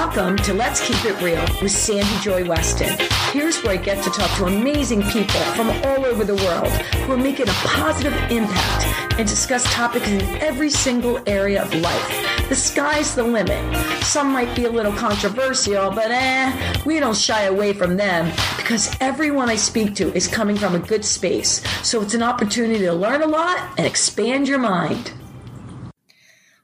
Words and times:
Welcome 0.00 0.38
to 0.38 0.54
Let's 0.54 0.80
Keep 0.80 1.04
It 1.04 1.22
Real 1.22 1.44
with 1.60 1.70
Sandy 1.70 2.18
Joy 2.22 2.48
Weston. 2.48 2.96
Here's 3.32 3.62
where 3.62 3.74
I 3.74 3.76
get 3.76 4.02
to 4.02 4.08
talk 4.08 4.34
to 4.38 4.46
amazing 4.46 5.02
people 5.02 5.40
from 5.54 5.68
all 5.68 6.06
over 6.06 6.24
the 6.24 6.36
world 6.36 6.68
who 7.04 7.12
are 7.12 7.18
making 7.18 7.50
a 7.50 7.52
positive 7.52 8.14
impact 8.30 9.18
and 9.20 9.28
discuss 9.28 9.62
topics 9.74 10.08
in 10.08 10.22
every 10.38 10.70
single 10.70 11.20
area 11.26 11.62
of 11.62 11.74
life. 11.74 12.48
The 12.48 12.56
sky's 12.56 13.14
the 13.14 13.24
limit. 13.24 13.76
Some 14.02 14.32
might 14.32 14.56
be 14.56 14.64
a 14.64 14.70
little 14.70 14.94
controversial, 14.94 15.90
but 15.90 16.10
eh, 16.10 16.80
we 16.86 16.98
don't 16.98 17.14
shy 17.14 17.42
away 17.42 17.74
from 17.74 17.98
them 17.98 18.34
because 18.56 18.96
everyone 19.02 19.50
I 19.50 19.56
speak 19.56 19.94
to 19.96 20.10
is 20.14 20.26
coming 20.26 20.56
from 20.56 20.74
a 20.74 20.80
good 20.80 21.04
space. 21.04 21.62
So 21.86 22.00
it's 22.00 22.14
an 22.14 22.22
opportunity 22.22 22.86
to 22.86 22.94
learn 22.94 23.20
a 23.20 23.26
lot 23.26 23.74
and 23.76 23.86
expand 23.86 24.48
your 24.48 24.60
mind. 24.60 25.12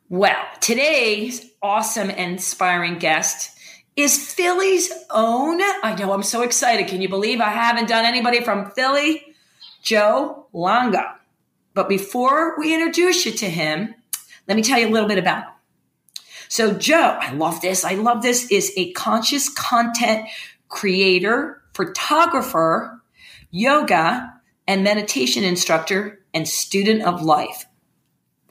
Well, 0.09 0.41
today's 0.61 1.51
awesome 1.61 2.11
and 2.11 2.35
inspiring 2.35 2.99
guest 2.99 3.59
is 3.97 4.33
Philly's 4.33 4.89
own. 5.11 5.61
I 5.61 5.97
know 5.99 6.13
I'm 6.13 6.23
so 6.23 6.43
excited. 6.43 6.87
Can 6.87 7.03
you 7.03 7.09
believe 7.09 7.41
I 7.41 7.51
haven't 7.51 7.89
done 7.89 8.05
anybody 8.05 8.41
from 8.41 8.71
Philly? 8.71 9.35
Joe 9.83 10.47
Longo. 10.53 11.03
But 11.75 11.89
before 11.89 12.57
we 12.57 12.73
introduce 12.73 13.27
you 13.27 13.33
to 13.33 13.51
him, 13.51 13.97
let 14.47 14.57
me 14.57 14.63
tell 14.63 14.79
you 14.79 14.87
a 14.87 14.95
little 14.95 15.09
bit 15.09 15.19
about 15.19 15.43
him. 15.43 15.51
So, 16.47 16.75
Joe, 16.75 17.19
I 17.21 17.33
love 17.33 17.61
this. 17.61 17.85
I 17.85 17.95
love 17.95 18.23
this, 18.23 18.49
is 18.53 18.73
a 18.77 18.93
conscious 18.93 19.49
content 19.49 20.29
creator, 20.69 21.63
photographer, 21.75 23.03
yoga, 23.51 24.35
and 24.69 24.85
meditation 24.85 25.43
instructor 25.43 26.21
and 26.33 26.47
student 26.47 27.03
of 27.03 27.23
life 27.23 27.67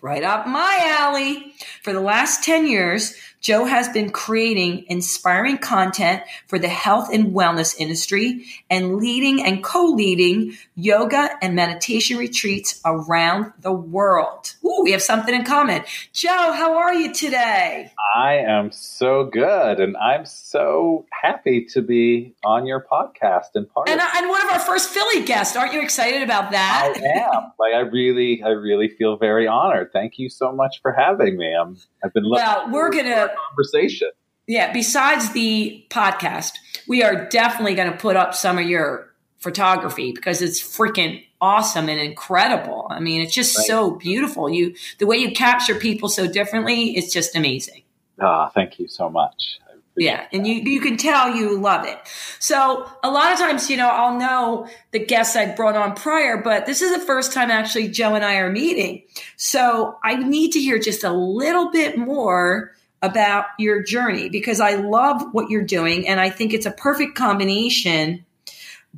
right 0.05 0.23
up 0.23 0.45
my 0.45 0.79
alley. 0.83 1.55
For 1.81 1.91
the 1.91 1.99
last 1.99 2.43
10 2.43 2.67
years, 2.67 3.15
Joe 3.45 3.65
has 3.65 3.87
been 3.89 4.09
creating 4.09 4.85
inspiring 4.87 5.59
content 5.59 6.23
for 6.47 6.57
the 6.57 6.67
health 6.67 7.13
and 7.13 7.27
wellness 7.27 7.75
industry 7.77 8.43
and 8.71 8.95
leading 8.95 9.45
and 9.45 9.63
co-leading 9.63 10.57
yoga 10.73 11.29
and 11.43 11.53
meditation 11.53 12.17
retreats 12.17 12.81
around 12.83 13.53
the 13.61 13.71
world. 13.71 14.55
Ooh, 14.65 14.81
we 14.81 14.93
have 14.93 15.03
something 15.03 15.35
in 15.35 15.43
common. 15.43 15.83
Joe, 16.11 16.53
how 16.53 16.79
are 16.79 16.95
you 16.95 17.13
today? 17.13 17.91
I 18.15 18.37
am 18.37 18.71
so 18.71 19.25
good 19.25 19.79
and 19.79 19.95
I'm 19.95 20.25
so 20.25 21.05
happy 21.11 21.65
to 21.65 21.83
be 21.83 22.33
on 22.43 22.65
your 22.65 22.83
podcast 22.83 23.49
and 23.53 23.69
part 23.69 23.89
and, 23.89 24.01
of 24.01 24.07
and 24.15 24.27
one 24.27 24.43
of 24.43 24.53
our 24.53 24.59
first 24.59 24.89
Philly 24.89 25.23
guests. 25.23 25.55
Aren't 25.55 25.73
you 25.73 25.83
excited 25.83 26.23
about 26.23 26.49
that? 26.49 26.95
I 26.97 27.19
am. 27.19 27.51
like 27.59 27.75
I 27.75 27.81
really 27.81 28.41
I 28.41 28.49
really 28.49 28.87
feel 28.87 29.17
very 29.17 29.47
honored. 29.47 29.91
Thank 29.93 30.17
you 30.17 30.29
so 30.29 30.51
much 30.51 30.81
for 30.81 30.91
having 30.91 31.37
me. 31.37 31.53
I'm 31.53 31.77
I've 32.03 32.11
been 32.11 32.23
looking 32.23 32.43
well, 32.43 32.71
we're 32.71 32.89
gonna 32.89 33.34
conversation. 33.49 34.09
Yeah, 34.47 34.71
besides 34.71 35.31
the 35.31 35.85
podcast, 35.89 36.51
we 36.87 37.03
are 37.03 37.27
definitely 37.29 37.75
going 37.75 37.91
to 37.91 37.97
put 37.97 38.15
up 38.15 38.35
some 38.35 38.57
of 38.57 38.65
your 38.65 39.11
photography 39.37 40.11
because 40.11 40.41
it's 40.41 40.61
freaking 40.61 41.23
awesome 41.41 41.89
and 41.89 41.99
incredible. 41.99 42.87
I 42.89 42.99
mean, 42.99 43.21
it's 43.21 43.33
just 43.33 43.57
right. 43.57 43.67
so 43.67 43.91
beautiful. 43.91 44.49
You 44.49 44.75
the 44.99 45.07
way 45.07 45.17
you 45.17 45.31
capture 45.31 45.75
people 45.75 46.09
so 46.09 46.27
differently, 46.27 46.95
it's 46.97 47.11
just 47.11 47.35
amazing. 47.35 47.83
Ah, 48.19 48.47
oh, 48.47 48.51
thank 48.53 48.79
you 48.79 48.87
so 48.87 49.09
much. 49.09 49.59
Yeah, 49.97 50.27
and 50.33 50.45
you 50.45 50.55
you 50.55 50.81
can 50.81 50.97
tell 50.97 51.33
you 51.35 51.57
love 51.57 51.85
it. 51.85 51.97
So 52.39 52.89
a 53.01 53.09
lot 53.09 53.31
of 53.31 53.39
times, 53.39 53.69
you 53.69 53.77
know, 53.77 53.87
I'll 53.87 54.19
know 54.19 54.67
the 54.91 54.99
guests 54.99 55.37
I've 55.37 55.55
brought 55.55 55.77
on 55.77 55.95
prior, 55.95 56.37
but 56.37 56.65
this 56.65 56.81
is 56.81 56.91
the 56.91 57.05
first 57.05 57.31
time 57.31 57.49
actually 57.49 57.87
Joe 57.87 58.13
and 58.13 58.25
I 58.25 58.35
are 58.35 58.51
meeting. 58.51 59.03
So 59.37 59.97
I 60.03 60.15
need 60.15 60.51
to 60.51 60.59
hear 60.59 60.79
just 60.79 61.05
a 61.05 61.13
little 61.13 61.71
bit 61.71 61.97
more 61.97 62.73
about 63.05 63.45
your 63.59 63.83
journey 63.83 64.29
because 64.29 64.59
I 64.59 64.75
love 64.75 65.21
what 65.31 65.49
you're 65.49 65.63
doing 65.63 66.07
and 66.07 66.19
I 66.19 66.29
think 66.29 66.53
it's 66.53 66.65
a 66.65 66.71
perfect 66.71 67.15
combination. 67.15 68.25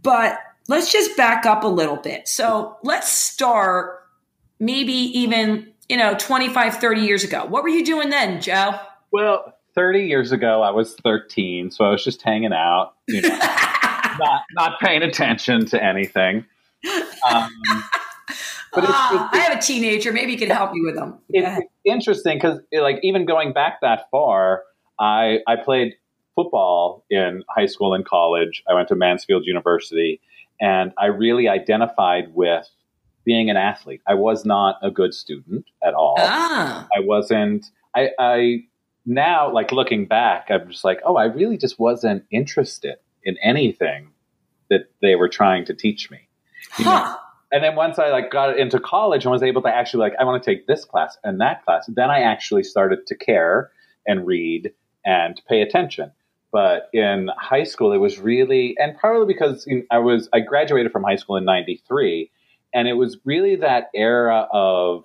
But 0.01 0.39
let's 0.67 0.91
just 0.91 1.15
back 1.17 1.45
up 1.45 1.63
a 1.63 1.67
little 1.67 1.97
bit. 1.97 2.27
So 2.27 2.77
let's 2.83 3.11
start 3.11 4.03
maybe 4.59 4.93
even, 4.93 5.71
you 5.89 5.97
know, 5.97 6.15
25, 6.17 6.77
30 6.77 7.01
years 7.01 7.23
ago. 7.23 7.45
What 7.45 7.63
were 7.63 7.69
you 7.69 7.85
doing 7.85 8.09
then, 8.09 8.41
Joe? 8.41 8.79
Well, 9.11 9.53
30 9.75 10.07
years 10.07 10.31
ago, 10.31 10.61
I 10.61 10.71
was 10.71 10.95
13, 10.95 11.71
so 11.71 11.85
I 11.85 11.91
was 11.91 12.03
just 12.03 12.21
hanging 12.21 12.53
out, 12.53 12.93
you 13.07 13.21
know, 13.21 13.29
not, 14.19 14.41
not 14.53 14.79
paying 14.79 15.03
attention 15.03 15.65
to 15.67 15.83
anything. 15.83 16.45
Um, 17.29 17.51
but 18.73 18.83
it's, 18.83 18.93
it's, 18.93 19.23
I 19.33 19.37
have 19.47 19.57
a 19.57 19.61
teenager. 19.61 20.11
Maybe 20.11 20.33
you 20.33 20.37
can 20.37 20.49
help 20.49 20.71
me 20.73 20.81
with 20.83 20.95
them. 20.95 21.19
It's 21.29 21.65
interesting 21.85 22.37
because, 22.37 22.59
like, 22.71 22.99
even 23.03 23.25
going 23.25 23.53
back 23.53 23.81
that 23.81 24.09
far, 24.11 24.63
I 24.99 25.39
I 25.47 25.55
played 25.55 25.95
football 26.35 27.05
in 27.09 27.43
high 27.49 27.65
school 27.65 27.93
and 27.93 28.05
college. 28.05 28.63
I 28.69 28.73
went 28.73 28.87
to 28.89 28.95
Mansfield 28.95 29.45
University, 29.45 30.21
and 30.59 30.91
I 30.97 31.07
really 31.07 31.47
identified 31.47 32.33
with 32.33 32.67
being 33.25 33.49
an 33.49 33.57
athlete. 33.57 34.01
I 34.07 34.13
was 34.13 34.45
not 34.45 34.77
a 34.81 34.89
good 34.89 35.13
student 35.13 35.65
at 35.83 35.93
all. 35.93 36.15
Ah. 36.19 36.87
I 36.95 37.01
wasn't. 37.01 37.65
I, 37.95 38.09
I 38.19 38.63
now, 39.05 39.51
like 39.51 39.71
looking 39.71 40.05
back, 40.05 40.47
I'm 40.49 40.69
just 40.69 40.83
like, 40.83 40.99
oh, 41.05 41.15
I 41.15 41.25
really 41.25 41.57
just 41.57 41.79
wasn't 41.79 42.23
interested 42.29 42.97
in 43.23 43.37
anything 43.43 44.11
that 44.69 44.89
they 45.01 45.15
were 45.15 45.29
trying 45.29 45.65
to 45.65 45.73
teach 45.73 46.11
me. 46.11 46.27
Huh. 46.71 47.17
And 47.51 47.63
then 47.63 47.75
once 47.75 47.97
I 47.99 48.09
like 48.09 48.31
got 48.31 48.57
into 48.57 48.79
college 48.79 49.25
and 49.25 49.31
was 49.31 49.43
able 49.43 49.61
to 49.63 49.69
actually 49.69 50.01
like 50.01 50.13
I 50.19 50.23
want 50.23 50.43
to 50.43 50.49
take 50.49 50.67
this 50.67 50.85
class 50.85 51.17
and 51.23 51.39
that 51.41 51.63
class, 51.65 51.85
then 51.87 52.09
I 52.09 52.21
actually 52.21 52.63
started 52.63 53.07
to 53.07 53.15
care 53.15 53.71
and 54.05 54.25
read 54.25 54.73
and 55.05 55.41
pay 55.47 55.61
attention. 55.61 56.11
But 56.51 56.89
in 56.93 57.29
high 57.37 57.65
school, 57.65 57.91
it 57.91 57.97
was 57.97 58.19
really, 58.19 58.75
and 58.79 58.97
probably 58.97 59.31
because 59.31 59.67
I 59.91 59.99
was 59.99 60.29
I 60.33 60.39
graduated 60.39 60.91
from 60.91 61.03
high 61.03 61.17
school 61.17 61.35
in 61.35 61.45
'93, 61.45 62.31
and 62.73 62.87
it 62.87 62.93
was 62.93 63.17
really 63.25 63.57
that 63.57 63.89
era 63.93 64.47
of 64.51 65.03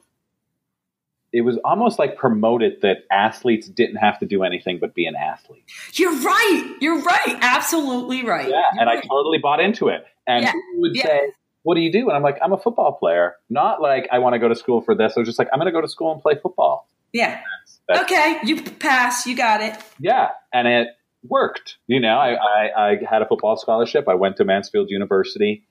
it 1.33 1.43
was 1.43 1.59
almost 1.65 1.99
like 1.99 2.17
promoted 2.17 2.81
that 2.83 3.05
athletes 3.11 3.67
didn't 3.69 3.97
have 3.97 4.19
to 4.19 4.27
do 4.27 4.43
anything 4.43 4.79
but 4.79 4.95
be 4.95 5.07
an 5.07 5.17
athlete. 5.17 5.65
You're 5.95 6.13
right. 6.13 6.77
You're 6.81 7.01
right. 7.01 7.39
Absolutely 7.41 8.25
right. 8.25 8.49
Yeah, 8.49 8.63
You're 8.75 8.83
and 8.83 8.87
right. 8.87 8.99
I 8.99 9.07
totally 9.07 9.39
bought 9.39 9.61
into 9.61 9.89
it. 9.89 10.05
And 10.27 10.45
yeah. 10.45 10.53
people 10.53 10.81
would 10.81 10.95
yeah. 10.95 11.07
say, 11.07 11.33
what 11.63 11.77
do 11.77 11.81
you 11.81 11.93
do? 11.93 12.09
And 12.09 12.17
I'm 12.17 12.23
like, 12.23 12.39
I'm 12.43 12.53
a 12.53 12.59
football 12.59 12.93
player. 12.93 13.37
Not 13.49 13.81
like 13.81 14.09
I 14.11 14.19
want 14.19 14.35
to 14.35 14.39
go 14.39 14.49
to 14.49 14.55
school 14.55 14.81
for 14.81 14.95
this. 14.95 15.15
I 15.17 15.21
was 15.21 15.29
just 15.29 15.39
like, 15.39 15.49
I'm 15.53 15.59
going 15.59 15.67
to 15.67 15.73
go 15.73 15.81
to 15.81 15.89
school 15.89 16.13
and 16.13 16.21
play 16.21 16.35
football. 16.41 16.89
Yeah. 17.13 17.41
That's, 17.59 17.81
that's, 17.89 18.01
okay. 18.03 18.39
You 18.45 18.63
pass. 18.63 19.27
You 19.27 19.37
got 19.37 19.63
it. 19.63 19.77
Yeah. 20.01 20.31
And 20.53 20.67
it 20.67 20.89
worked. 21.29 21.77
You 21.87 22.01
know, 22.01 22.17
I, 22.17 22.35
I, 22.35 22.91
I 22.91 22.99
had 23.09 23.23
a 23.23 23.27
football 23.27 23.57
scholarship. 23.57 24.09
I 24.09 24.15
went 24.15 24.37
to 24.39 24.45
Mansfield 24.45 24.91
University. 24.91 25.65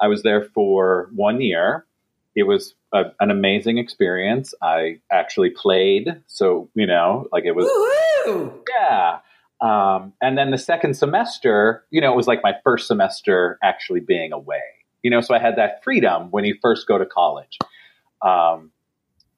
I 0.00 0.08
was 0.08 0.22
there 0.22 0.42
for 0.42 1.10
one 1.14 1.40
year. 1.40 1.86
It 2.34 2.44
was 2.44 2.74
a, 2.92 3.04
an 3.20 3.30
amazing 3.30 3.78
experience. 3.78 4.54
I 4.62 5.00
actually 5.10 5.50
played. 5.50 6.22
So, 6.26 6.68
you 6.74 6.86
know, 6.86 7.28
like 7.32 7.44
it 7.44 7.54
was. 7.54 7.66
Woo-hoo! 7.66 8.62
Yeah. 8.80 9.18
Um, 9.60 10.14
and 10.22 10.38
then 10.38 10.50
the 10.50 10.58
second 10.58 10.94
semester, 10.94 11.84
you 11.90 12.00
know, 12.00 12.12
it 12.12 12.16
was 12.16 12.26
like 12.26 12.40
my 12.42 12.54
first 12.64 12.86
semester 12.86 13.58
actually 13.62 14.00
being 14.00 14.32
away 14.32 14.62
you 15.02 15.10
know, 15.10 15.20
so 15.20 15.34
I 15.34 15.38
had 15.38 15.56
that 15.56 15.82
freedom 15.82 16.30
when 16.30 16.44
you 16.44 16.56
first 16.60 16.86
go 16.86 16.98
to 16.98 17.06
college. 17.06 17.58
Um, 18.22 18.70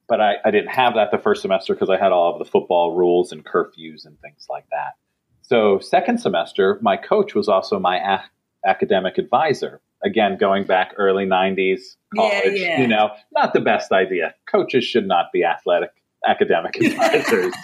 but 0.08 0.20
I, 0.20 0.34
I, 0.44 0.50
didn't 0.50 0.70
have 0.70 0.94
that 0.94 1.10
the 1.10 1.18
first 1.18 1.40
semester 1.40 1.74
because 1.74 1.88
I 1.88 1.96
had 1.96 2.12
all 2.12 2.32
of 2.32 2.38
the 2.38 2.44
football 2.44 2.96
rules 2.96 3.32
and 3.32 3.44
curfews 3.44 4.04
and 4.04 4.20
things 4.20 4.46
like 4.50 4.66
that. 4.70 4.94
So, 5.42 5.78
second 5.78 6.18
semester, 6.18 6.78
my 6.82 6.96
coach 6.96 7.34
was 7.34 7.48
also 7.48 7.78
my 7.78 7.96
a- 7.96 8.68
academic 8.68 9.18
advisor. 9.18 9.80
Again, 10.04 10.36
going 10.38 10.64
back 10.64 10.94
early 10.98 11.26
90s, 11.26 11.96
college, 12.14 12.42
yeah, 12.46 12.50
yeah. 12.50 12.80
you 12.80 12.88
know, 12.88 13.10
not 13.32 13.52
the 13.52 13.60
best 13.60 13.92
idea. 13.92 14.34
Coaches 14.50 14.84
should 14.84 15.06
not 15.06 15.26
be 15.32 15.44
athletic 15.44 15.90
academic 16.26 16.76
advisors. 16.80 17.54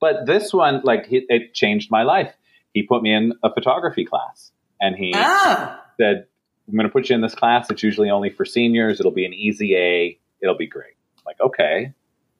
but 0.00 0.26
this 0.26 0.52
one, 0.52 0.80
like, 0.82 1.06
it, 1.10 1.24
it, 1.28 1.54
changed 1.54 1.90
my 1.90 2.02
life. 2.02 2.34
He 2.72 2.82
put 2.82 3.02
me 3.02 3.12
in 3.14 3.32
a 3.44 3.52
photography 3.52 4.04
class 4.04 4.50
and 4.80 4.96
he 4.96 5.12
oh. 5.14 5.78
said, 6.00 6.26
I'm 6.68 6.74
going 6.74 6.86
to 6.86 6.92
put 6.92 7.08
you 7.08 7.14
in 7.14 7.20
this 7.20 7.34
class. 7.34 7.68
It's 7.70 7.82
usually 7.82 8.10
only 8.10 8.30
for 8.30 8.44
seniors. 8.44 9.00
It'll 9.00 9.12
be 9.12 9.26
an 9.26 9.34
easy 9.34 9.76
A. 9.76 10.18
It'll 10.40 10.56
be 10.56 10.66
great. 10.66 10.94
I'm 11.18 11.22
like, 11.26 11.40
okay, 11.40 11.92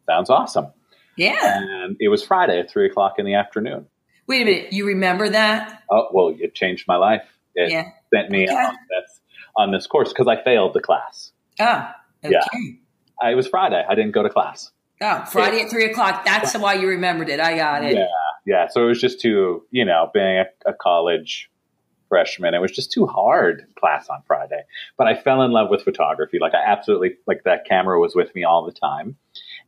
sounds 0.06 0.30
awesome. 0.30 0.68
Yeah. 1.16 1.58
And 1.60 1.96
it 2.00 2.08
was 2.08 2.22
Friday 2.22 2.58
at 2.60 2.70
three 2.70 2.86
o'clock 2.86 3.18
in 3.18 3.26
the 3.26 3.34
afternoon. 3.34 3.86
Wait 4.26 4.42
a 4.42 4.44
minute. 4.44 4.72
You 4.72 4.86
remember 4.86 5.28
that? 5.28 5.82
Oh, 5.90 6.08
well, 6.12 6.34
it 6.38 6.54
changed 6.54 6.86
my 6.86 6.96
life. 6.96 7.24
It 7.54 7.70
yeah. 7.72 7.90
sent 8.14 8.30
me 8.30 8.44
okay. 8.44 8.54
on 8.54 8.74
this, 8.74 9.20
on 9.56 9.72
this 9.72 9.86
course 9.86 10.10
because 10.10 10.28
I 10.28 10.42
failed 10.42 10.72
the 10.72 10.80
class. 10.80 11.32
Oh, 11.58 11.90
okay. 12.24 12.32
Yeah. 12.32 13.28
it 13.30 13.34
was 13.34 13.48
Friday. 13.48 13.84
I 13.86 13.94
didn't 13.94 14.12
go 14.12 14.22
to 14.22 14.30
class. 14.30 14.70
Oh, 15.00 15.24
Friday 15.30 15.58
it, 15.58 15.64
at 15.64 15.70
three 15.70 15.86
o'clock. 15.86 16.24
That's 16.24 16.56
why 16.56 16.74
you 16.74 16.88
remembered 16.88 17.28
it. 17.28 17.40
I 17.40 17.56
got 17.56 17.84
it. 17.84 17.96
Yeah. 17.96 18.06
Yeah. 18.46 18.68
So 18.68 18.84
it 18.84 18.86
was 18.86 19.00
just 19.00 19.20
to, 19.22 19.64
you 19.70 19.84
know, 19.84 20.10
being 20.14 20.38
a, 20.38 20.46
a 20.64 20.72
college 20.72 21.49
freshman. 22.10 22.52
It 22.52 22.60
was 22.60 22.72
just 22.72 22.92
too 22.92 23.06
hard 23.06 23.64
class 23.78 24.10
on 24.10 24.22
Friday. 24.26 24.64
But 24.98 25.06
I 25.06 25.14
fell 25.14 25.40
in 25.40 25.52
love 25.52 25.70
with 25.70 25.82
photography. 25.82 26.38
Like 26.38 26.52
I 26.52 26.62
absolutely 26.62 27.16
like 27.26 27.44
that 27.44 27.64
camera 27.64 27.98
was 27.98 28.14
with 28.14 28.34
me 28.34 28.44
all 28.44 28.66
the 28.66 28.72
time. 28.72 29.16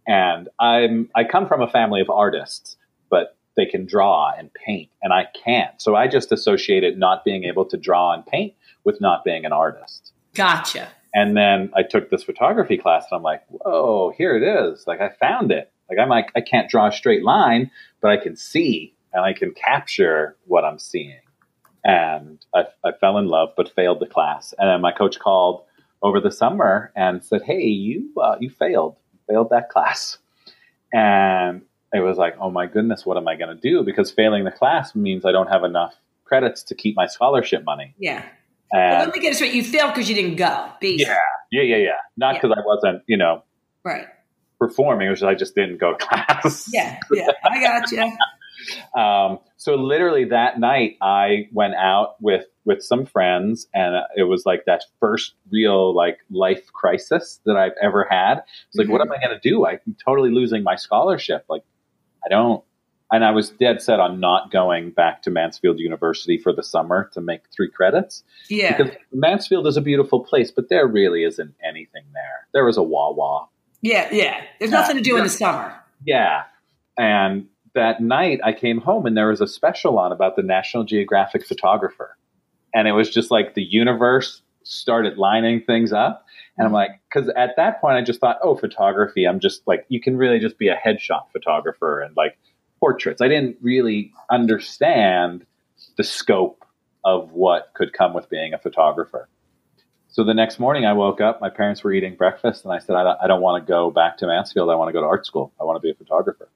And 0.06 0.50
I'm 0.60 1.08
I 1.14 1.24
come 1.24 1.48
from 1.48 1.62
a 1.62 1.70
family 1.70 2.02
of 2.02 2.10
artists, 2.10 2.76
but 3.08 3.38
they 3.56 3.64
can 3.64 3.86
draw 3.86 4.32
and 4.36 4.52
paint, 4.52 4.90
and 5.02 5.12
I 5.12 5.28
can't. 5.44 5.80
So 5.80 5.94
I 5.94 6.08
just 6.08 6.32
associated 6.32 6.98
not 6.98 7.24
being 7.24 7.44
able 7.44 7.64
to 7.66 7.76
draw 7.78 8.12
and 8.12 8.26
paint 8.26 8.54
with 8.84 9.00
not 9.00 9.24
being 9.24 9.46
an 9.46 9.52
artist. 9.52 10.12
Gotcha. 10.34 10.88
And 11.14 11.36
then 11.36 11.70
I 11.76 11.82
took 11.82 12.10
this 12.10 12.24
photography 12.24 12.78
class, 12.78 13.06
and 13.10 13.18
I'm 13.18 13.22
like, 13.22 13.42
whoa, 13.48 14.12
here 14.16 14.36
it 14.36 14.42
is. 14.42 14.86
Like 14.86 15.00
I 15.00 15.10
found 15.20 15.52
it. 15.52 15.70
Like 15.88 15.98
I'm 15.98 16.08
like 16.08 16.32
I 16.34 16.40
can't 16.40 16.68
draw 16.68 16.88
a 16.88 16.92
straight 16.92 17.22
line, 17.22 17.70
but 18.00 18.10
I 18.10 18.16
can 18.16 18.36
see 18.36 18.94
and 19.12 19.24
I 19.24 19.32
can 19.32 19.52
capture 19.52 20.36
what 20.46 20.64
I'm 20.64 20.78
seeing. 20.78 21.20
And 21.84 22.38
I, 22.54 22.64
I 22.84 22.92
fell 23.00 23.18
in 23.18 23.26
love, 23.26 23.50
but 23.56 23.68
failed 23.74 24.00
the 24.00 24.06
class. 24.06 24.54
And 24.58 24.68
then 24.68 24.80
my 24.80 24.92
coach 24.92 25.18
called 25.18 25.64
over 26.02 26.20
the 26.20 26.30
summer 26.30 26.92
and 26.96 27.24
said, 27.24 27.42
"Hey, 27.42 27.62
you 27.64 28.10
uh, 28.22 28.36
you 28.40 28.50
failed, 28.50 28.96
failed 29.28 29.50
that 29.50 29.68
class." 29.68 30.18
And 30.92 31.62
it 31.92 32.00
was 32.00 32.18
like, 32.18 32.36
"Oh 32.40 32.50
my 32.50 32.66
goodness, 32.66 33.04
what 33.06 33.16
am 33.16 33.26
I 33.28 33.36
going 33.36 33.54
to 33.56 33.60
do?" 33.60 33.82
Because 33.82 34.10
failing 34.10 34.44
the 34.44 34.50
class 34.52 34.94
means 34.94 35.24
I 35.24 35.32
don't 35.32 35.48
have 35.48 35.64
enough 35.64 35.94
credits 36.24 36.62
to 36.64 36.74
keep 36.74 36.96
my 36.96 37.06
scholarship 37.06 37.64
money. 37.64 37.94
Yeah. 37.98 38.24
And 38.72 38.90
Well, 38.96 39.04
let 39.06 39.14
me 39.14 39.20
get 39.20 39.30
this 39.30 39.36
straight. 39.38 39.52
You 39.54 39.62
failed 39.64 39.92
because 39.94 40.08
you 40.08 40.14
didn't 40.14 40.36
go. 40.36 40.70
Basically. 40.80 41.04
yeah, 41.50 41.62
yeah, 41.62 41.62
yeah, 41.62 41.76
yeah. 41.76 41.90
Not 42.16 42.34
Yeah. 42.36 42.40
because 42.40 42.56
I 42.58 42.66
wasn't, 42.66 43.02
you 43.06 43.18
know, 43.18 43.42
Right. 43.84 44.06
performing. 44.58 45.08
It 45.08 45.10
was 45.10 45.20
just 45.20 45.28
I 45.28 45.34
just 45.34 45.54
didn't 45.54 45.76
go 45.78 45.92
to 45.94 45.98
class. 46.06 46.70
Yeah. 46.72 46.98
Yeah. 47.12 47.26
I 47.44 47.60
got 47.60 47.82
gotcha. 47.90 48.16
Um, 48.96 49.40
so 49.62 49.76
literally 49.76 50.24
that 50.24 50.58
night, 50.58 50.96
I 51.00 51.48
went 51.52 51.76
out 51.76 52.20
with 52.20 52.46
with 52.64 52.82
some 52.82 53.06
friends, 53.06 53.68
and 53.72 53.94
it 54.16 54.24
was 54.24 54.44
like 54.44 54.64
that 54.66 54.82
first 54.98 55.34
real 55.52 55.94
like 55.94 56.18
life 56.32 56.72
crisis 56.72 57.38
that 57.46 57.56
I've 57.56 57.74
ever 57.80 58.04
had. 58.10 58.42
It's 58.68 58.76
like, 58.76 58.88
what 58.88 59.00
mm-hmm. 59.00 59.12
am 59.12 59.18
I 59.20 59.24
going 59.24 59.40
to 59.40 59.48
do? 59.48 59.64
I'm 59.64 59.78
totally 60.04 60.32
losing 60.32 60.64
my 60.64 60.74
scholarship. 60.74 61.44
Like, 61.48 61.62
I 62.26 62.28
don't. 62.28 62.64
And 63.12 63.24
I 63.24 63.30
was 63.30 63.50
dead 63.50 63.80
set 63.80 64.00
on 64.00 64.18
not 64.18 64.50
going 64.50 64.90
back 64.90 65.22
to 65.22 65.30
Mansfield 65.30 65.78
University 65.78 66.38
for 66.38 66.52
the 66.52 66.64
summer 66.64 67.08
to 67.12 67.20
make 67.20 67.42
three 67.54 67.70
credits 67.70 68.24
Yeah. 68.48 68.76
because 68.76 68.96
Mansfield 69.12 69.68
is 69.68 69.76
a 69.76 69.82
beautiful 69.82 70.24
place, 70.24 70.50
but 70.50 70.70
there 70.70 70.88
really 70.88 71.22
isn't 71.22 71.54
anything 71.62 72.04
there. 72.14 72.48
there 72.52 72.66
is 72.68 72.78
was 72.78 72.78
a 72.78 72.82
Wawa, 72.82 73.46
Yeah. 73.80 74.08
Yeah. 74.10 74.40
There's 74.58 74.72
nothing 74.72 74.96
to 74.96 75.02
do 75.02 75.16
in 75.18 75.22
the 75.22 75.30
summer. 75.30 75.72
yeah. 76.04 76.44
And 76.98 77.48
that 77.74 78.00
night 78.00 78.40
I 78.44 78.52
came 78.52 78.78
home 78.78 79.06
and 79.06 79.16
there 79.16 79.28
was 79.28 79.40
a 79.40 79.46
special 79.46 79.98
on 79.98 80.12
about 80.12 80.36
the 80.36 80.42
National 80.42 80.84
Geographic 80.84 81.46
photographer. 81.46 82.16
And 82.74 82.88
it 82.88 82.92
was 82.92 83.10
just 83.10 83.30
like 83.30 83.54
the 83.54 83.62
universe 83.62 84.42
started 84.62 85.18
lining 85.18 85.62
things 85.62 85.92
up. 85.92 86.24
And 86.56 86.66
I'm 86.66 86.72
like, 86.72 87.00
because 87.08 87.30
at 87.36 87.56
that 87.56 87.80
point 87.80 87.96
I 87.96 88.02
just 88.02 88.20
thought, 88.20 88.38
oh, 88.42 88.54
photography, 88.56 89.24
I'm 89.24 89.40
just 89.40 89.62
like, 89.66 89.86
you 89.88 90.00
can 90.00 90.16
really 90.16 90.38
just 90.38 90.58
be 90.58 90.68
a 90.68 90.76
headshot 90.76 91.30
photographer 91.32 92.00
and 92.00 92.16
like 92.16 92.38
portraits. 92.78 93.20
I 93.20 93.28
didn't 93.28 93.56
really 93.62 94.12
understand 94.30 95.46
the 95.96 96.04
scope 96.04 96.64
of 97.04 97.32
what 97.32 97.70
could 97.74 97.92
come 97.92 98.14
with 98.14 98.28
being 98.28 98.54
a 98.54 98.58
photographer. 98.58 99.28
So 100.08 100.24
the 100.24 100.34
next 100.34 100.60
morning 100.60 100.84
I 100.84 100.92
woke 100.92 101.22
up, 101.22 101.40
my 101.40 101.48
parents 101.48 101.82
were 101.82 101.92
eating 101.92 102.16
breakfast, 102.16 102.64
and 102.64 102.72
I 102.72 102.80
said, 102.80 102.96
I 102.96 103.02
don't, 103.02 103.18
I 103.22 103.26
don't 103.26 103.40
want 103.40 103.64
to 103.64 103.70
go 103.70 103.90
back 103.90 104.18
to 104.18 104.26
Mansfield. 104.26 104.68
I 104.68 104.74
want 104.74 104.90
to 104.90 104.92
go 104.92 105.00
to 105.00 105.06
art 105.06 105.24
school. 105.24 105.52
I 105.58 105.64
want 105.64 105.76
to 105.76 105.80
be 105.80 105.90
a 105.90 105.94
photographer. 105.94 106.50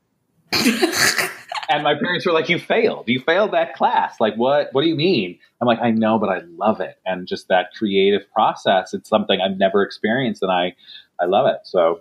and 1.68 1.82
my 1.82 1.94
parents 1.94 2.26
were 2.26 2.32
like, 2.32 2.48
"You 2.48 2.58
failed. 2.58 3.08
You 3.08 3.20
failed 3.20 3.52
that 3.52 3.74
class. 3.74 4.16
Like, 4.20 4.34
what? 4.36 4.68
What 4.72 4.82
do 4.82 4.88
you 4.88 4.96
mean?" 4.96 5.38
I'm 5.60 5.66
like, 5.66 5.80
"I 5.80 5.90
know, 5.90 6.18
but 6.18 6.28
I 6.28 6.40
love 6.56 6.80
it, 6.80 6.98
and 7.04 7.26
just 7.26 7.48
that 7.48 7.72
creative 7.76 8.22
process. 8.32 8.94
It's 8.94 9.08
something 9.08 9.40
I've 9.40 9.58
never 9.58 9.82
experienced, 9.82 10.42
and 10.42 10.52
I, 10.52 10.74
I 11.20 11.26
love 11.26 11.46
it." 11.46 11.60
So, 11.64 12.00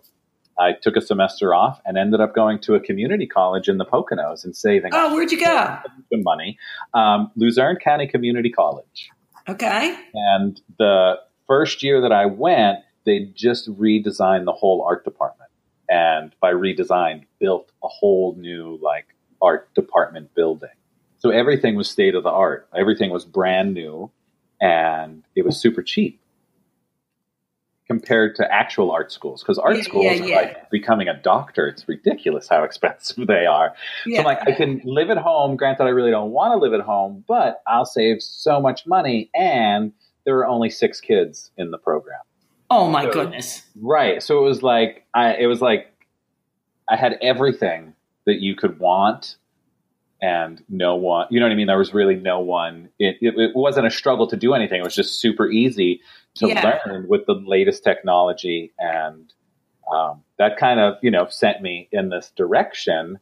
I 0.57 0.73
took 0.73 0.95
a 0.95 1.01
semester 1.01 1.53
off 1.53 1.81
and 1.85 1.97
ended 1.97 2.21
up 2.21 2.33
going 2.33 2.59
to 2.61 2.75
a 2.75 2.79
community 2.79 3.27
college 3.27 3.67
in 3.67 3.77
the 3.77 3.85
Poconos 3.85 4.45
and 4.45 4.55
saving 4.55 4.91
Oh, 4.93 5.13
where'd 5.13 5.31
you 5.31 5.39
go? 5.39 5.77
some 6.11 6.23
money. 6.23 6.57
Um, 6.93 7.31
Luzerne 7.35 7.77
County 7.77 8.07
Community 8.07 8.49
College. 8.49 9.09
Okay. 9.49 9.95
And 10.13 10.59
the 10.79 11.15
first 11.47 11.83
year 11.83 12.01
that 12.01 12.11
I 12.11 12.25
went, 12.25 12.79
they 13.05 13.31
just 13.35 13.69
redesigned 13.77 14.45
the 14.45 14.53
whole 14.53 14.83
art 14.87 15.03
department. 15.03 15.44
And 15.89 16.33
by 16.39 16.51
redesigned, 16.53 17.25
built 17.39 17.71
a 17.83 17.87
whole 17.87 18.35
new 18.37 18.79
like 18.81 19.07
art 19.41 19.73
department 19.75 20.33
building. 20.35 20.69
So 21.17 21.29
everything 21.29 21.75
was 21.75 21.89
state 21.89 22.15
of 22.15 22.23
the 22.23 22.29
art. 22.29 22.67
Everything 22.75 23.09
was 23.11 23.25
brand 23.25 23.73
new 23.73 24.11
and 24.61 25.23
it 25.35 25.45
was 25.45 25.57
super 25.57 25.81
cheap 25.81 26.19
compared 27.87 28.35
to 28.35 28.51
actual 28.51 28.91
art 28.91 29.11
schools. 29.11 29.43
Because 29.43 29.57
art 29.57 29.77
Yeah, 29.77 29.83
schools 29.83 30.05
yeah, 30.05 30.11
are 30.11 30.27
yeah. 30.27 30.35
like 30.35 30.69
becoming 30.71 31.07
a 31.07 31.15
doctor. 31.15 31.67
It's 31.67 31.87
ridiculous 31.87 32.47
how 32.47 32.63
expensive 32.63 33.27
they 33.27 33.45
are. 33.45 33.73
So 34.05 34.17
I'm 34.19 34.25
like, 34.25 34.47
I 34.47 34.53
can 34.53 34.81
live 34.83 35.09
at 35.09 35.17
home. 35.17 35.55
Granted, 35.55 35.83
I 35.83 35.89
really 35.89 36.11
don't 36.11 36.31
want 36.31 36.53
to 36.53 36.57
live 36.57 36.73
at 36.73 36.85
home, 36.85 37.23
but 37.27 37.61
I'll 37.67 37.85
save 37.85 38.21
so 38.21 38.59
much 38.59 38.87
money. 38.87 39.29
And 39.35 39.93
there 40.25 40.35
were 40.35 40.47
only 40.47 40.69
six 40.69 40.99
kids 40.99 41.51
in 41.57 41.71
the 41.71 41.77
program. 41.77 42.21
Oh 42.75 42.89
my 42.89 43.03
So- 43.05 43.11
goodness. 43.11 43.63
Right. 43.81 44.21
So 44.21 44.39
it 44.39 44.43
was 44.47 44.61
like, 44.63 45.05
I, 45.13 45.35
it 45.35 45.47
was 45.47 45.61
like, 45.61 45.91
I 46.89 46.95
had 46.95 47.17
everything 47.21 47.93
that 48.25 48.41
you 48.41 48.55
could 48.55 48.79
want 48.79 49.37
and 50.21 50.63
no 50.69 50.95
one, 50.95 51.27
you 51.29 51.39
know 51.39 51.45
what 51.45 51.51
I 51.51 51.55
mean? 51.55 51.67
There 51.67 51.77
was 51.77 51.93
really 51.93 52.15
no 52.15 52.39
one, 52.39 52.89
it, 52.99 53.17
it, 53.21 53.35
it 53.37 53.51
wasn't 53.55 53.87
a 53.87 53.91
struggle 53.91 54.27
to 54.27 54.37
do 54.37 54.53
anything. 54.53 54.79
It 54.79 54.83
was 54.83 54.95
just 54.95 55.19
super 55.19 55.49
easy 55.49 56.01
to 56.35 56.47
Yeah. 56.47 56.79
learn 56.85 57.07
with 57.07 57.25
the 57.25 57.33
latest 57.33 57.83
technology. 57.83 58.71
And 58.79 59.31
um, 59.93 60.23
that 60.39 60.57
kind 60.57 60.79
of, 60.79 60.95
you 61.01 61.11
know, 61.11 61.27
sent 61.29 61.61
me 61.61 61.89
in 61.91 62.09
this 62.09 62.31
direction. 62.35 63.19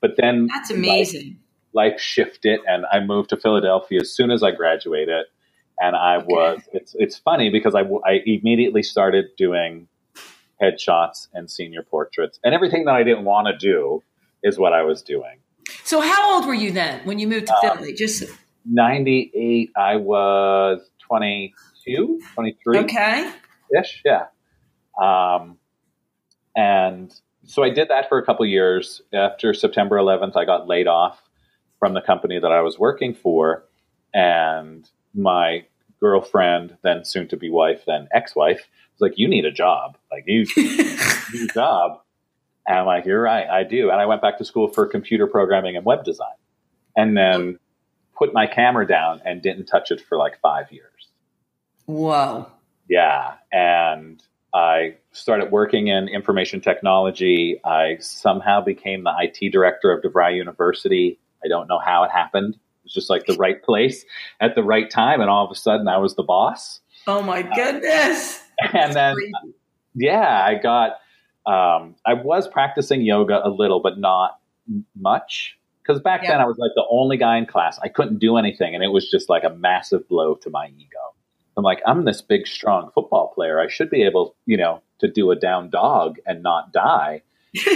But 0.00 0.12
then 0.18 0.48
That's 0.52 0.70
amazing. 0.70 1.38
life 1.72 2.00
shifted 2.00 2.60
and 2.66 2.84
I 2.92 3.00
moved 3.00 3.30
to 3.30 3.36
Philadelphia 3.36 4.00
as 4.02 4.14
soon 4.14 4.30
as 4.30 4.42
I 4.42 4.50
graduated. 4.50 5.26
And 5.82 5.96
I 5.96 6.18
was, 6.18 6.60
it's, 6.72 6.94
it's 6.96 7.18
funny 7.18 7.50
because 7.50 7.74
I 7.74 7.82
immediately 8.24 8.84
started 8.84 9.26
doing 9.36 9.88
headshots 10.62 11.26
and 11.34 11.50
senior 11.50 11.82
portraits 11.82 12.38
and 12.44 12.54
everything 12.54 12.84
that 12.84 12.94
I 12.94 13.02
didn't 13.02 13.24
want 13.24 13.48
to 13.48 13.58
do 13.58 14.04
is 14.44 14.58
what 14.58 14.72
I 14.72 14.82
was 14.82 15.02
doing. 15.02 15.38
So 15.82 16.00
how 16.00 16.36
old 16.36 16.46
were 16.46 16.54
you 16.54 16.70
then 16.70 17.00
when 17.04 17.18
you 17.18 17.26
moved 17.26 17.48
to 17.48 17.54
Um, 17.54 17.78
Philly? 17.78 17.94
Just 17.94 18.24
98, 18.64 19.72
I 19.76 19.96
was 19.96 20.88
22, 21.00 22.20
23 22.34 22.78
okay. 22.78 23.32
ish. 23.76 24.02
Yeah. 24.04 24.26
Um, 25.00 25.58
and 26.54 27.12
so 27.44 27.64
I 27.64 27.70
did 27.70 27.88
that 27.88 28.08
for 28.08 28.18
a 28.18 28.24
couple 28.24 28.46
years. 28.46 29.02
After 29.12 29.52
September 29.54 29.96
11th, 29.96 30.36
I 30.36 30.44
got 30.44 30.68
laid 30.68 30.86
off 30.86 31.20
from 31.80 31.94
the 31.94 32.00
company 32.00 32.38
that 32.38 32.52
I 32.52 32.60
was 32.60 32.78
working 32.78 33.14
for. 33.14 33.64
And 34.14 34.88
my 35.14 35.64
girlfriend, 36.02 36.76
then 36.82 37.04
soon 37.04 37.28
to 37.28 37.36
be 37.36 37.48
wife, 37.48 37.84
then 37.86 38.08
ex 38.12 38.36
wife, 38.36 38.68
was 38.98 39.00
like, 39.00 39.18
You 39.18 39.28
need 39.28 39.46
a 39.46 39.52
job. 39.52 39.96
Like, 40.10 40.24
you 40.26 40.44
need 40.56 41.50
a 41.50 41.54
job. 41.54 42.00
And 42.66 42.78
I'm 42.78 42.86
like, 42.86 43.06
You're 43.06 43.22
right, 43.22 43.48
I 43.48 43.62
do. 43.64 43.90
And 43.90 44.00
I 44.00 44.06
went 44.06 44.20
back 44.20 44.38
to 44.38 44.44
school 44.44 44.68
for 44.68 44.86
computer 44.86 45.26
programming 45.26 45.76
and 45.76 45.86
web 45.86 46.04
design. 46.04 46.36
And 46.94 47.16
then 47.16 47.58
put 48.18 48.34
my 48.34 48.46
camera 48.46 48.86
down 48.86 49.22
and 49.24 49.40
didn't 49.40 49.66
touch 49.66 49.90
it 49.90 50.00
for 50.00 50.18
like 50.18 50.38
five 50.40 50.70
years. 50.70 51.08
Whoa. 51.86 52.46
Yeah. 52.88 53.34
And 53.50 54.22
I 54.54 54.96
started 55.12 55.50
working 55.50 55.88
in 55.88 56.08
information 56.08 56.60
technology. 56.60 57.60
I 57.64 57.96
somehow 58.00 58.60
became 58.60 59.04
the 59.04 59.14
IT 59.18 59.50
director 59.50 59.90
of 59.90 60.02
DeVry 60.02 60.36
University. 60.36 61.18
I 61.42 61.48
don't 61.48 61.68
know 61.68 61.78
how 61.78 62.04
it 62.04 62.10
happened. 62.10 62.58
Was 62.92 63.04
just 63.04 63.10
like 63.10 63.26
the 63.26 63.36
right 63.36 63.62
place 63.62 64.04
at 64.40 64.54
the 64.54 64.62
right 64.62 64.90
time. 64.90 65.20
And 65.20 65.30
all 65.30 65.44
of 65.44 65.50
a 65.50 65.54
sudden 65.54 65.88
I 65.88 65.96
was 65.96 66.14
the 66.14 66.22
boss. 66.22 66.80
Oh 67.06 67.22
my 67.22 67.42
goodness. 67.42 68.40
And 68.72 68.94
then, 68.94 69.14
Crazy. 69.14 69.54
yeah, 69.94 70.44
I 70.44 70.54
got, 70.54 70.90
um, 71.46 71.96
I 72.06 72.14
was 72.14 72.46
practicing 72.46 73.00
yoga 73.00 73.40
a 73.44 73.48
little, 73.48 73.80
but 73.80 73.98
not 73.98 74.38
much. 74.94 75.58
Because 75.82 76.00
back 76.00 76.22
then 76.24 76.40
I 76.40 76.44
was 76.44 76.58
like 76.58 76.70
the 76.76 76.84
only 76.88 77.16
guy 77.16 77.38
in 77.38 77.46
class. 77.46 77.80
I 77.82 77.88
couldn't 77.88 78.18
do 78.18 78.36
anything. 78.36 78.76
And 78.76 78.84
it 78.84 78.88
was 78.88 79.10
just 79.10 79.28
like 79.28 79.42
a 79.42 79.50
massive 79.50 80.06
blow 80.08 80.36
to 80.36 80.50
my 80.50 80.66
ego. 80.66 81.14
I'm 81.56 81.64
like, 81.64 81.82
I'm 81.86 82.04
this 82.04 82.22
big, 82.22 82.46
strong 82.46 82.90
football 82.94 83.32
player. 83.34 83.58
I 83.58 83.68
should 83.68 83.90
be 83.90 84.04
able, 84.04 84.36
you 84.46 84.56
know, 84.56 84.80
to 85.00 85.10
do 85.10 85.32
a 85.32 85.36
down 85.36 85.70
dog 85.70 86.18
and 86.24 86.42
not 86.42 86.72
die. 86.72 87.22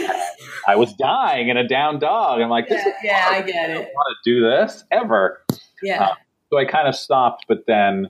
I 0.69 0.77
was 0.77 0.93
dying 0.95 1.49
in 1.49 1.57
a 1.57 1.67
down 1.67 1.99
dog. 1.99 2.41
I'm 2.41 2.49
like, 2.51 2.69
this 2.69 2.83
yeah, 2.85 2.89
is 2.91 2.95
yeah, 3.05 3.29
I 3.31 3.43
get 3.43 3.71
I 3.71 3.73
it. 3.73 3.75
don't 3.75 3.85
want 3.95 4.17
to 4.25 4.31
do 4.31 4.41
this 4.43 4.85
ever. 4.91 5.43
Yeah. 5.83 6.05
Uh, 6.05 6.15
So 6.51 6.59
I 6.59 6.65
kind 6.65 6.89
of 6.89 6.95
stopped, 6.95 7.47
but 7.49 7.65
then 7.67 8.09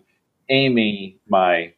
Amy, 0.49 1.19
my 1.29 1.73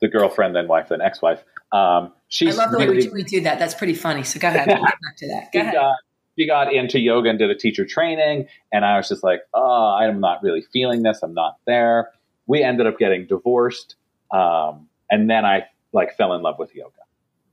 the 0.00 0.08
girlfriend, 0.08 0.56
then 0.56 0.66
wife, 0.68 0.88
then 0.88 1.00
ex-wife, 1.00 1.42
um, 1.72 2.12
she 2.28 2.48
I 2.48 2.52
love 2.52 2.70
the 2.70 2.78
way 2.78 2.88
really, 2.88 3.08
we, 3.08 3.14
we 3.14 3.22
do 3.22 3.40
that. 3.42 3.58
That's 3.58 3.74
pretty 3.74 3.94
funny. 3.94 4.22
So 4.24 4.40
go 4.40 4.48
ahead. 4.48 4.66
We'll 4.66 4.76
get 4.76 4.84
back 4.84 5.16
to 5.18 5.28
that. 5.28 5.52
Go 5.52 5.58
she 5.58 5.58
ahead. 5.60 5.74
got 5.74 5.94
she 6.38 6.46
got 6.46 6.72
into 6.72 6.98
yoga 7.00 7.28
and 7.30 7.38
did 7.38 7.50
a 7.50 7.54
teacher 7.54 7.84
training, 7.84 8.46
and 8.72 8.84
I 8.84 8.96
was 8.96 9.08
just 9.08 9.22
like, 9.22 9.40
oh, 9.54 9.96
I'm 10.00 10.20
not 10.20 10.42
really 10.42 10.62
feeling 10.72 11.02
this. 11.02 11.20
I'm 11.22 11.34
not 11.34 11.56
there. 11.66 12.10
We 12.46 12.62
ended 12.62 12.86
up 12.86 12.98
getting 12.98 13.26
divorced, 13.26 13.96
um, 14.32 14.88
and 15.10 15.28
then 15.30 15.44
I 15.44 15.66
like 15.92 16.16
fell 16.16 16.32
in 16.34 16.42
love 16.42 16.58
with 16.58 16.74
yoga. 16.74 16.92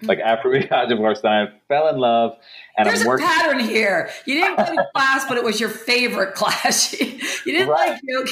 Mm. 0.02 0.08
Like 0.10 0.20
after 0.20 0.50
we 0.50 0.60
got 0.68 0.90
divorced, 0.90 1.24
then 1.24 1.32
I 1.32 1.48
fell 1.68 1.88
in 1.88 1.98
love, 1.98 2.38
and 2.78 2.88
There's 2.88 3.02
I'm 3.02 3.08
a 3.08 3.10
working. 3.10 3.26
pattern 3.28 3.60
here. 3.60 4.10
You 4.26 4.36
didn't 4.36 4.58
go 4.58 4.66
to 4.76 4.88
class, 4.96 5.26
but 5.28 5.38
it 5.38 5.44
was 5.44 5.60
your 5.60 5.70
favorite 5.70 6.36
class. 6.36 6.94
you 7.02 7.18
didn't 7.46 7.70
Right. 7.70 7.90
like 7.92 8.02
yoga. 8.04 8.32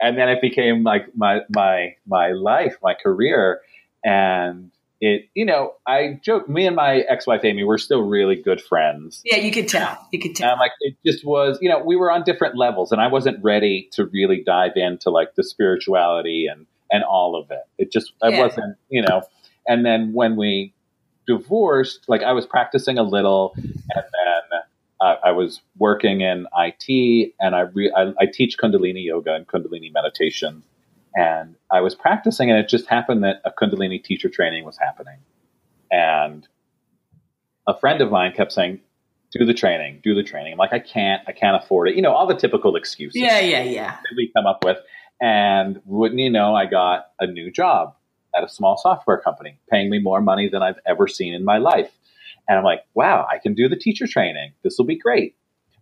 and 0.00 0.18
then 0.18 0.28
it 0.28 0.40
became 0.40 0.82
like 0.84 1.06
my 1.16 1.40
my 1.48 1.96
my 2.06 2.32
life, 2.32 2.76
my 2.82 2.94
career, 2.94 3.60
and 4.04 4.70
it. 5.00 5.28
You 5.34 5.46
know, 5.46 5.74
I 5.86 6.20
joke. 6.22 6.48
Me 6.48 6.66
and 6.66 6.76
my 6.76 6.98
ex-wife 7.08 7.40
Amy, 7.44 7.64
we're 7.64 7.78
still 7.78 8.02
really 8.02 8.36
good 8.36 8.60
friends. 8.60 9.22
Yeah, 9.24 9.36
you 9.36 9.50
could 9.52 9.68
tell. 9.68 9.96
You 10.12 10.20
could 10.20 10.36
tell. 10.36 10.52
I'm 10.52 10.58
like, 10.58 10.72
it 10.80 10.96
just 11.06 11.24
was, 11.24 11.58
you 11.62 11.68
know, 11.68 11.78
we 11.78 11.96
were 11.96 12.10
on 12.10 12.24
different 12.24 12.56
levels, 12.56 12.92
and 12.92 13.00
I 13.00 13.06
wasn't 13.08 13.42
ready 13.42 13.88
to 13.92 14.04
really 14.06 14.42
dive 14.44 14.72
into 14.76 15.10
like 15.10 15.34
the 15.34 15.42
spirituality 15.44 16.46
and 16.50 16.66
and 16.92 17.02
all 17.04 17.34
of 17.36 17.50
it. 17.50 17.62
It 17.78 17.90
just, 17.90 18.12
I 18.22 18.28
Yeah. 18.28 18.40
wasn't, 18.42 18.76
you 18.90 19.00
know. 19.02 19.22
And 19.66 19.84
then 19.84 20.12
when 20.12 20.36
we 20.36 20.74
divorced, 21.26 22.04
like 22.08 22.22
I 22.22 22.32
was 22.32 22.46
practicing 22.46 22.98
a 22.98 23.02
little, 23.02 23.54
and 23.56 23.72
then 23.94 24.60
uh, 25.00 25.16
I 25.24 25.32
was 25.32 25.60
working 25.78 26.20
in 26.20 26.46
IT, 26.56 27.32
and 27.40 27.54
I, 27.54 27.60
re- 27.60 27.92
I 27.96 28.12
I 28.20 28.26
teach 28.26 28.58
Kundalini 28.58 29.04
yoga 29.04 29.34
and 29.34 29.46
Kundalini 29.46 29.92
meditation, 29.92 30.62
and 31.14 31.56
I 31.70 31.80
was 31.80 31.94
practicing, 31.94 32.50
and 32.50 32.58
it 32.58 32.68
just 32.68 32.86
happened 32.86 33.24
that 33.24 33.40
a 33.44 33.50
Kundalini 33.50 34.02
teacher 34.02 34.28
training 34.28 34.64
was 34.64 34.78
happening, 34.78 35.18
and 35.90 36.46
a 37.66 37.78
friend 37.78 38.00
of 38.00 38.10
mine 38.10 38.32
kept 38.32 38.52
saying, 38.52 38.80
do 39.32 39.44
the 39.44 39.54
training, 39.54 40.00
do 40.02 40.14
the 40.14 40.22
training. 40.22 40.52
I'm 40.52 40.58
like, 40.58 40.72
I 40.72 40.78
can't, 40.78 41.22
I 41.26 41.32
can't 41.32 41.62
afford 41.62 41.88
it. 41.88 41.96
You 41.96 42.02
know, 42.02 42.12
all 42.12 42.26
the 42.26 42.36
typical 42.36 42.76
excuses 42.76 43.20
Yeah, 43.20 43.40
yeah, 43.40 43.62
yeah. 43.62 43.90
that 43.90 44.14
we 44.16 44.30
come 44.34 44.46
up 44.46 44.64
with. 44.64 44.78
And 45.20 45.80
wouldn't 45.84 46.20
you 46.20 46.30
know, 46.30 46.54
I 46.54 46.66
got 46.66 47.06
a 47.18 47.26
new 47.26 47.50
job 47.50 47.96
at 48.36 48.44
a 48.44 48.48
small 48.48 48.76
software 48.76 49.18
company, 49.18 49.58
paying 49.70 49.90
me 49.90 49.98
more 49.98 50.20
money 50.20 50.48
than 50.48 50.62
I've 50.62 50.78
ever 50.86 51.06
seen 51.06 51.34
in 51.34 51.44
my 51.44 51.58
life. 51.58 51.90
And 52.48 52.58
I'm 52.58 52.64
like, 52.64 52.80
wow, 52.94 53.26
I 53.30 53.38
can 53.38 53.54
do 53.54 53.68
the 53.68 53.76
teacher 53.76 54.06
training. 54.06 54.52
This 54.62 54.76
will 54.78 54.84
be 54.84 54.98
great. 54.98 55.34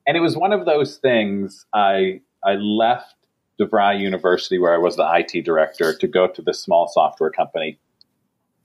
And 0.06 0.16
it 0.16 0.20
was 0.20 0.36
one 0.36 0.52
of 0.52 0.64
those 0.64 0.96
things. 0.96 1.66
I 1.72 2.20
I 2.44 2.54
left 2.54 3.14
DeVry 3.60 4.00
University, 4.00 4.58
where 4.58 4.74
I 4.74 4.78
was 4.78 4.96
the 4.96 5.08
IT 5.14 5.44
director, 5.44 5.94
to 5.96 6.06
go 6.08 6.26
to 6.26 6.42
this 6.42 6.60
small 6.60 6.88
software 6.88 7.30
company, 7.30 7.78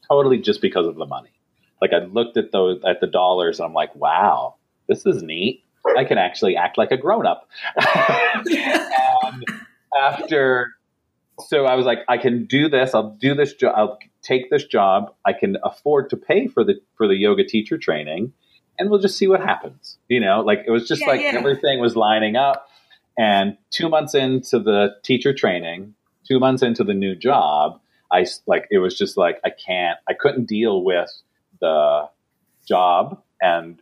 totally 0.08 0.40
just 0.40 0.62
because 0.62 0.88
of 0.88 0.96
the 0.96 1.06
money. 1.06 1.30
Like 1.82 1.94
I 1.94 2.06
looked 2.06 2.38
at 2.38 2.52
those 2.52 2.82
at 2.86 3.02
the 3.02 3.08
dollars, 3.08 3.60
and 3.60 3.68
I'm 3.68 3.74
like, 3.74 3.94
wow, 3.96 4.56
this 4.88 5.06
is 5.06 5.22
neat. 5.22 5.64
I 5.96 6.04
can 6.04 6.18
actually 6.18 6.56
act 6.58 6.78
like 6.78 6.92
a 6.92 6.98
grown 6.98 7.26
up. 7.26 7.48
and 7.76 9.46
after, 10.02 10.74
so 11.40 11.66
I 11.66 11.76
was 11.76 11.86
like, 11.86 12.00
I 12.08 12.18
can 12.18 12.46
do 12.46 12.70
this. 12.70 12.94
I'll 12.94 13.12
do 13.12 13.36
this 13.36 13.54
job. 13.54 13.74
I'll 13.78 14.00
take 14.22 14.50
this 14.50 14.66
job. 14.66 15.14
I 15.26 15.34
can 15.34 15.58
afford 15.64 16.10
to 16.10 16.18
pay 16.18 16.48
for 16.48 16.64
the 16.64 16.76
for 16.96 17.08
the 17.08 17.16
yoga 17.16 17.46
teacher 17.46 17.78
training, 17.78 18.34
and 18.80 18.90
we'll 18.90 19.00
just 19.00 19.18
see 19.18 19.28
what 19.28 19.42
happens. 19.42 19.98
You 20.08 20.20
know, 20.20 20.42
like 20.42 20.64
it 20.66 20.72
was 20.72 20.88
just 20.88 21.02
Yeah, 21.02 21.08
like 21.08 21.22
yeah. 21.22 21.36
everything 21.36 21.80
was 21.80 21.96
lining 21.96 22.36
up. 22.36 22.68
And 23.20 23.58
two 23.72 23.90
months 23.90 24.14
into 24.14 24.60
the 24.60 24.96
teacher 25.04 25.34
training, 25.34 25.96
two 26.28 26.40
months 26.40 26.62
into 26.62 26.84
the 26.84 26.94
new 26.94 27.16
job, 27.16 27.80
I 28.12 28.26
like 28.46 28.68
it 28.70 28.80
was 28.80 28.98
just 28.98 29.18
like 29.18 29.40
I 29.44 29.50
can't, 29.50 30.00
I 30.08 30.14
couldn't 30.14 30.46
deal 30.46 30.84
with 30.84 31.10
the 31.60 32.10
job 32.68 33.22
and 33.42 33.82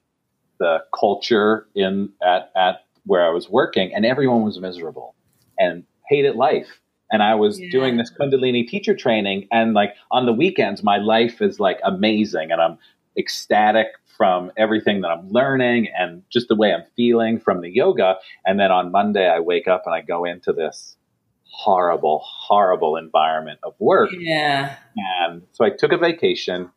the 0.59 0.83
culture 0.97 1.67
in 1.75 2.09
at 2.23 2.51
at 2.55 2.85
where 3.05 3.25
I 3.25 3.29
was 3.29 3.49
working, 3.49 3.93
and 3.93 4.05
everyone 4.05 4.43
was 4.43 4.59
miserable 4.59 5.15
and 5.59 5.83
hated 6.09 6.35
life. 6.35 6.79
And 7.11 7.21
I 7.21 7.35
was 7.35 7.59
Yeah. 7.59 7.69
doing 7.71 7.97
this 7.97 8.11
Kundalini 8.11 8.67
teacher 8.67 8.95
training, 8.95 9.47
and 9.51 9.73
like 9.73 9.93
on 10.11 10.25
the 10.25 10.33
weekends, 10.33 10.83
my 10.83 10.97
life 10.97 11.41
is 11.41 11.59
like 11.59 11.79
amazing, 11.83 12.51
and 12.51 12.61
I'm 12.61 12.77
ecstatic 13.17 13.87
from 14.17 14.51
everything 14.57 15.01
that 15.01 15.09
I'm 15.09 15.29
learning 15.29 15.89
and 15.97 16.23
just 16.29 16.47
the 16.47 16.55
way 16.55 16.73
I'm 16.73 16.85
feeling 16.95 17.37
from 17.39 17.59
the 17.61 17.69
yoga. 17.69 18.15
And 18.45 18.59
then 18.59 18.71
on 18.71 18.91
Monday, 18.91 19.27
I 19.27 19.39
wake 19.41 19.67
up 19.67 19.83
and 19.85 19.93
I 19.93 20.01
go 20.01 20.23
into 20.23 20.53
this 20.53 20.95
horrible, 21.43 22.21
horrible 22.23 22.95
environment 22.95 23.59
of 23.63 23.73
work. 23.79 24.09
Yeah. 24.17 24.77
And 24.95 25.41
so 25.51 25.65
I 25.65 25.69
took 25.69 25.91
a 25.91 25.97
vacation 25.97 26.69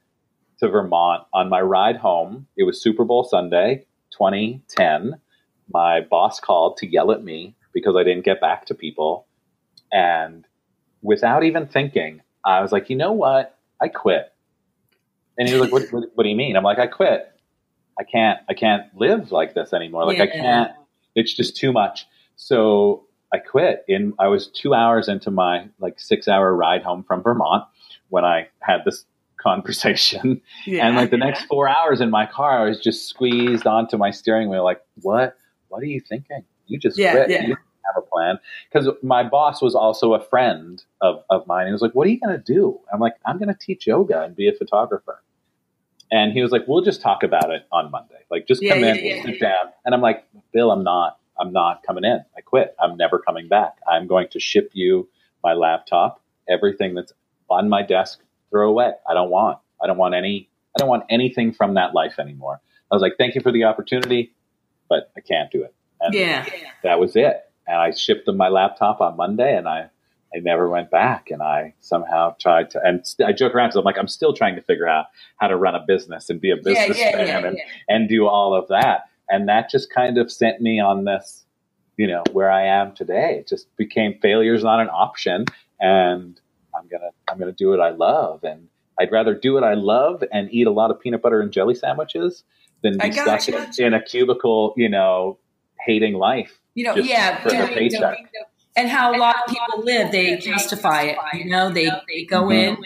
to 0.58 0.68
Vermont 0.68 1.24
on 1.32 1.48
my 1.48 1.60
ride 1.60 1.96
home. 1.96 2.48
It 2.56 2.64
was 2.64 2.82
Super 2.82 3.04
Bowl 3.04 3.22
Sunday, 3.22 3.86
2010. 4.10 5.20
My 5.72 6.00
boss 6.00 6.40
called 6.40 6.76
to 6.78 6.88
yell 6.88 7.12
at 7.12 7.22
me 7.22 7.54
because 7.72 7.94
I 7.96 8.02
didn't 8.02 8.24
get 8.24 8.40
back 8.40 8.66
to 8.66 8.74
people. 8.74 9.27
And 9.92 10.44
without 11.02 11.44
even 11.44 11.66
thinking, 11.66 12.20
I 12.44 12.60
was 12.60 12.72
like, 12.72 12.90
you 12.90 12.96
know 12.96 13.12
what? 13.12 13.56
I 13.80 13.88
quit. 13.88 14.32
And 15.38 15.48
he 15.48 15.54
was 15.54 15.62
like, 15.62 15.72
what, 15.72 15.82
what, 15.92 16.04
what 16.14 16.24
do 16.24 16.28
you 16.30 16.36
mean? 16.36 16.56
I'm 16.56 16.64
like, 16.64 16.78
I 16.78 16.86
quit. 16.86 17.30
I 17.98 18.04
can't, 18.04 18.40
I 18.48 18.54
can't 18.54 18.84
live 18.94 19.32
like 19.32 19.54
this 19.54 19.72
anymore. 19.72 20.04
Like 20.06 20.20
I 20.20 20.26
can't, 20.26 20.72
it's 21.14 21.32
just 21.34 21.56
too 21.56 21.72
much. 21.72 22.06
So 22.36 23.04
I 23.32 23.38
quit 23.38 23.84
in, 23.88 24.14
I 24.18 24.28
was 24.28 24.48
two 24.48 24.74
hours 24.74 25.08
into 25.08 25.30
my 25.30 25.68
like 25.78 25.98
six 26.00 26.28
hour 26.28 26.54
ride 26.54 26.82
home 26.82 27.04
from 27.04 27.22
Vermont 27.22 27.64
when 28.08 28.24
I 28.24 28.48
had 28.60 28.84
this 28.84 29.04
conversation. 29.36 30.40
Yeah. 30.66 30.86
And 30.86 30.96
like 30.96 31.10
the 31.10 31.16
next 31.16 31.44
four 31.46 31.68
hours 31.68 32.00
in 32.00 32.10
my 32.10 32.26
car, 32.26 32.64
I 32.64 32.68
was 32.68 32.80
just 32.80 33.08
squeezed 33.08 33.66
onto 33.66 33.96
my 33.96 34.10
steering 34.10 34.48
wheel. 34.48 34.64
Like, 34.64 34.80
what? 35.02 35.36
What 35.68 35.82
are 35.82 35.86
you 35.86 36.00
thinking? 36.00 36.44
You 36.66 36.78
just 36.78 36.98
Yeah, 36.98 37.12
quit. 37.12 37.30
yeah. 37.30 37.46
You 37.46 37.56
have 37.94 38.02
a 38.02 38.06
plan. 38.06 38.38
Because 38.72 38.88
my 39.02 39.22
boss 39.22 39.60
was 39.60 39.74
also 39.74 40.14
a 40.14 40.20
friend 40.20 40.82
of, 41.00 41.22
of 41.30 41.46
mine. 41.46 41.66
He 41.66 41.72
was 41.72 41.82
like, 41.82 41.94
what 41.94 42.06
are 42.06 42.10
you 42.10 42.20
going 42.20 42.36
to 42.36 42.42
do? 42.42 42.78
I'm 42.92 43.00
like, 43.00 43.14
I'm 43.26 43.38
going 43.38 43.48
to 43.48 43.58
teach 43.58 43.86
yoga 43.86 44.22
and 44.22 44.36
be 44.36 44.48
a 44.48 44.52
photographer. 44.52 45.22
And 46.10 46.32
he 46.32 46.42
was 46.42 46.52
like, 46.52 46.66
we'll 46.66 46.82
just 46.82 47.02
talk 47.02 47.22
about 47.22 47.50
it 47.50 47.66
on 47.70 47.90
Monday. 47.90 48.20
Like, 48.30 48.46
just 48.46 48.62
Yeah, 48.62 48.74
come 48.74 48.84
yeah, 48.84 48.94
in, 48.94 49.04
yeah, 49.04 49.22
sit 49.24 49.40
down. 49.40 49.72
And 49.84 49.94
I'm 49.94 50.00
like, 50.00 50.24
Bill, 50.52 50.70
I'm 50.70 50.82
not, 50.82 51.18
I'm 51.38 51.52
not 51.52 51.82
coming 51.86 52.04
in. 52.04 52.24
I 52.36 52.40
quit. 52.40 52.74
I'm 52.80 52.96
never 52.96 53.18
coming 53.18 53.48
back. 53.48 53.74
I'm 53.90 54.06
going 54.06 54.28
to 54.28 54.40
ship 54.40 54.70
you 54.72 55.08
my 55.44 55.52
laptop, 55.52 56.22
everything 56.48 56.94
that's 56.94 57.12
on 57.50 57.68
my 57.68 57.82
desk, 57.82 58.20
throw 58.50 58.70
away. 58.70 58.92
I 59.08 59.14
don't 59.14 59.30
want, 59.30 59.58
I 59.82 59.86
don't 59.86 59.98
want 59.98 60.14
any, 60.14 60.48
I 60.74 60.78
don't 60.78 60.88
want 60.88 61.04
anything 61.10 61.52
from 61.52 61.74
that 61.74 61.94
life 61.94 62.18
anymore. 62.18 62.60
I 62.90 62.94
was 62.94 63.02
like, 63.02 63.16
thank 63.18 63.34
you 63.34 63.40
for 63.40 63.52
the 63.52 63.64
opportunity, 63.64 64.32
but 64.88 65.10
I 65.16 65.20
can't 65.20 65.50
do 65.50 65.62
it. 65.62 65.74
And 66.00 66.14
yeah. 66.14 66.46
that 66.82 66.98
was 66.98 67.16
it. 67.16 67.47
And 67.68 67.76
I 67.76 67.90
shipped 67.92 68.26
them 68.26 68.36
my 68.36 68.48
laptop 68.48 69.00
on 69.00 69.16
Monday 69.16 69.56
and 69.56 69.68
I, 69.68 69.90
I 70.34 70.38
never 70.40 70.68
went 70.68 70.90
back. 70.90 71.30
And 71.30 71.42
I 71.42 71.74
somehow 71.80 72.34
tried 72.40 72.70
to, 72.70 72.80
and 72.82 73.06
st- 73.06 73.28
I 73.28 73.32
joke 73.32 73.54
around 73.54 73.68
because 73.68 73.76
I'm 73.76 73.84
like, 73.84 73.98
I'm 73.98 74.08
still 74.08 74.32
trying 74.32 74.56
to 74.56 74.62
figure 74.62 74.88
out 74.88 75.06
how 75.36 75.48
to 75.48 75.56
run 75.56 75.74
a 75.74 75.84
business 75.86 76.30
and 76.30 76.40
be 76.40 76.50
a 76.50 76.56
businessman 76.56 76.96
yeah, 76.96 77.24
yeah, 77.24 77.46
and, 77.46 77.56
yeah. 77.56 77.64
and 77.88 78.08
do 78.08 78.26
all 78.26 78.54
of 78.54 78.66
that. 78.68 79.02
And 79.30 79.48
that 79.48 79.70
just 79.70 79.92
kind 79.92 80.16
of 80.18 80.32
sent 80.32 80.60
me 80.60 80.80
on 80.80 81.04
this, 81.04 81.44
you 81.98 82.06
know, 82.06 82.22
where 82.32 82.50
I 82.50 82.64
am 82.64 82.94
today. 82.94 83.36
It 83.40 83.48
just 83.48 83.74
became 83.76 84.18
failure's 84.20 84.64
not 84.64 84.80
an 84.80 84.88
option. 84.88 85.44
And 85.80 86.40
I'm 86.74 86.88
going 86.88 87.02
to, 87.02 87.10
I'm 87.30 87.38
to 87.38 87.52
do 87.52 87.68
what 87.68 87.80
I 87.80 87.90
love. 87.90 88.44
And 88.44 88.68
I'd 88.98 89.12
rather 89.12 89.34
do 89.34 89.52
what 89.54 89.64
I 89.64 89.74
love 89.74 90.24
and 90.32 90.52
eat 90.52 90.66
a 90.66 90.70
lot 90.70 90.90
of 90.90 90.98
peanut 91.00 91.22
butter 91.22 91.40
and 91.40 91.52
jelly 91.52 91.74
sandwiches 91.74 92.44
than 92.82 92.98
be 92.98 93.12
stuck 93.12 93.78
in 93.78 93.94
a 93.94 94.02
cubicle, 94.02 94.74
you 94.76 94.88
know, 94.88 95.38
hating 95.84 96.14
life. 96.14 96.58
You 96.78 96.84
know, 96.84 96.94
just 96.94 97.08
yeah. 97.08 97.40
for 97.42 97.48
doing- 97.48 97.68
paycheck. 97.68 98.18
and 98.76 98.88
how 98.88 99.12
a 99.12 99.18
lot 99.18 99.34
of 99.40 99.52
people 99.52 99.82
live, 99.82 100.12
they 100.12 100.36
justify 100.36 101.02
it. 101.02 101.18
You 101.34 101.46
know, 101.46 101.70
they, 101.70 101.90
they 102.08 102.24
go 102.24 102.42
Mhm. 102.44 102.54
in 102.68 102.76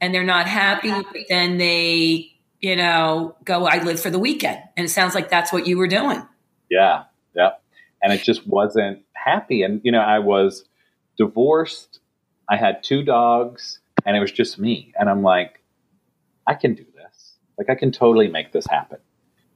and 0.00 0.12
they're 0.12 0.24
not 0.24 0.46
happy, 0.48 0.90
but 0.90 1.16
then 1.28 1.56
they, 1.58 2.32
you 2.60 2.74
know, 2.74 3.36
go, 3.44 3.66
I 3.66 3.80
live 3.84 4.00
for 4.00 4.10
the 4.10 4.18
weekend. 4.18 4.58
And 4.76 4.86
it 4.86 4.88
sounds 4.88 5.14
like 5.14 5.28
that's 5.28 5.52
what 5.52 5.68
you 5.68 5.78
were 5.78 5.86
doing. 5.86 6.26
Yeah, 6.68 7.04
yeah. 7.36 7.50
And 8.02 8.12
it 8.12 8.22
just 8.24 8.46
wasn't 8.48 9.02
happy. 9.12 9.62
And, 9.62 9.80
you 9.84 9.92
know, 9.92 10.00
I 10.00 10.18
was 10.18 10.64
divorced. 11.16 12.00
I 12.48 12.56
had 12.56 12.82
two 12.82 13.04
dogs, 13.04 13.78
and 14.04 14.16
it 14.16 14.20
was 14.20 14.32
just 14.32 14.58
me. 14.58 14.92
And 14.98 15.08
I'm 15.08 15.22
like, 15.22 15.62
I 16.48 16.54
can 16.54 16.74
do 16.74 16.84
this. 16.96 17.36
Like, 17.56 17.70
I 17.70 17.76
can 17.76 17.92
totally 17.92 18.26
make 18.28 18.50
this 18.50 18.66
happen. 18.66 18.98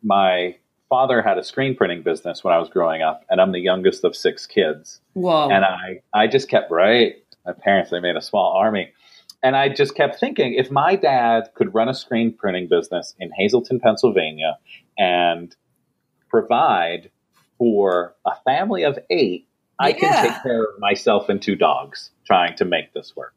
My 0.03 0.57
father 0.89 1.23
had 1.23 1.39
a 1.39 1.45
screen 1.45 1.77
printing 1.77 2.03
business 2.03 2.43
when 2.43 2.55
I 2.55 2.59
was 2.59 2.69
growing 2.69 3.03
up, 3.03 3.25
and 3.29 3.41
I'm 3.41 3.53
the 3.53 3.61
youngest 3.61 4.05
of 4.05 4.17
six 4.17 4.47
kids. 4.47 5.01
Whoa. 5.15 5.51
And 5.51 5.65
I, 5.65 6.01
I 6.15 6.27
just 6.27 6.49
kept, 6.49 6.71
right? 6.71 7.15
My 7.45 7.53
parents, 7.53 7.91
they 7.91 8.01
made 8.01 8.17
a 8.17 8.23
small 8.23 8.53
army. 8.57 8.93
And 9.43 9.55
I 9.55 9.69
just 9.69 9.95
kept 9.95 10.19
thinking 10.19 10.55
if 10.55 10.71
my 10.71 10.97
dad 10.97 11.51
could 11.55 11.73
run 11.73 11.89
a 11.89 11.95
screen 11.95 12.33
printing 12.33 12.69
business 12.69 13.15
in 13.21 13.31
Hazleton, 13.31 13.81
Pennsylvania, 13.81 14.59
and 14.99 15.55
provide 16.29 17.11
for 17.57 18.15
a 18.27 18.33
family 18.45 18.83
of 18.83 18.99
eight, 19.11 19.47
I 19.79 19.93
can 19.93 20.25
take 20.25 20.43
care 20.43 20.63
of 20.65 20.79
myself 20.81 21.29
and 21.29 21.41
two 21.41 21.55
dogs 21.55 22.11
trying 22.27 22.57
to 22.57 22.65
make 22.65 22.93
this 22.95 23.15
work. 23.15 23.33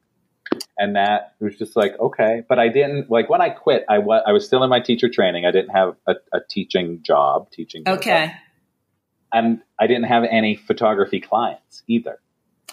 And 0.78 0.96
that 0.96 1.36
was 1.40 1.58
just 1.58 1.76
like, 1.76 1.98
okay. 2.00 2.44
But 2.48 2.60
I 2.60 2.70
didn't, 2.70 3.10
like, 3.12 3.30
when 3.30 3.42
I 3.42 3.50
quit, 3.50 3.86
I, 3.90 4.00
wa- 4.00 4.22
I 4.26 4.32
was 4.32 4.46
still 4.46 4.64
in 4.64 4.70
my 4.70 4.80
teacher 4.80 5.10
training. 5.10 5.46
I 5.46 5.52
didn't 5.52 5.70
have 5.76 5.96
a, 6.08 6.16
a 6.34 6.40
teaching 6.50 7.02
job, 7.04 7.52
teaching. 7.52 7.84
okay. 7.88 8.34
And 9.34 9.62
I 9.80 9.88
didn't 9.88 10.06
have 10.06 10.24
any 10.30 10.56
photography 10.56 11.22
clients 11.22 11.84
either. 11.88 12.20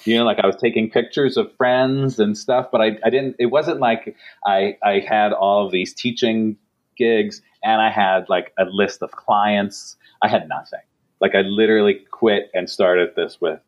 You 0.05 0.17
know, 0.19 0.25
like 0.25 0.39
I 0.39 0.47
was 0.47 0.57
taking 0.57 0.91
pictures 0.91 1.37
of 1.37 1.55
friends 1.57 2.19
and 2.19 2.37
stuff, 2.39 2.69
but 2.73 2.81
I, 2.81 2.99
I 3.05 3.11
didn't, 3.11 3.37
it 3.39 3.47
wasn't 3.47 3.81
like 3.81 4.17
I, 4.47 4.77
I 4.83 5.01
had 5.07 5.33
all 5.33 5.67
of 5.67 5.73
these 5.73 5.93
teaching 5.95 6.57
gigs 6.97 7.43
and 7.63 7.81
I 7.81 7.91
had 7.91 8.29
like 8.29 8.53
a 8.59 8.65
list 8.65 9.03
of 9.03 9.11
clients. 9.13 9.97
I 10.23 10.29
had 10.29 10.49
nothing. 10.49 10.81
Like 11.21 11.35
I 11.35 11.41
literally 11.43 11.95
quit 12.11 12.51
and 12.55 12.71
started 12.71 13.11
this 13.17 13.39
with 13.41 13.61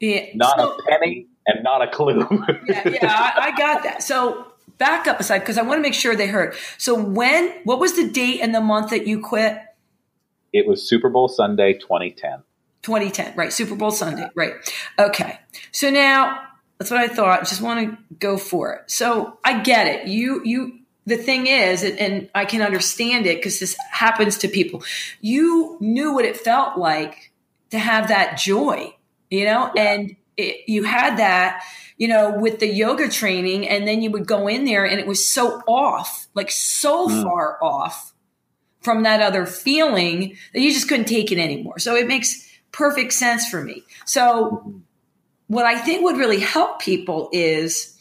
Yeah. 0.00 0.26
not 0.34 0.58
So- 0.58 0.76
a 0.78 0.82
penny 0.88 1.26
and 1.54 1.62
not 1.64 1.82
a 1.82 1.90
clue. 1.90 2.26
yeah, 2.66 2.88
yeah, 2.88 3.32
I, 3.36 3.52
I 3.52 3.56
got 3.58 3.82
that. 3.84 4.02
So 4.02 4.46
back 4.78 5.06
up 5.06 5.20
aside 5.20 5.40
because 5.40 5.58
I 5.58 5.62
want 5.62 5.78
to 5.78 5.82
make 5.82 5.94
sure 5.94 6.14
they 6.16 6.26
heard. 6.26 6.54
So 6.78 6.94
when? 6.94 7.50
What 7.64 7.78
was 7.80 7.94
the 7.96 8.08
date 8.08 8.40
and 8.40 8.54
the 8.54 8.60
month 8.60 8.90
that 8.90 9.06
you 9.06 9.20
quit? 9.20 9.58
it 10.52 10.66
was 10.66 10.82
Super 10.88 11.08
Bowl 11.08 11.28
Sunday 11.28 11.74
2010. 11.74 12.42
2010, 12.82 13.36
right? 13.36 13.52
Super 13.52 13.76
Bowl 13.76 13.92
Sunday, 13.92 14.28
right? 14.34 14.54
Okay. 14.98 15.38
So 15.70 15.90
now 15.90 16.40
that's 16.78 16.90
what 16.90 16.98
I 16.98 17.06
thought. 17.06 17.40
Just 17.48 17.60
want 17.60 17.88
to 17.90 17.98
go 18.18 18.36
for 18.36 18.72
it. 18.74 18.90
So 18.90 19.38
I 19.44 19.60
get 19.60 19.86
it. 19.86 20.08
You, 20.08 20.42
you. 20.44 20.78
The 21.06 21.16
thing 21.16 21.46
is, 21.46 21.82
and- 21.84 21.98
and 21.98 22.30
I 22.34 22.44
can 22.46 22.62
understand 22.62 23.26
it 23.26 23.36
because 23.38 23.60
this 23.60 23.76
happens 23.92 24.38
to 24.38 24.48
people. 24.48 24.82
You 25.20 25.76
knew 25.80 26.14
what 26.14 26.24
it 26.24 26.36
felt 26.36 26.78
like 26.78 27.30
to 27.70 27.78
have 27.78 28.08
that 28.08 28.36
joy, 28.38 28.94
you 29.30 29.44
know, 29.44 29.70
and 29.76 30.16
it, 30.40 30.68
you 30.68 30.84
had 30.84 31.18
that, 31.18 31.62
you 31.96 32.08
know, 32.08 32.38
with 32.38 32.60
the 32.60 32.66
yoga 32.66 33.08
training, 33.08 33.68
and 33.68 33.86
then 33.86 34.02
you 34.02 34.10
would 34.10 34.26
go 34.26 34.48
in 34.48 34.64
there, 34.64 34.84
and 34.84 34.98
it 34.98 35.06
was 35.06 35.28
so 35.28 35.62
off, 35.66 36.28
like 36.34 36.50
so 36.50 37.08
Mm. 37.08 37.22
far 37.22 37.62
off 37.62 38.12
from 38.80 39.02
that 39.02 39.20
other 39.20 39.44
feeling 39.46 40.36
that 40.54 40.60
you 40.60 40.72
just 40.72 40.88
couldn't 40.88 41.04
take 41.06 41.30
it 41.30 41.38
anymore. 41.38 41.78
So 41.78 41.94
it 41.96 42.06
makes 42.08 42.48
perfect 42.72 43.12
sense 43.12 43.48
for 43.48 43.62
me. 43.62 43.84
So 44.06 44.80
what 45.48 45.66
I 45.66 45.76
think 45.78 46.02
would 46.02 46.16
really 46.16 46.40
help 46.40 46.80
people 46.80 47.28
is 47.32 47.96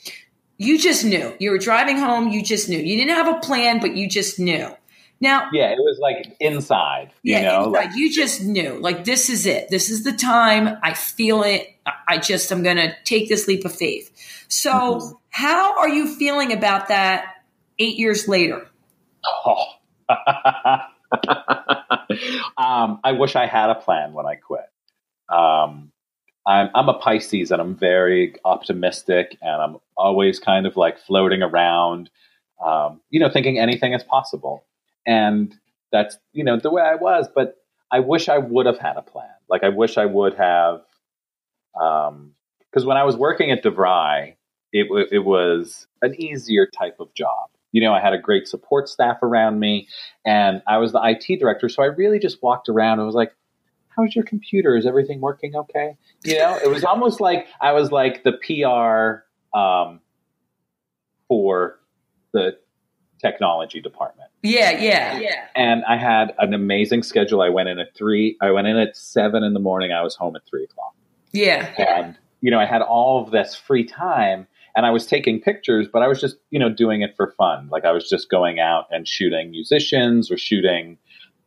you 0.57 0.77
just 0.77 1.03
knew. 1.03 1.33
You 1.39 1.51
were 1.51 1.57
driving 1.57 1.97
home, 1.97 2.29
you 2.29 2.43
just 2.43 2.69
knew. 2.69 2.77
You 2.77 2.97
didn't 2.97 3.15
have 3.15 3.35
a 3.35 3.39
plan, 3.39 3.79
but 3.79 3.95
you 3.95 4.07
just 4.07 4.39
knew. 4.39 4.69
Now, 5.21 5.49
Yeah, 5.51 5.71
it 5.71 5.77
was 5.79 5.99
like 6.01 6.35
inside, 6.39 7.11
you 7.23 7.33
yeah, 7.35 7.41
know, 7.43 7.65
inside, 7.65 7.71
like, 7.87 7.95
you 7.95 8.11
just 8.11 8.41
knew. 8.43 8.79
Like 8.79 9.03
this 9.03 9.29
is 9.29 9.45
it. 9.45 9.69
This 9.69 9.89
is 9.89 10.03
the 10.03 10.13
time. 10.13 10.77
I 10.81 10.93
feel 10.93 11.43
it. 11.43 11.67
I- 12.07 12.17
just 12.19 12.51
I'm 12.51 12.63
going 12.63 12.77
to 12.77 12.93
take 13.03 13.27
this 13.29 13.47
leap 13.47 13.65
of 13.65 13.73
faith. 13.75 14.11
So, 14.47 14.71
Mhm. 14.71 15.13
how 15.31 15.77
are 15.79 15.89
you 15.89 16.07
feeling 16.07 16.51
about 16.53 16.87
that 16.89 17.25
8 17.79 17.97
years 17.97 18.27
later? 18.27 18.67
oh. 19.45 19.65
um, 22.57 22.99
I 23.03 23.11
wish 23.17 23.35
I 23.35 23.45
had 23.47 23.69
a 23.69 23.75
plan 23.75 24.13
when 24.13 24.25
I 24.25 24.35
quit. 24.35 24.65
Um, 25.29 25.91
I'm, 26.47 26.69
I'm 26.73 26.89
a 26.89 26.93
Pisces 26.95 27.51
and 27.51 27.61
I'm 27.61 27.75
very 27.75 28.35
optimistic 28.45 29.37
and 29.41 29.61
I'm 29.61 29.77
always 29.97 30.39
kind 30.39 30.65
of 30.65 30.75
like 30.77 30.97
floating 30.99 31.41
around, 31.43 32.09
um, 32.63 33.01
you 33.09 33.19
know, 33.19 33.29
thinking 33.29 33.59
anything 33.59 33.93
is 33.93 34.03
possible. 34.03 34.63
And 35.09 35.55
that's, 35.91 36.19
you 36.33 36.43
know, 36.43 36.59
the 36.59 36.69
way 36.69 36.83
I 36.83 36.93
was, 36.93 37.27
but 37.33 37.55
I 37.91 37.99
wish 37.99 38.29
I 38.29 38.37
would 38.37 38.67
have 38.67 38.77
had 38.77 38.95
a 38.95 39.01
plan. 39.01 39.25
Like, 39.49 39.63
I 39.63 39.69
wish 39.69 39.97
I 39.97 40.05
would 40.05 40.35
have, 40.35 40.81
um, 41.81 42.33
because 42.59 42.85
when 42.85 42.95
I 42.95 43.03
was 43.03 43.17
working 43.17 43.49
at 43.49 43.63
DeVry, 43.63 44.35
it, 44.71 45.07
it 45.11 45.25
was 45.25 45.87
an 46.03 46.13
easier 46.21 46.67
type 46.67 46.99
of 46.99 47.11
job. 47.15 47.49
You 47.71 47.81
know, 47.81 47.91
I 47.91 47.99
had 48.01 48.13
a 48.13 48.19
great 48.19 48.47
support 48.47 48.87
staff 48.87 49.23
around 49.23 49.59
me, 49.59 49.87
and 50.23 50.61
I 50.67 50.77
was 50.77 50.91
the 50.91 51.01
IT 51.03 51.39
director. 51.39 51.69
So 51.69 51.81
I 51.81 51.87
really 51.87 52.19
just 52.19 52.43
walked 52.43 52.69
around 52.69 52.99
and 52.99 53.05
was 53.05 53.15
like, 53.15 53.31
"How's 53.89 54.15
your 54.15 54.25
computer? 54.25 54.75
Is 54.75 54.87
everything 54.87 55.21
working 55.21 55.55
okay?" 55.55 55.95
You 56.23 56.39
know, 56.39 56.57
it 56.63 56.67
was 56.67 56.83
almost 56.83 57.21
like 57.21 57.45
I 57.61 57.73
was 57.73 57.91
like 57.91 58.23
the 58.23 58.33
PR 58.33 59.57
um, 59.57 60.01
for 61.27 61.79
the 62.33 62.57
technology 63.19 63.81
department 63.81 64.29
Yeah, 64.43 64.71
yeah. 64.71 65.19
Yeah. 65.19 65.45
and 65.55 65.83
I 65.85 65.97
had 65.97 66.33
an 66.39 66.53
amazing 66.53 67.03
schedule. 67.03 67.41
I 67.41 67.49
went 67.49 67.69
in 67.69 67.77
at 67.79 67.93
three. 67.95 68.37
I 68.41 68.51
went 68.51 68.67
in 68.67 68.77
at 68.77 68.95
seven 68.95 69.43
in 69.43 69.53
the 69.53 69.59
morning. 69.59 69.91
I 69.91 70.01
was 70.01 70.15
home 70.15 70.35
at 70.35 70.41
three 70.49 70.63
o'clock, 70.63 70.95
Yeah. 71.33 71.73
and 71.77 72.17
you 72.41 72.51
know 72.51 72.59
I 72.59 72.65
had 72.65 72.81
all 72.81 73.21
of 73.23 73.31
this 73.31 73.55
free 73.55 73.83
time, 73.85 74.47
and 74.75 74.85
I 74.85 74.91
was 74.91 75.05
taking 75.05 75.41
pictures, 75.41 75.87
but 75.91 76.01
I 76.01 76.07
was 76.07 76.21
just 76.21 76.37
you 76.49 76.59
know 76.59 76.69
doing 76.69 77.01
it 77.01 77.15
for 77.17 77.33
fun. 77.37 77.67
Like 77.71 77.85
I 77.85 77.91
was 77.91 78.09
just 78.09 78.29
going 78.29 78.59
out 78.59 78.85
and 78.91 79.07
shooting 79.07 79.51
musicians 79.51 80.31
or 80.31 80.37
shooting 80.37 80.97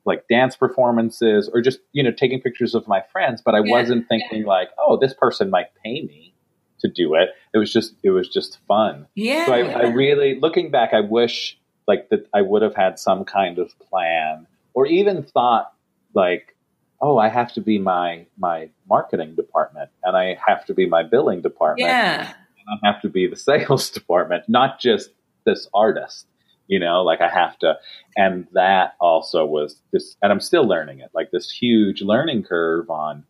like 0.04 0.24
dance 0.28 0.56
performances 0.56 1.48
or 1.52 1.60
just 1.62 1.78
you 1.92 2.02
know 2.02 2.10
taking 2.12 2.40
pictures 2.40 2.74
of 2.74 2.86
my 2.88 3.02
friends. 3.12 3.40
But 3.44 3.54
I 3.54 3.58
Yeah. 3.64 3.70
wasn't 3.72 4.08
thinking 4.08 4.44
like, 4.44 4.68
oh, 4.78 4.98
this 5.00 5.14
person 5.14 5.48
might 5.50 5.68
pay 5.84 6.02
me 6.02 6.34
to 6.80 6.88
do 6.88 7.14
it. 7.14 7.28
It 7.54 7.58
was 7.58 7.72
just 7.72 7.94
it 8.02 8.10
was 8.10 8.28
just 8.28 8.58
fun. 8.66 9.06
Yeah. 9.14 9.46
So 9.46 9.52
I, 9.52 9.58
I 9.60 9.82
really, 9.92 10.38
looking 10.40 10.70
back, 10.72 10.92
I 10.92 11.00
wish 11.00 11.56
like 11.86 12.08
that 12.10 12.28
I 12.34 12.42
would 12.42 12.62
have 12.62 12.74
had 12.74 12.98
some 12.98 13.24
kind 13.24 13.58
of 13.58 13.78
plan, 13.78 14.46
or 14.74 14.86
even 14.86 15.22
thought 15.22 15.72
like, 16.14 16.56
oh, 17.00 17.18
I 17.18 17.28
have 17.28 17.52
to 17.54 17.60
be 17.60 17.78
my 17.78 18.26
my 18.38 18.68
marketing 18.88 19.34
department, 19.34 19.90
and 20.04 20.16
I 20.16 20.36
have 20.46 20.64
to 20.66 20.74
be 20.74 20.86
my 20.86 21.02
billing 21.02 21.42
department, 21.42 21.88
yeah. 21.88 22.28
and 22.28 22.80
I 22.82 22.92
have 22.92 23.02
to 23.02 23.08
be 23.08 23.26
the 23.26 23.36
sales 23.50 23.90
department, 23.90 24.48
not 24.48 24.80
just 24.80 25.10
this 25.44 25.68
artist. 25.74 26.26
You 26.68 26.78
know, 26.78 27.02
like 27.02 27.20
I 27.20 27.28
have 27.28 27.58
to, 27.58 27.76
and 28.16 28.46
that 28.52 28.94
also 29.00 29.44
was 29.44 29.76
this, 29.92 30.16
and 30.22 30.32
I'm 30.32 30.40
still 30.40 30.66
learning 30.66 31.00
it, 31.00 31.10
like 31.12 31.30
this 31.30 31.50
huge 31.50 32.00
learning 32.00 32.44
curve 32.44 32.88
on 32.88 33.24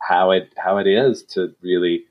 how 0.00 0.30
it 0.30 0.52
how 0.56 0.78
it 0.78 0.86
is 0.86 1.22
to 1.22 1.54
really 1.62 2.04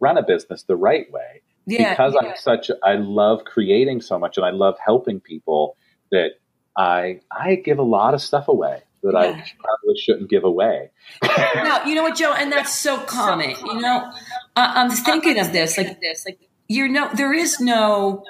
run 0.00 0.18
a 0.18 0.22
business 0.22 0.62
the 0.64 0.76
right 0.76 1.10
way 1.10 1.40
Yeah. 1.66 1.90
because 1.90 2.14
yeah. 2.14 2.30
I'm 2.30 2.36
such 2.36 2.70
I 2.82 2.94
love 2.94 3.44
creating 3.44 4.00
so 4.00 4.18
much 4.18 4.36
and 4.36 4.44
I 4.44 4.50
love 4.50 4.76
helping 4.84 5.20
people 5.20 5.76
that 6.10 6.32
I 6.76 7.20
I 7.30 7.56
give 7.56 7.78
a 7.78 7.82
lot 7.82 8.14
of 8.14 8.20
stuff 8.20 8.48
away 8.48 8.82
that 9.02 9.14
I 9.14 9.32
probably 9.32 9.96
shouldn't 9.98 10.30
give 10.30 10.44
away. 10.44 10.90
No, 11.22 11.82
you 11.86 11.94
know 11.94 12.02
what, 12.02 12.16
Joe, 12.16 12.32
and 12.32 12.50
that's 12.50 12.74
so 12.74 12.98
common. 13.00 13.50
You 13.50 13.80
know, 13.80 14.10
I, 14.56 14.82
I'm 14.82 14.90
thinking 14.90 15.38
of 15.38 15.52
this 15.52 15.76
like 15.76 16.00
this, 16.00 16.24
like 16.26 16.40
you 16.68 16.88
know, 16.88 17.10
there 17.14 17.32
is 17.32 17.60
no 17.60 18.24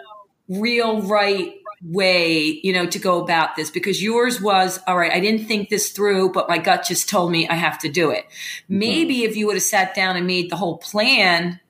real 0.48 1.02
right 1.02 1.54
way, 1.84 2.60
you 2.62 2.72
know, 2.72 2.86
to 2.86 2.98
go 2.98 3.22
about 3.22 3.56
this 3.56 3.70
because 3.70 4.02
yours 4.02 4.40
was 4.40 4.80
all 4.86 4.98
right. 4.98 5.12
I 5.12 5.20
didn't 5.20 5.46
think 5.46 5.68
this 5.68 5.90
through, 5.90 6.32
but 6.32 6.48
my 6.48 6.58
gut 6.58 6.84
just 6.84 7.08
told 7.08 7.30
me 7.30 7.48
I 7.48 7.54
have 7.54 7.78
to 7.80 7.88
do 7.88 8.10
it. 8.10 8.24
Mm-hmm. 8.24 8.78
Maybe 8.78 9.24
if 9.24 9.36
you 9.36 9.46
would 9.46 9.56
have 9.56 9.62
sat 9.62 9.94
down 9.94 10.16
and 10.16 10.26
made 10.26 10.50
the 10.50 10.56
whole 10.56 10.78
plan, 10.78 11.60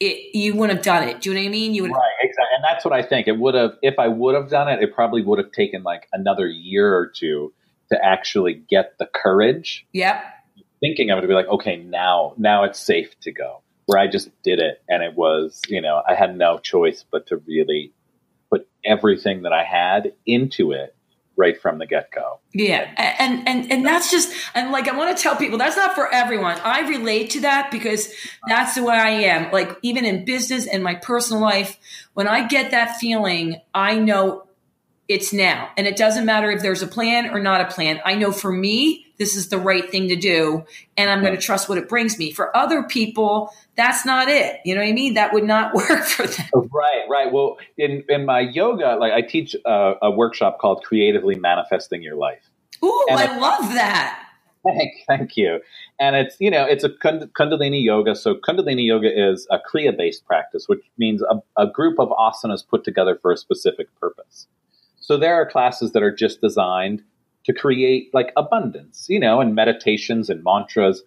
it 0.00 0.34
you 0.34 0.54
wouldn't 0.54 0.76
have 0.76 0.84
done 0.84 1.08
it. 1.08 1.20
Do 1.20 1.30
you 1.30 1.34
know 1.34 1.42
what 1.42 1.48
I 1.48 1.50
mean? 1.50 1.74
You 1.74 1.82
would. 1.82 1.90
Right, 1.90 2.12
exactly. 2.22 2.54
And 2.54 2.64
that's 2.64 2.84
what 2.84 2.94
I 2.94 3.02
think. 3.02 3.28
It 3.28 3.38
would 3.38 3.54
have 3.54 3.72
if 3.82 3.98
I 3.98 4.08
would 4.08 4.34
have 4.34 4.48
done 4.50 4.68
it, 4.68 4.82
it 4.82 4.94
probably 4.94 5.22
would 5.22 5.38
have 5.38 5.52
taken 5.52 5.82
like 5.82 6.08
another 6.12 6.46
year 6.46 6.96
or 6.96 7.06
two 7.06 7.52
to 7.90 8.04
actually 8.04 8.54
get 8.54 8.98
the 8.98 9.06
courage 9.06 9.86
Yep. 9.92 10.22
thinking 10.80 11.10
of 11.10 11.18
it 11.18 11.22
to 11.22 11.28
be 11.28 11.34
like, 11.34 11.48
okay, 11.48 11.76
now 11.76 12.34
now 12.36 12.64
it's 12.64 12.78
safe 12.78 13.18
to 13.20 13.32
go. 13.32 13.62
Where 13.86 13.98
I 13.98 14.06
just 14.06 14.30
did 14.42 14.58
it 14.58 14.82
and 14.88 15.02
it 15.02 15.14
was, 15.14 15.62
you 15.68 15.80
know, 15.80 16.02
I 16.06 16.14
had 16.14 16.36
no 16.36 16.58
choice 16.58 17.04
but 17.10 17.28
to 17.28 17.38
really 17.38 17.92
put 18.50 18.68
everything 18.84 19.42
that 19.42 19.52
I 19.52 19.64
had 19.64 20.12
into 20.26 20.72
it 20.72 20.94
right 21.38 21.58
from 21.58 21.78
the 21.78 21.86
get 21.86 22.10
go. 22.10 22.40
Yeah, 22.52 22.92
and 22.98 23.48
and 23.48 23.72
and 23.72 23.86
that's 23.86 24.10
just 24.10 24.30
and 24.54 24.70
like 24.72 24.88
I 24.88 24.96
want 24.96 25.16
to 25.16 25.22
tell 25.22 25.36
people 25.36 25.56
that's 25.56 25.76
not 25.76 25.94
for 25.94 26.12
everyone. 26.12 26.58
I 26.62 26.80
relate 26.88 27.30
to 27.30 27.40
that 27.42 27.70
because 27.70 28.12
that's 28.48 28.74
the 28.74 28.82
way 28.82 28.96
I 28.96 29.10
am. 29.10 29.50
Like 29.52 29.78
even 29.82 30.04
in 30.04 30.26
business 30.26 30.66
and 30.66 30.84
my 30.84 30.96
personal 30.96 31.40
life, 31.40 31.78
when 32.12 32.28
I 32.28 32.46
get 32.46 32.72
that 32.72 32.96
feeling, 32.96 33.60
I 33.72 33.98
know 33.98 34.46
it's 35.06 35.32
now, 35.32 35.70
and 35.78 35.86
it 35.86 35.96
doesn't 35.96 36.26
matter 36.26 36.50
if 36.50 36.60
there's 36.60 36.82
a 36.82 36.88
plan 36.88 37.30
or 37.30 37.40
not 37.40 37.62
a 37.62 37.66
plan. 37.66 38.00
I 38.04 38.16
know 38.16 38.32
for 38.32 38.52
me, 38.52 39.06
this 39.18 39.34
is 39.36 39.48
the 39.48 39.58
right 39.58 39.90
thing 39.90 40.08
to 40.08 40.16
do, 40.16 40.64
and 40.96 41.10
I'm 41.10 41.20
going 41.20 41.34
to 41.34 41.40
trust 41.40 41.68
what 41.68 41.76
it 41.76 41.88
brings 41.88 42.18
me. 42.18 42.30
For 42.30 42.56
other 42.56 42.84
people, 42.84 43.52
that's 43.76 44.06
not 44.06 44.28
it. 44.28 44.60
You 44.64 44.74
know 44.74 44.80
what 44.80 44.88
I 44.88 44.92
mean? 44.92 45.14
That 45.14 45.32
would 45.32 45.44
not 45.44 45.74
work 45.74 46.04
for 46.04 46.26
them. 46.26 46.46
Right, 46.72 47.04
right. 47.10 47.32
Well, 47.32 47.58
in 47.76 48.04
in 48.08 48.24
my 48.24 48.40
yoga, 48.40 48.96
like 48.98 49.12
I 49.12 49.22
teach 49.22 49.56
a, 49.66 49.94
a 50.02 50.10
workshop 50.10 50.58
called 50.60 50.84
Creatively 50.84 51.34
Manifesting 51.34 52.02
Your 52.02 52.16
Life. 52.16 52.48
Ooh, 52.84 53.06
And 53.10 53.18
I 53.18 53.36
love 53.38 53.72
that. 53.74 54.24
Thank, 54.64 54.92
thank 55.06 55.36
you. 55.36 55.60
And 56.00 56.16
it's 56.16 56.36
you 56.38 56.50
know 56.50 56.64
it's 56.64 56.84
a 56.84 56.90
Kund- 56.90 57.30
Kundalini 57.32 57.82
yoga. 57.82 58.14
So 58.14 58.34
Kundalini 58.34 58.86
yoga 58.86 59.08
is 59.08 59.46
a 59.50 59.58
Kriya 59.58 59.96
based 59.96 60.26
practice, 60.26 60.68
which 60.68 60.82
means 60.96 61.22
a, 61.22 61.40
a 61.60 61.66
group 61.66 61.98
of 61.98 62.10
asanas 62.10 62.66
put 62.66 62.84
together 62.84 63.18
for 63.20 63.32
a 63.32 63.36
specific 63.36 63.88
purpose. 64.00 64.46
So 65.00 65.16
there 65.16 65.34
are 65.34 65.48
classes 65.48 65.92
that 65.92 66.02
are 66.02 66.14
just 66.14 66.40
designed 66.40 67.02
to 67.48 67.54
create 67.54 68.10
like 68.12 68.30
abundance, 68.36 69.06
you 69.08 69.18
know, 69.18 69.40
and 69.40 69.54
meditations 69.54 70.28
and 70.28 70.44
mantras. 70.44 71.02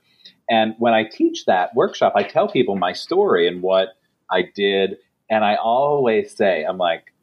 And 0.50 0.74
when 0.80 0.94
I 0.94 1.04
teach 1.04 1.46
that 1.46 1.74
workshop, 1.76 2.14
I 2.16 2.24
tell 2.24 2.50
people 2.50 2.76
my 2.76 2.94
story 2.94 3.48
and 3.48 3.62
what 3.62 3.90
I 4.30 4.50
did, 4.56 4.98
and 5.30 5.46
I 5.46 5.56
always 5.56 6.36
say, 6.36 6.64
I'm 6.64 6.80
like, 6.80 7.14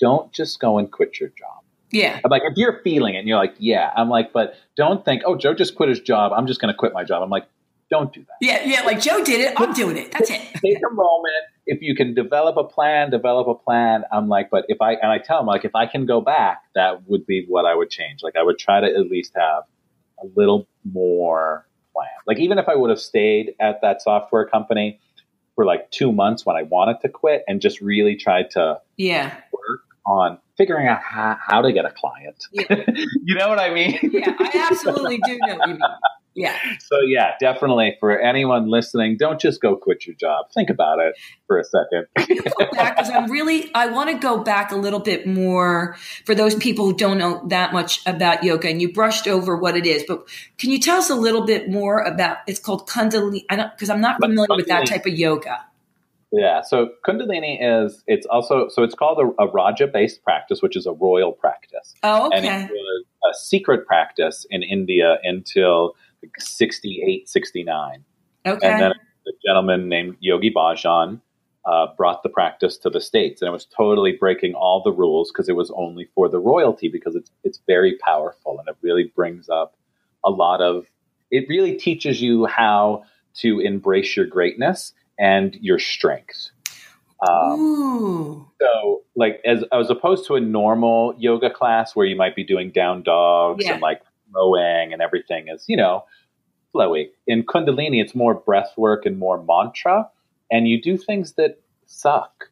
don't 0.00 0.32
just 0.32 0.58
go 0.58 0.76
and 0.78 0.90
quit 0.90 1.20
your 1.20 1.28
job. 1.30 1.62
Yeah, 1.90 2.20
I'm 2.22 2.30
like, 2.30 2.42
if 2.44 2.56
you're 2.56 2.80
feeling 2.82 3.14
it 3.14 3.20
and 3.20 3.28
you're 3.28 3.38
like, 3.38 3.54
yeah, 3.58 3.90
I'm 3.96 4.10
like, 4.10 4.32
but 4.32 4.54
don't 4.76 5.04
think, 5.04 5.22
oh, 5.24 5.36
Joe 5.36 5.54
just 5.54 5.76
quit 5.76 5.88
his 5.88 6.00
job. 6.00 6.32
I'm 6.34 6.46
just 6.46 6.60
going 6.60 6.72
to 6.72 6.76
quit 6.76 6.92
my 6.92 7.04
job. 7.04 7.22
I'm 7.22 7.30
like, 7.30 7.46
don't 7.90 8.12
do 8.12 8.20
that. 8.20 8.36
Yeah, 8.42 8.64
yeah, 8.64 8.82
like 8.82 9.00
Joe 9.00 9.24
did 9.24 9.40
it. 9.40 9.54
I'm 9.56 9.72
doing 9.72 9.96
it. 9.96 10.12
That's 10.12 10.30
it. 10.30 10.40
Take 10.62 10.78
a 10.78 10.92
moment. 10.92 11.44
If 11.70 11.82
you 11.82 11.94
can 11.94 12.14
develop 12.14 12.56
a 12.56 12.64
plan, 12.64 13.10
develop 13.10 13.46
a 13.46 13.54
plan. 13.54 14.02
I'm 14.10 14.28
like, 14.28 14.48
but 14.50 14.64
if 14.68 14.80
I 14.80 14.94
and 14.94 15.12
I 15.12 15.18
tell 15.18 15.38
them 15.38 15.46
like, 15.46 15.64
if 15.64 15.74
I 15.74 15.86
can 15.86 16.06
go 16.06 16.20
back, 16.20 16.62
that 16.74 17.06
would 17.08 17.26
be 17.26 17.44
what 17.46 17.66
I 17.66 17.74
would 17.74 17.90
change. 17.90 18.22
Like, 18.22 18.36
I 18.36 18.42
would 18.42 18.58
try 18.58 18.80
to 18.80 18.86
at 18.86 19.10
least 19.10 19.32
have 19.36 19.64
a 20.22 20.26
little 20.34 20.66
more 20.90 21.66
plan. 21.94 22.08
Like, 22.26 22.38
even 22.38 22.58
if 22.58 22.68
I 22.68 22.74
would 22.74 22.90
have 22.90 23.00
stayed 23.00 23.54
at 23.60 23.80
that 23.82 24.02
software 24.02 24.46
company 24.46 24.98
for 25.54 25.64
like 25.66 25.90
two 25.90 26.10
months 26.10 26.46
when 26.46 26.56
I 26.56 26.62
wanted 26.62 27.00
to 27.02 27.08
quit, 27.08 27.44
and 27.46 27.60
just 27.60 27.80
really 27.80 28.16
tried 28.16 28.50
to 28.52 28.80
Yeah. 28.96 29.34
work 29.52 29.80
on 30.06 30.38
figuring 30.56 30.86
out 30.88 31.02
how, 31.02 31.36
how 31.40 31.60
to 31.60 31.72
get 31.72 31.84
a 31.84 31.90
client. 31.90 32.42
Yeah. 32.52 32.84
you 33.24 33.34
know 33.34 33.48
what 33.48 33.58
I 33.58 33.72
mean? 33.74 33.98
Yeah, 34.02 34.34
I 34.38 34.68
absolutely 34.70 35.18
do 35.18 35.38
know 35.46 35.58
you 35.66 35.72
mean. 35.74 35.80
Yeah. 36.34 36.56
So 36.80 37.00
yeah, 37.00 37.32
definitely 37.40 37.96
for 37.98 38.18
anyone 38.18 38.70
listening, 38.70 39.16
don't 39.18 39.40
just 39.40 39.60
go 39.60 39.76
quit 39.76 40.06
your 40.06 40.14
job. 40.14 40.46
Think 40.54 40.70
about 40.70 41.00
it 41.00 41.14
for 41.46 41.58
a 41.58 41.64
second. 41.64 42.06
because 42.16 43.10
I'm 43.10 43.30
really 43.30 43.72
I 43.74 43.86
want 43.86 44.10
to 44.10 44.18
go 44.18 44.38
back 44.38 44.70
a 44.70 44.76
little 44.76 45.00
bit 45.00 45.26
more 45.26 45.96
for 46.24 46.34
those 46.34 46.54
people 46.54 46.86
who 46.86 46.94
don't 46.94 47.18
know 47.18 47.42
that 47.48 47.72
much 47.72 48.00
about 48.06 48.44
yoga 48.44 48.68
and 48.68 48.80
you 48.80 48.92
brushed 48.92 49.26
over 49.26 49.56
what 49.56 49.76
it 49.76 49.86
is 49.86 50.04
but 50.06 50.28
can 50.58 50.70
you 50.70 50.78
tell 50.78 50.98
us 50.98 51.10
a 51.10 51.14
little 51.14 51.44
bit 51.44 51.70
more 51.70 52.00
about 52.02 52.38
it's 52.46 52.58
called 52.58 52.88
kundalini 52.88 53.44
I 53.48 53.56
don't 53.56 53.70
because 53.72 53.90
I'm 53.90 54.00
not 54.00 54.20
familiar 54.20 54.56
with 54.56 54.68
that 54.68 54.86
type 54.86 55.06
of 55.06 55.12
yoga 55.12 55.64
yeah. 56.30 56.60
So 56.62 56.90
Kundalini 57.06 57.58
is 57.60 58.02
it's 58.06 58.26
also 58.26 58.68
so 58.68 58.82
it's 58.82 58.94
called 58.94 59.18
a, 59.18 59.42
a 59.42 59.50
Raja 59.50 59.86
based 59.86 60.22
practice, 60.22 60.60
which 60.60 60.76
is 60.76 60.86
a 60.86 60.92
royal 60.92 61.32
practice, 61.32 61.94
oh 62.02 62.30
and 62.32 62.44
it 62.44 62.70
was 62.70 63.04
a 63.30 63.38
secret 63.38 63.86
practice 63.86 64.46
in 64.50 64.62
India 64.62 65.18
until 65.22 65.94
68, 66.38 67.28
69. 67.28 68.04
okay 68.46 68.66
And 68.66 68.80
then 68.82 68.92
a 68.92 69.30
gentleman 69.46 69.88
named 69.88 70.16
Yogi 70.20 70.50
Bhajan 70.50 71.20
uh, 71.66 71.86
brought 71.96 72.22
the 72.22 72.28
practice 72.30 72.78
to 72.78 72.88
the 72.90 73.00
states, 73.00 73.42
and 73.42 73.48
it 73.48 73.52
was 73.52 73.66
totally 73.66 74.12
breaking 74.12 74.54
all 74.54 74.82
the 74.82 74.92
rules 74.92 75.30
because 75.30 75.48
it 75.48 75.56
was 75.56 75.70
only 75.76 76.08
for 76.14 76.28
the 76.28 76.38
royalty 76.38 76.88
because 76.88 77.14
it's 77.14 77.30
it's 77.44 77.60
very 77.66 77.96
powerful 77.98 78.58
and 78.58 78.68
it 78.68 78.76
really 78.80 79.12
brings 79.14 79.48
up 79.48 79.76
a 80.24 80.30
lot 80.30 80.60
of. 80.62 80.86
It 81.30 81.46
really 81.48 81.74
teaches 81.76 82.22
you 82.22 82.46
how 82.46 83.02
to 83.40 83.60
embrace 83.60 84.16
your 84.16 84.24
greatness 84.24 84.94
and 85.18 85.54
your 85.60 85.78
strengths. 85.78 86.52
Um, 87.28 88.48
so, 88.60 89.02
like, 89.16 89.40
as 89.44 89.64
as 89.72 89.90
opposed 89.90 90.26
to 90.28 90.36
a 90.36 90.40
normal 90.40 91.14
yoga 91.18 91.50
class 91.50 91.94
where 91.94 92.06
you 92.06 92.16
might 92.16 92.36
be 92.36 92.44
doing 92.44 92.70
down 92.70 93.02
dogs 93.02 93.64
Yeah. 93.66 93.74
and 93.74 93.82
like 93.82 94.00
flowing 94.32 94.92
and 94.92 95.02
everything 95.02 95.48
is, 95.48 95.64
you 95.68 95.76
know, 95.76 96.04
flowy. 96.74 97.08
In 97.26 97.44
Kundalini, 97.44 98.02
it's 98.02 98.14
more 98.14 98.34
breath 98.34 98.72
work 98.76 99.06
and 99.06 99.18
more 99.18 99.42
mantra, 99.42 100.08
and 100.50 100.68
you 100.68 100.80
do 100.80 100.96
things 100.96 101.34
that 101.34 101.60
suck. 101.86 102.50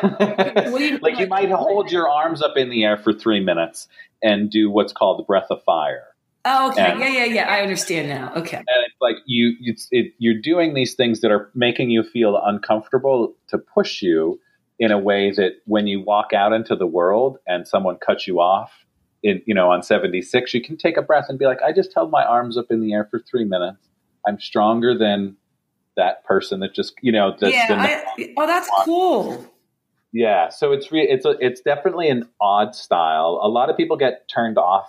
What 0.00 0.78
do 0.78 0.84
you 0.84 0.98
like 1.02 1.18
you 1.18 1.26
might 1.26 1.50
hold 1.50 1.90
your 1.90 2.08
arms 2.08 2.42
up 2.42 2.56
in 2.56 2.70
the 2.70 2.84
air 2.84 2.96
for 2.96 3.12
three 3.12 3.40
minutes 3.40 3.88
and 4.22 4.50
do 4.50 4.70
what's 4.70 4.92
called 4.92 5.18
the 5.18 5.24
breath 5.24 5.46
of 5.50 5.62
fire. 5.64 6.04
Oh, 6.44 6.70
okay. 6.70 6.92
And- 6.92 7.00
Yeah, 7.00 7.08
yeah, 7.08 7.24
yeah. 7.24 7.48
I 7.48 7.60
understand 7.62 8.08
now. 8.08 8.32
Okay. 8.34 8.56
and 8.56 8.66
it's 8.86 8.96
like 9.00 9.16
you 9.26 9.54
it's, 9.60 9.88
it, 9.90 10.14
you're 10.18 10.40
doing 10.40 10.74
these 10.74 10.94
things 10.94 11.20
that 11.20 11.30
are 11.30 11.50
making 11.54 11.90
you 11.90 12.02
feel 12.02 12.40
uncomfortable 12.42 13.34
to 13.48 13.58
push 13.58 14.02
you 14.02 14.40
in 14.78 14.90
a 14.90 14.98
way 14.98 15.30
that 15.32 15.56
when 15.66 15.86
you 15.86 16.00
walk 16.02 16.32
out 16.32 16.52
into 16.52 16.74
the 16.74 16.86
world 16.86 17.38
and 17.46 17.68
someone 17.68 17.96
cuts 17.98 18.26
you 18.26 18.40
off 18.40 18.79
in 19.22 19.42
you 19.46 19.54
know 19.54 19.70
on 19.70 19.82
76 19.82 20.54
you 20.54 20.62
can 20.62 20.76
take 20.76 20.96
a 20.96 21.02
breath 21.02 21.26
and 21.28 21.38
be 21.38 21.46
like 21.46 21.60
i 21.62 21.72
just 21.72 21.92
held 21.94 22.10
my 22.10 22.24
arms 22.24 22.56
up 22.56 22.66
in 22.70 22.80
the 22.80 22.92
air 22.92 23.06
for 23.10 23.18
three 23.18 23.44
minutes 23.44 23.88
i'm 24.26 24.40
stronger 24.40 24.96
than 24.96 25.36
that 25.96 26.24
person 26.24 26.60
that 26.60 26.74
just 26.74 26.94
you 27.02 27.12
know 27.12 27.34
that's 27.38 27.54
yeah. 27.54 28.02
I, 28.18 28.34
oh, 28.36 28.46
that's 28.46 28.70
cool. 28.84 29.44
yeah, 30.12 30.48
so 30.48 30.72
it's 30.72 30.90
re- 30.90 31.08
it's 31.08 31.24
a, 31.24 31.36
it's 31.40 31.60
definitely 31.60 32.08
an 32.08 32.28
odd 32.40 32.74
style. 32.74 33.40
A 33.42 33.48
lot 33.48 33.70
of 33.70 33.76
people 33.76 33.96
get 33.96 34.28
turned 34.28 34.58
off 34.58 34.88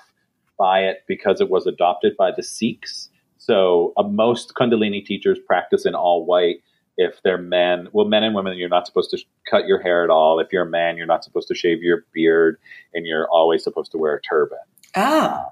by 0.58 0.80
it 0.82 1.04
because 1.08 1.41
it 1.41 1.50
was 1.50 1.67
adopted 1.67 2.15
by 2.17 2.32
the 2.36 2.44
Sikhs. 2.44 3.10
So 3.38 3.94
uh, 3.98 4.04
most 4.04 4.54
Kundalini 4.56 5.04
teachers 5.04 5.39
practice 5.46 5.86
in 5.86 5.96
all 5.96 6.26
white. 6.26 6.62
If 7.02 7.22
they're 7.24 7.38
men, 7.38 7.88
well, 7.94 8.06
men 8.06 8.24
and 8.24 8.36
women, 8.36 8.58
you're 8.58 8.70
not 8.70 8.86
supposed 8.86 9.10
to 9.12 9.18
sh- 9.18 9.26
cut 9.50 9.66
your 9.66 9.82
hair 9.82 10.04
at 10.04 10.10
all. 10.10 10.40
If 10.40 10.50
you're 10.54 10.68
a 10.68 10.70
man, 10.70 10.98
you're 10.98 11.08
not 11.08 11.24
supposed 11.24 11.48
to 11.48 11.56
shave 11.56 11.82
your 11.82 12.06
beard, 12.14 12.58
and 12.94 13.06
you're 13.06 13.28
always 13.30 13.64
supposed 13.64 13.92
to 13.94 13.98
wear 13.98 14.16
a 14.16 14.22
turban. 14.22 14.60
Oh, 14.96 15.46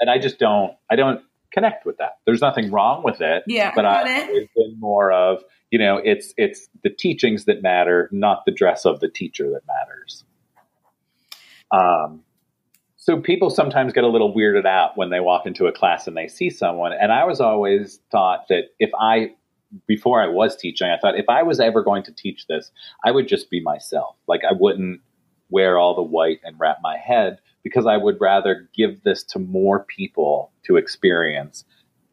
And 0.00 0.10
I 0.10 0.18
just 0.18 0.38
don't, 0.38 0.72
I 0.90 0.96
don't 0.96 1.20
connect 1.52 1.86
with 1.86 1.98
that. 1.98 2.18
There's 2.26 2.40
nothing 2.40 2.70
wrong 2.70 3.02
with 3.04 3.20
it 3.20 3.44
yeah. 3.46 3.72
but 3.74 3.84
I 3.86 4.00
I've 4.02 4.06
it. 4.06 4.28
always 4.28 4.48
been 4.56 4.80
more 4.80 5.12
of 5.12 5.42
you 5.70 5.78
know 5.78 5.96
it's 6.02 6.34
it's 6.36 6.68
the 6.82 6.90
teachings 6.90 7.44
that 7.46 7.62
matter, 7.62 8.08
not 8.12 8.44
the 8.46 8.52
dress 8.52 8.84
of 8.84 9.00
the 9.00 9.08
teacher 9.08 9.48
that 9.50 9.62
matters. 9.66 10.24
Um, 11.72 12.22
so 12.96 13.20
people 13.20 13.50
sometimes 13.50 13.92
get 13.92 14.04
a 14.04 14.08
little 14.08 14.34
weirded 14.34 14.66
out 14.66 14.96
when 14.96 15.10
they 15.10 15.20
walk 15.20 15.46
into 15.46 15.66
a 15.66 15.72
class 15.72 16.06
and 16.06 16.16
they 16.16 16.28
see 16.28 16.50
someone, 16.50 16.92
and 16.92 17.12
I 17.12 17.24
was 17.24 17.40
always 17.40 18.00
thought 18.10 18.48
that 18.48 18.64
if 18.78 18.90
I 18.98 19.34
before 19.86 20.22
I 20.22 20.26
was 20.26 20.56
teaching, 20.56 20.88
I 20.90 20.98
thought 20.98 21.18
if 21.18 21.28
I 21.28 21.42
was 21.42 21.60
ever 21.60 21.82
going 21.82 22.02
to 22.04 22.12
teach 22.12 22.46
this, 22.46 22.70
I 23.04 23.10
would 23.10 23.28
just 23.28 23.50
be 23.50 23.60
myself. 23.60 24.16
Like 24.26 24.42
I 24.48 24.52
wouldn't 24.52 25.00
wear 25.50 25.78
all 25.78 25.94
the 25.94 26.02
white 26.02 26.40
and 26.44 26.58
wrap 26.58 26.78
my 26.82 26.96
head 26.96 27.38
because 27.62 27.86
I 27.86 27.96
would 27.96 28.20
rather 28.20 28.68
give 28.74 29.02
this 29.02 29.22
to 29.24 29.38
more 29.38 29.80
people 29.84 30.50
to 30.66 30.76
experience 30.76 31.64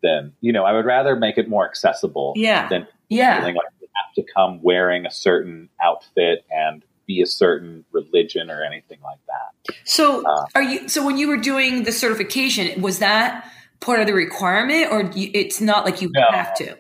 than 0.02 0.34
you 0.42 0.52
know. 0.52 0.66
I 0.66 0.74
would 0.74 0.86
rather 0.86 1.16
make 1.16 1.38
it 1.38 1.48
more 1.50 1.68
accessible 1.68 2.34
Yeah. 2.36 2.68
than 2.70 2.88
Yeah. 3.10 3.40
feeling 3.40 3.56
like 3.56 3.68
you 3.82 3.88
have 3.96 4.14
to 4.26 4.34
come 4.34 4.62
wearing 4.62 5.06
a 5.06 5.12
certain 5.12 5.70
outfit 5.82 6.46
and 6.52 6.84
be 7.06 7.22
a 7.22 7.26
certain 7.26 7.86
religion 7.92 8.50
or 8.50 8.64
anything 8.64 8.98
like 9.04 9.20
that. 9.28 9.76
So, 9.84 10.26
Uh, 10.26 10.46
are 10.56 10.64
you? 10.64 10.88
So, 10.90 11.06
when 11.06 11.18
you 11.18 11.28
were 11.28 11.38
doing 11.38 11.84
the 11.84 11.92
certification, 11.92 12.82
was 12.82 13.00
that 13.00 13.46
part 13.82 14.00
of 14.00 14.08
the 14.08 14.14
requirement, 14.14 14.92
or 14.92 15.12
it's 15.16 15.60
not 15.60 15.86
like 15.86 16.02
you 16.02 16.10
No. 16.14 16.26
have 16.32 16.54
to? 16.56 16.78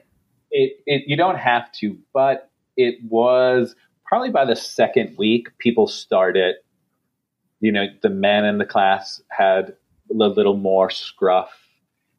It, 0.55 0.77
it 0.85 1.03
you 1.07 1.17
don't 1.17 1.37
have 1.37 1.71
to, 1.73 1.97
but 2.13 2.49
it 2.77 2.95
was 3.09 3.75
probably 4.05 4.29
by 4.29 4.45
the 4.45 4.55
second 4.55 5.17
week 5.17 5.47
people 5.57 5.87
started. 5.87 6.55
You 7.59 7.71
know, 7.71 7.87
the 8.01 8.09
men 8.09 8.45
in 8.45 8.57
the 8.59 8.65
class 8.65 9.21
had 9.29 9.75
a 10.11 10.13
little 10.13 10.57
more 10.57 10.89
scruff. 10.89 11.49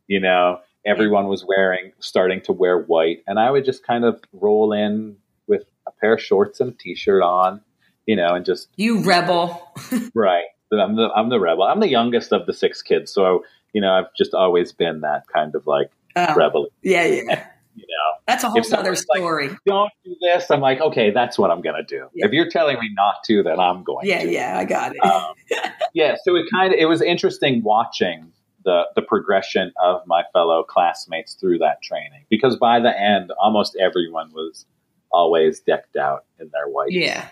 You 0.09 0.21
know, 0.21 0.59
everyone 0.85 1.29
was 1.29 1.45
wearing 1.47 1.93
starting 2.01 2.41
to 2.43 2.53
wear 2.53 2.79
white, 2.79 3.23
and 3.27 3.39
I 3.39 3.51
would 3.51 3.65
just 3.65 3.87
kind 3.87 4.05
of 4.05 4.21
roll 4.33 4.73
in 4.73 5.17
with 5.47 5.63
a 5.87 5.91
pair 6.01 6.15
of 6.15 6.21
shorts 6.21 6.61
and 6.61 6.73
a 6.73 6.77
t-shirt 6.77 7.23
on. 7.23 7.61
You 8.07 8.17
know, 8.17 8.35
and 8.35 8.45
just 8.45 8.69
You 8.77 9.03
rebel. 9.03 9.73
Right. 10.15 10.45
I'm 10.73 10.97
the 10.97 11.09
I'm 11.15 11.29
the 11.29 11.39
rebel. 11.39 11.63
I'm 11.63 11.79
the 11.81 11.89
youngest 11.89 12.33
of 12.33 12.47
the 12.47 12.53
six 12.53 12.83
kids, 12.83 13.13
so 13.13 13.45
you 13.73 13.81
know 13.81 13.93
I've 13.93 14.13
just 14.19 14.35
always 14.35 14.73
been 14.73 15.03
that 15.03 15.23
kind 15.33 15.55
of 15.55 15.67
like 15.69 15.91
Oh, 16.17 16.35
rebel. 16.35 16.69
yeah, 16.83 17.05
yeah. 17.07 17.47
You 17.77 17.87
know, 17.89 18.19
That's 18.27 18.45
a 18.45 18.49
whole 18.49 18.59
other 18.59 18.69
someone's 18.69 19.05
like- 19.09 19.19
story. 19.19 19.51
don't 19.67 19.91
do 20.05 20.15
this. 20.21 20.51
I'm 20.51 20.61
like, 20.61 20.81
okay, 20.81 21.11
that's 21.11 21.39
what 21.39 21.51
I'm 21.51 21.61
gonna 21.61 21.83
do. 21.83 22.09
Yeah. 22.15 22.27
If 22.27 22.33
you're 22.33 22.49
telling 22.49 22.79
me 22.79 22.91
not 22.95 23.17
to, 23.25 23.43
then 23.43 23.59
I'm 23.59 23.83
going 23.83 24.07
yeah, 24.07 24.21
to. 24.23 24.31
yeah. 24.31 24.53
Yeah, 24.55 24.59
I 24.59 24.65
got 24.65 24.95
it. 24.95 25.05
Um, 25.05 25.35
yeah. 25.95 26.17
So 26.23 26.37
it 26.37 26.47
kind 26.53 26.73
of 26.73 26.79
it 26.79 26.87
was 26.87 27.03
interesting 27.03 27.63
watching 27.63 28.33
the 28.65 28.85
the 28.95 29.03
progression 29.03 29.73
of 29.83 30.03
my 30.07 30.23
fellow 30.33 30.63
classmates 30.63 31.35
through 31.35 31.59
that 31.59 31.83
training 31.83 32.25
because 32.31 32.57
by 32.57 32.81
the 32.81 32.99
end, 32.99 33.33
almost 33.41 33.77
everyone 33.81 34.31
was 34.33 34.67
always 35.13 35.61
decked 35.61 35.97
out 35.97 36.25
in 36.41 36.49
their 36.53 36.69
white. 36.69 36.91
yeah. 36.93 37.29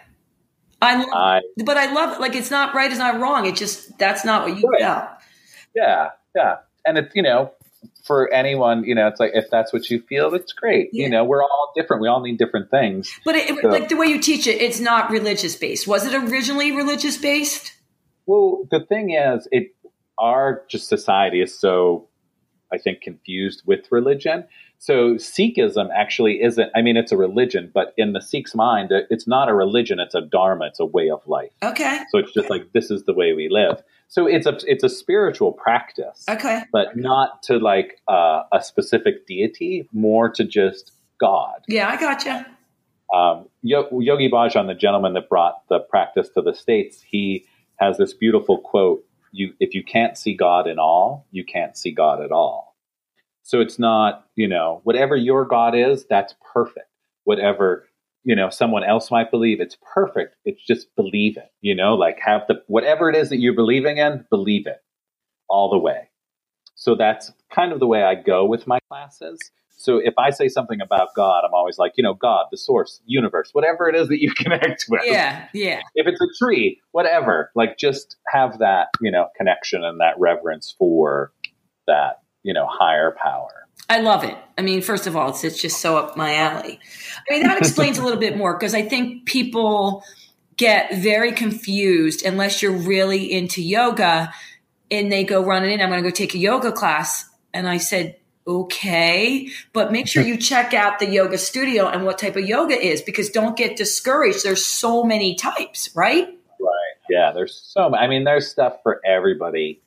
I, 0.80 0.96
love, 0.96 1.08
I 1.12 1.40
but 1.64 1.76
I 1.76 1.92
love 1.92 2.16
it. 2.16 2.20
Like 2.20 2.34
it's 2.34 2.50
not 2.50 2.74
right. 2.74 2.90
It's 2.90 2.98
not 2.98 3.20
wrong. 3.20 3.46
It 3.46 3.54
just 3.54 3.96
that's 3.98 4.24
not 4.24 4.42
what 4.48 4.56
you 4.58 4.68
Right. 4.68 4.80
felt. 4.82 5.08
Yeah, 5.76 6.10
yeah. 6.34 6.56
And 6.84 6.98
it's, 6.98 7.14
you 7.14 7.22
know, 7.22 7.52
for 8.04 8.32
anyone, 8.32 8.84
you 8.84 8.94
know, 8.94 9.06
it's 9.08 9.20
like 9.20 9.32
if 9.34 9.50
that's 9.50 9.72
what 9.72 9.88
you 9.90 10.00
feel, 10.02 10.30
that's 10.30 10.52
great. 10.52 10.90
Yeah. 10.92 11.04
You 11.04 11.10
know, 11.10 11.24
we're 11.24 11.42
all 11.42 11.72
different. 11.76 12.02
We 12.02 12.08
all 12.08 12.20
need 12.20 12.38
different 12.38 12.70
things. 12.70 13.12
But 13.24 13.36
it, 13.36 13.60
So- 13.60 13.68
like 13.68 13.88
the 13.88 13.96
way 13.96 14.06
you 14.06 14.20
teach 14.20 14.46
it, 14.46 14.60
it's 14.60 14.80
not 14.80 15.10
religious 15.10 15.56
based. 15.56 15.86
Was 15.86 16.06
it 16.06 16.14
originally 16.14 16.72
religious 16.72 17.16
based? 17.16 17.72
Well, 18.26 18.66
the 18.70 18.80
thing 18.80 19.10
is, 19.10 19.48
it 19.50 19.74
our 20.18 20.62
just 20.68 20.88
society 20.88 21.40
is 21.40 21.58
so, 21.58 22.08
I 22.72 22.78
think, 22.78 23.00
confused 23.00 23.62
with 23.66 23.90
religion. 23.90 24.44
So 24.82 25.14
Sikhism 25.14 25.90
actually 25.96 26.42
isn't. 26.42 26.68
I 26.74 26.82
mean, 26.82 26.96
it's 26.96 27.12
a 27.12 27.16
religion, 27.16 27.70
but 27.72 27.94
in 27.96 28.14
the 28.14 28.20
Sikh's 28.20 28.52
mind, 28.52 28.90
it's 29.10 29.28
not 29.28 29.48
a 29.48 29.54
religion. 29.54 30.00
It's 30.00 30.16
a 30.16 30.20
dharma. 30.20 30.66
It's 30.66 30.80
a 30.80 30.84
way 30.84 31.08
of 31.08 31.24
life. 31.24 31.52
Okay. 31.62 32.00
So 32.10 32.18
it's 32.18 32.32
just 32.32 32.50
like 32.50 32.72
this 32.72 32.90
is 32.90 33.04
the 33.04 33.14
way 33.14 33.32
we 33.32 33.48
live. 33.48 33.80
So 34.08 34.26
it's 34.26 34.44
a 34.44 34.58
it's 34.66 34.82
a 34.82 34.88
spiritual 34.88 35.52
practice. 35.52 36.24
Okay. 36.28 36.64
but 36.72 36.96
not 36.96 37.44
to 37.44 37.58
like 37.58 38.00
uh, 38.08 38.42
a 38.52 38.60
specific 38.60 39.24
deity, 39.24 39.88
more 39.92 40.28
to 40.30 40.42
just 40.42 40.90
God. 41.20 41.60
Yeah, 41.68 41.88
I 41.88 41.96
gotcha. 41.96 42.44
Um, 43.14 43.48
Yo- 43.62 44.00
Yogi 44.00 44.28
Bhajan, 44.28 44.66
the 44.66 44.74
gentleman 44.74 45.12
that 45.14 45.28
brought 45.28 45.62
the 45.68 45.78
practice 45.78 46.28
to 46.30 46.42
the 46.42 46.54
states, 46.54 47.00
he 47.08 47.46
has 47.76 47.98
this 47.98 48.14
beautiful 48.14 48.58
quote: 48.58 49.04
"You, 49.30 49.54
if 49.60 49.74
you 49.74 49.84
can't 49.84 50.18
see 50.18 50.34
God 50.34 50.66
in 50.66 50.80
all, 50.80 51.24
you 51.30 51.44
can't 51.44 51.76
see 51.76 51.92
God 51.92 52.20
at 52.20 52.32
all." 52.32 52.71
So 53.42 53.60
it's 53.60 53.78
not, 53.78 54.26
you 54.36 54.48
know, 54.48 54.80
whatever 54.84 55.16
your 55.16 55.44
God 55.44 55.74
is, 55.74 56.04
that's 56.08 56.34
perfect. 56.52 56.86
Whatever, 57.24 57.86
you 58.24 58.36
know, 58.36 58.50
someone 58.50 58.84
else 58.84 59.10
might 59.10 59.30
believe, 59.30 59.60
it's 59.60 59.76
perfect. 59.94 60.36
It's 60.44 60.64
just 60.64 60.94
believe 60.96 61.36
it, 61.36 61.50
you 61.60 61.74
know, 61.74 61.94
like 61.94 62.18
have 62.24 62.42
the, 62.48 62.62
whatever 62.66 63.10
it 63.10 63.16
is 63.16 63.30
that 63.30 63.38
you're 63.38 63.54
believing 63.54 63.98
in, 63.98 64.24
believe 64.30 64.66
it 64.66 64.82
all 65.48 65.70
the 65.70 65.78
way. 65.78 66.08
So 66.74 66.94
that's 66.94 67.32
kind 67.54 67.72
of 67.72 67.80
the 67.80 67.86
way 67.86 68.02
I 68.02 68.14
go 68.14 68.46
with 68.46 68.66
my 68.66 68.78
classes. 68.88 69.38
So 69.76 69.98
if 69.98 70.14
I 70.16 70.30
say 70.30 70.48
something 70.48 70.80
about 70.80 71.08
God, 71.16 71.42
I'm 71.44 71.54
always 71.54 71.76
like, 71.76 71.92
you 71.96 72.04
know, 72.04 72.14
God, 72.14 72.46
the 72.52 72.56
source, 72.56 73.00
universe, 73.04 73.50
whatever 73.52 73.88
it 73.88 73.96
is 73.96 74.08
that 74.08 74.20
you 74.20 74.30
connect 74.36 74.86
with. 74.88 75.02
Yeah, 75.04 75.48
yeah. 75.52 75.80
If 75.96 76.06
it's 76.06 76.20
a 76.20 76.44
tree, 76.44 76.80
whatever, 76.92 77.50
like 77.56 77.78
just 77.78 78.16
have 78.28 78.58
that, 78.58 78.88
you 79.00 79.10
know, 79.10 79.28
connection 79.36 79.82
and 79.82 80.00
that 80.00 80.14
reverence 80.18 80.74
for 80.78 81.32
that, 81.88 82.21
you 82.42 82.52
know, 82.52 82.66
higher 82.68 83.16
power. 83.22 83.62
I 83.88 84.00
love 84.00 84.24
it. 84.24 84.36
I 84.56 84.62
mean, 84.62 84.80
first 84.80 85.06
of 85.06 85.16
all, 85.16 85.30
it's, 85.30 85.44
it's 85.44 85.60
just 85.60 85.80
so 85.80 85.96
up 85.96 86.16
my 86.16 86.34
alley. 86.34 86.80
I 87.28 87.34
mean, 87.34 87.42
that 87.42 87.58
explains 87.58 87.98
a 87.98 88.04
little 88.04 88.18
bit 88.18 88.36
more 88.36 88.56
because 88.56 88.74
I 88.74 88.82
think 88.82 89.26
people 89.26 90.04
get 90.56 90.94
very 90.94 91.32
confused 91.32 92.24
unless 92.24 92.62
you're 92.62 92.72
really 92.72 93.32
into 93.32 93.62
yoga 93.62 94.32
and 94.90 95.10
they 95.10 95.24
go 95.24 95.44
running 95.44 95.72
in, 95.72 95.80
I'm 95.80 95.90
going 95.90 96.02
to 96.02 96.08
go 96.08 96.14
take 96.14 96.34
a 96.34 96.38
yoga 96.38 96.72
class. 96.72 97.28
And 97.52 97.68
I 97.68 97.78
said, 97.78 98.16
okay, 98.46 99.48
but 99.72 99.92
make 99.92 100.08
sure 100.08 100.22
you 100.22 100.36
check 100.36 100.74
out 100.74 100.98
the 100.98 101.08
yoga 101.08 101.38
studio 101.38 101.88
and 101.88 102.04
what 102.04 102.18
type 102.18 102.36
of 102.36 102.44
yoga 102.44 102.74
is 102.74 103.02
because 103.02 103.30
don't 103.30 103.56
get 103.56 103.76
discouraged. 103.76 104.44
There's 104.44 104.64
so 104.64 105.04
many 105.04 105.34
types, 105.34 105.94
right? 105.94 106.26
Right. 106.60 106.94
Yeah. 107.08 107.32
There's 107.32 107.54
so 107.54 107.94
I 107.94 108.08
mean, 108.08 108.24
there's 108.24 108.48
stuff 108.48 108.78
for 108.82 109.00
everybody 109.04 109.80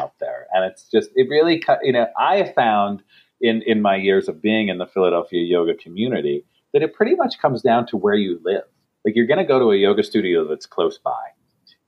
out 0.00 0.14
there. 0.20 0.46
And 0.52 0.64
it's 0.64 0.88
just, 0.90 1.10
it 1.14 1.28
really, 1.28 1.62
you 1.82 1.92
know, 1.92 2.06
I 2.18 2.36
have 2.36 2.54
found 2.54 3.02
in, 3.40 3.62
in 3.62 3.82
my 3.82 3.96
years 3.96 4.28
of 4.28 4.40
being 4.40 4.68
in 4.68 4.78
the 4.78 4.86
Philadelphia 4.86 5.42
yoga 5.42 5.74
community 5.74 6.44
that 6.72 6.82
it 6.82 6.94
pretty 6.94 7.14
much 7.14 7.38
comes 7.40 7.62
down 7.62 7.86
to 7.88 7.96
where 7.96 8.14
you 8.14 8.40
live. 8.44 8.64
Like 9.04 9.14
you're 9.16 9.26
going 9.26 9.38
to 9.38 9.44
go 9.44 9.58
to 9.58 9.70
a 9.70 9.76
yoga 9.76 10.02
studio 10.02 10.46
that's 10.48 10.66
close 10.66 10.98
by. 10.98 11.12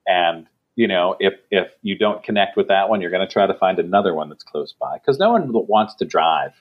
And 0.06 0.46
you 0.76 0.86
know, 0.86 1.16
if 1.18 1.34
if 1.50 1.66
you 1.82 1.98
don't 1.98 2.22
connect 2.22 2.56
with 2.56 2.68
that 2.68 2.88
one, 2.88 3.00
you're 3.00 3.10
going 3.10 3.26
to 3.26 3.32
try 3.32 3.48
to 3.48 3.54
find 3.54 3.80
another 3.80 4.14
one 4.14 4.28
that's 4.28 4.44
close 4.44 4.72
by 4.72 4.98
because 4.98 5.18
no 5.18 5.32
one 5.32 5.50
wants 5.52 5.96
to 5.96 6.04
drive 6.04 6.52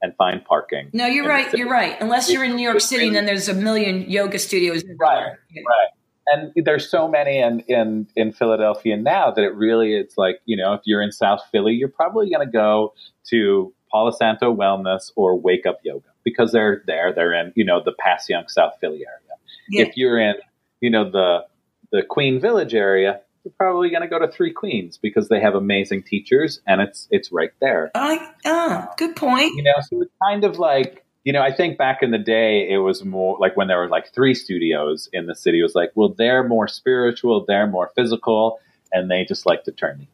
and 0.00 0.16
find 0.16 0.42
parking. 0.44 0.88
No, 0.94 1.06
you're 1.06 1.28
right. 1.28 1.52
You're 1.52 1.68
right. 1.68 1.94
Unless 2.00 2.32
you're 2.32 2.42
in 2.42 2.56
New 2.56 2.62
York 2.62 2.80
City, 2.80 3.06
and 3.06 3.14
then 3.14 3.26
there's 3.26 3.48
a 3.48 3.54
million 3.54 4.10
yoga 4.10 4.38
studios. 4.38 4.82
Right. 4.98 5.26
Right. 5.28 5.88
And 6.28 6.52
there's 6.64 6.90
so 6.90 7.06
many 7.06 7.38
in, 7.38 7.60
in, 7.68 8.08
in 8.16 8.32
Philadelphia 8.32 8.96
now 8.96 9.30
that 9.30 9.42
it 9.42 9.54
really 9.54 9.94
it's 9.94 10.18
like, 10.18 10.40
you 10.44 10.56
know, 10.56 10.72
if 10.74 10.80
you're 10.84 11.02
in 11.02 11.12
South 11.12 11.40
Philly, 11.52 11.74
you're 11.74 11.88
probably 11.88 12.30
going 12.30 12.44
to 12.44 12.52
go 12.52 12.94
to 13.30 13.72
Palo 13.90 14.10
Santo 14.10 14.54
Wellness 14.54 15.12
or 15.14 15.38
Wake 15.38 15.66
Up 15.66 15.78
Yoga 15.84 16.08
because 16.24 16.52
they're 16.52 16.82
there. 16.86 17.12
They're 17.14 17.32
in, 17.32 17.52
you 17.54 17.64
know, 17.64 17.80
the 17.82 17.92
Passyunk 17.92 18.50
South 18.50 18.74
Philly 18.80 19.04
area. 19.06 19.38
Yeah. 19.70 19.86
If 19.86 19.96
you're 19.96 20.18
in, 20.18 20.34
you 20.80 20.90
know, 20.90 21.10
the 21.10 21.46
the 21.92 22.02
Queen 22.02 22.40
Village 22.40 22.74
area, 22.74 23.20
you're 23.44 23.54
probably 23.56 23.90
going 23.90 24.02
to 24.02 24.08
go 24.08 24.18
to 24.18 24.26
Three 24.26 24.52
Queens 24.52 24.98
because 24.98 25.28
they 25.28 25.40
have 25.40 25.54
amazing 25.54 26.02
teachers 26.02 26.60
and 26.66 26.80
it's 26.80 27.06
it's 27.12 27.30
right 27.30 27.52
there. 27.60 27.92
I 27.94 28.32
ah, 28.44 28.92
good 28.98 29.14
point. 29.14 29.54
You 29.54 29.62
know, 29.62 29.74
so 29.82 30.02
it's 30.02 30.12
kind 30.20 30.42
of 30.42 30.58
like 30.58 31.05
you 31.26 31.32
know, 31.32 31.42
I 31.42 31.52
think 31.52 31.76
back 31.76 32.04
in 32.04 32.12
the 32.12 32.18
day 32.18 32.70
it 32.70 32.78
was 32.78 33.04
more 33.04 33.36
like 33.40 33.56
when 33.56 33.66
there 33.66 33.78
were 33.78 33.88
like 33.88 34.14
three 34.14 34.32
studios 34.32 35.08
in 35.12 35.26
the 35.26 35.34
city. 35.34 35.58
It 35.58 35.64
was 35.64 35.74
like, 35.74 35.90
well, 35.96 36.14
they're 36.16 36.46
more 36.46 36.68
spiritual, 36.68 37.44
they're 37.44 37.66
more 37.66 37.90
physical, 37.96 38.60
and 38.92 39.10
they 39.10 39.24
just 39.24 39.44
like 39.44 39.64
to 39.64 39.72
turn. 39.72 40.06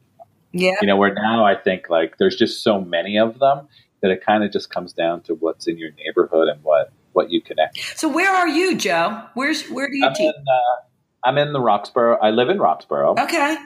Yeah. 0.52 0.76
You 0.80 0.86
know, 0.86 0.96
where 0.96 1.12
now 1.12 1.44
I 1.44 1.54
think 1.54 1.90
like 1.90 2.16
there's 2.16 2.34
just 2.34 2.64
so 2.64 2.80
many 2.80 3.18
of 3.18 3.38
them 3.40 3.68
that 4.00 4.10
it 4.10 4.24
kind 4.24 4.42
of 4.42 4.52
just 4.52 4.70
comes 4.70 4.94
down 4.94 5.20
to 5.24 5.34
what's 5.34 5.68
in 5.68 5.76
your 5.76 5.90
neighborhood 5.92 6.48
and 6.48 6.64
what 6.64 6.90
what 7.12 7.30
you 7.30 7.42
connect. 7.42 7.78
So 7.94 8.08
where 8.08 8.30
are 8.34 8.48
you, 8.48 8.74
Joe? 8.74 9.22
Where's 9.34 9.68
where 9.68 9.90
do 9.90 9.96
you 9.98 10.06
I'm 10.06 10.14
teach? 10.14 10.34
In, 10.34 10.44
uh, 10.48 11.28
I'm 11.28 11.36
in 11.36 11.52
the 11.52 11.60
Roxborough. 11.60 12.20
I 12.22 12.30
live 12.30 12.48
in 12.48 12.56
Roxborough. 12.56 13.18
Okay. 13.18 13.58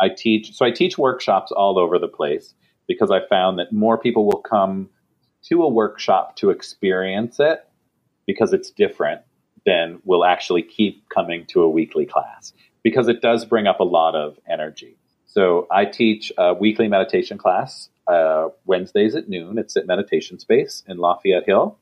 I 0.00 0.08
teach, 0.08 0.52
so 0.54 0.66
I 0.66 0.72
teach 0.72 0.98
workshops 0.98 1.52
all 1.52 1.78
over 1.78 2.00
the 2.00 2.08
place 2.08 2.52
because 2.88 3.12
I 3.12 3.20
found 3.28 3.60
that 3.60 3.72
more 3.72 3.96
people 3.96 4.26
will 4.26 4.42
come 4.42 4.90
to 5.48 5.62
a 5.62 5.68
workshop 5.68 6.36
to 6.36 6.50
experience 6.50 7.38
it 7.40 7.66
because 8.26 8.52
it's 8.52 8.70
different 8.70 9.20
than 9.66 10.00
will 10.04 10.24
actually 10.24 10.62
keep 10.62 11.08
coming 11.08 11.46
to 11.46 11.62
a 11.62 11.68
weekly 11.68 12.06
class 12.06 12.52
because 12.82 13.08
it 13.08 13.20
does 13.22 13.44
bring 13.44 13.66
up 13.66 13.80
a 13.80 13.84
lot 13.84 14.14
of 14.14 14.38
energy. 14.48 14.96
So 15.26 15.66
I 15.70 15.84
teach 15.84 16.32
a 16.38 16.54
weekly 16.54 16.88
meditation 16.88 17.38
class 17.38 17.88
uh, 18.06 18.48
Wednesdays 18.66 19.14
at 19.14 19.28
noon. 19.28 19.58
It's 19.58 19.76
at 19.76 19.86
Meditation 19.86 20.38
Space 20.38 20.82
in 20.86 20.98
Lafayette 20.98 21.46
Hill. 21.46 21.78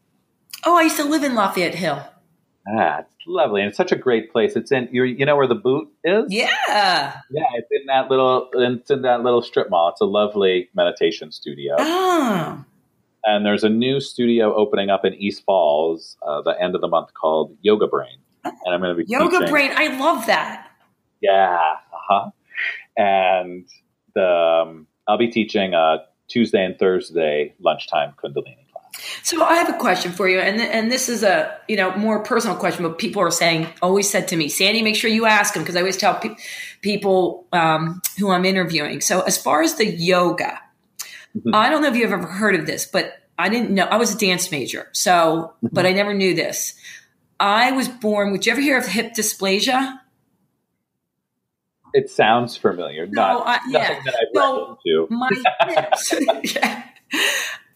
Oh, 0.65 0.79
I 0.79 0.83
used 0.83 0.97
to 0.97 1.05
live 1.05 1.25
in 1.25 1.35
Lafayette 1.35 1.75
Hill. 1.75 2.03
Ah, 2.69 3.01
it's 3.01 3.27
lovely, 3.27 3.61
and 3.61 3.69
it's 3.69 3.77
such 3.77 3.91
a 3.91 3.97
great 3.97 4.31
place. 4.31 4.55
It's 4.55 4.71
in 4.71 4.89
you. 4.93 5.03
You 5.03 5.27
know 5.27 5.35
where 5.35 5.49
the 5.49 5.57
boot 5.57 5.89
is? 6.05 6.27
Yeah, 6.29 6.47
yeah. 6.69 7.43
It's 7.55 7.69
in 7.73 7.87
that 7.89 8.09
little. 8.09 8.51
It's 8.53 8.89
in 8.89 9.03
that 9.03 9.23
little 9.23 9.43
strip 9.43 9.69
mall. 9.69 9.89
It's 9.89 10.01
a 10.01 10.05
lovely 10.05 10.71
meditation 10.73 11.33
studio. 11.33 11.75
Oh. 11.79 12.65
And 13.25 13.47
there's 13.47 13.65
a 13.65 13.69
new 13.69 14.01
studio 14.01 14.55
opening 14.55 14.91
up 14.91 15.05
in 15.05 15.15
East 15.15 15.45
Falls, 15.45 16.17
uh, 16.27 16.43
the 16.43 16.61
end 16.61 16.75
of 16.75 16.81
the 16.81 16.89
month, 16.89 17.15
called 17.15 17.57
Yoga 17.63 17.87
Brain. 17.87 18.19
And 18.45 18.75
I'm 18.75 18.81
going 18.81 18.97
to 18.97 19.03
be 19.03 19.09
Yoga 19.09 19.39
teaching. 19.39 19.49
Brain. 19.51 19.71
I 19.75 19.99
love 19.99 20.27
that. 20.27 20.69
Yeah. 21.21 21.57
Uh 21.57 21.99
huh. 22.09 22.31
And 22.97 23.69
the 24.15 24.27
um, 24.67 24.87
I'll 25.07 25.19
be 25.19 25.29
teaching 25.29 25.75
a 25.75 25.99
Tuesday 26.29 26.65
and 26.65 26.79
Thursday 26.79 27.55
lunchtime 27.61 28.15
Kundalini. 28.23 28.67
Class. 28.73 29.21
So 29.23 29.43
I 29.43 29.55
have 29.55 29.69
a 29.69 29.79
question 29.79 30.13
for 30.13 30.29
you, 30.29 30.41
and 30.41 30.61
and 30.61 30.91
this 30.91 31.09
is 31.09 31.23
a 31.23 31.57
you 31.69 31.77
know 31.77 31.95
more 31.97 32.23
personal 32.23 32.57
question, 32.57 32.83
but 32.83 32.99
people 32.99 33.23
are 33.23 33.31
saying 33.31 33.69
always 33.81 34.11
said 34.11 34.29
to 34.29 34.37
me, 34.37 34.49
Sandy, 34.49 34.83
make 34.83 34.97
sure 34.97 35.11
you 35.11 35.27
ask 35.27 35.55
them 35.55 35.63
because 35.63 35.77
I 35.77 35.81
always 35.81 35.97
tell 35.97 36.15
pe- 36.17 36.37
people 36.81 37.47
um, 37.53 38.03
who 38.19 38.31
I'm 38.31 38.45
interviewing. 38.45 39.01
So 39.01 39.21
as 39.21 39.39
far 39.39 39.63
as 39.63 39.77
the 39.77 39.87
yoga, 39.87 40.59
mm-hmm. 41.37 41.55
I 41.55 41.71
don't 41.71 41.83
know 41.83 41.89
if 41.89 41.97
you've 41.97 42.13
ever 42.13 42.27
heard 42.27 42.55
of 42.55 42.67
this, 42.67 42.87
but 42.87 43.15
I 43.39 43.49
didn't 43.49 43.71
know 43.71 43.85
I 43.85 43.97
was 43.97 44.15
a 44.15 44.19
dance 44.19 44.51
major, 44.51 44.89
so 44.93 45.55
mm-hmm. 45.57 45.69
but 45.73 45.87
I 45.87 45.93
never 45.93 46.15
knew 46.15 46.35
this. 46.35 46.75
I 47.41 47.73
was 47.73 47.89
born. 47.89 48.33
Would 48.33 48.47
you 48.47 48.53
ever 48.53 48.61
hear 48.61 48.79
of 48.79 48.87
hip 48.87 49.15
dysplasia? 49.15 49.99
It 51.95 52.09
sounds 52.09 52.57
familiar. 52.57 53.07
No, 53.07 53.23
Not 53.23 53.47
I, 53.47 53.59
yeah. 53.69 53.79
nothing 53.81 54.03
that 54.05 54.15
I've 54.15 54.35
no, 54.35 54.79
into. 54.87 55.07
My 55.11 55.29
hips. 55.69 56.55
yeah 56.55 56.85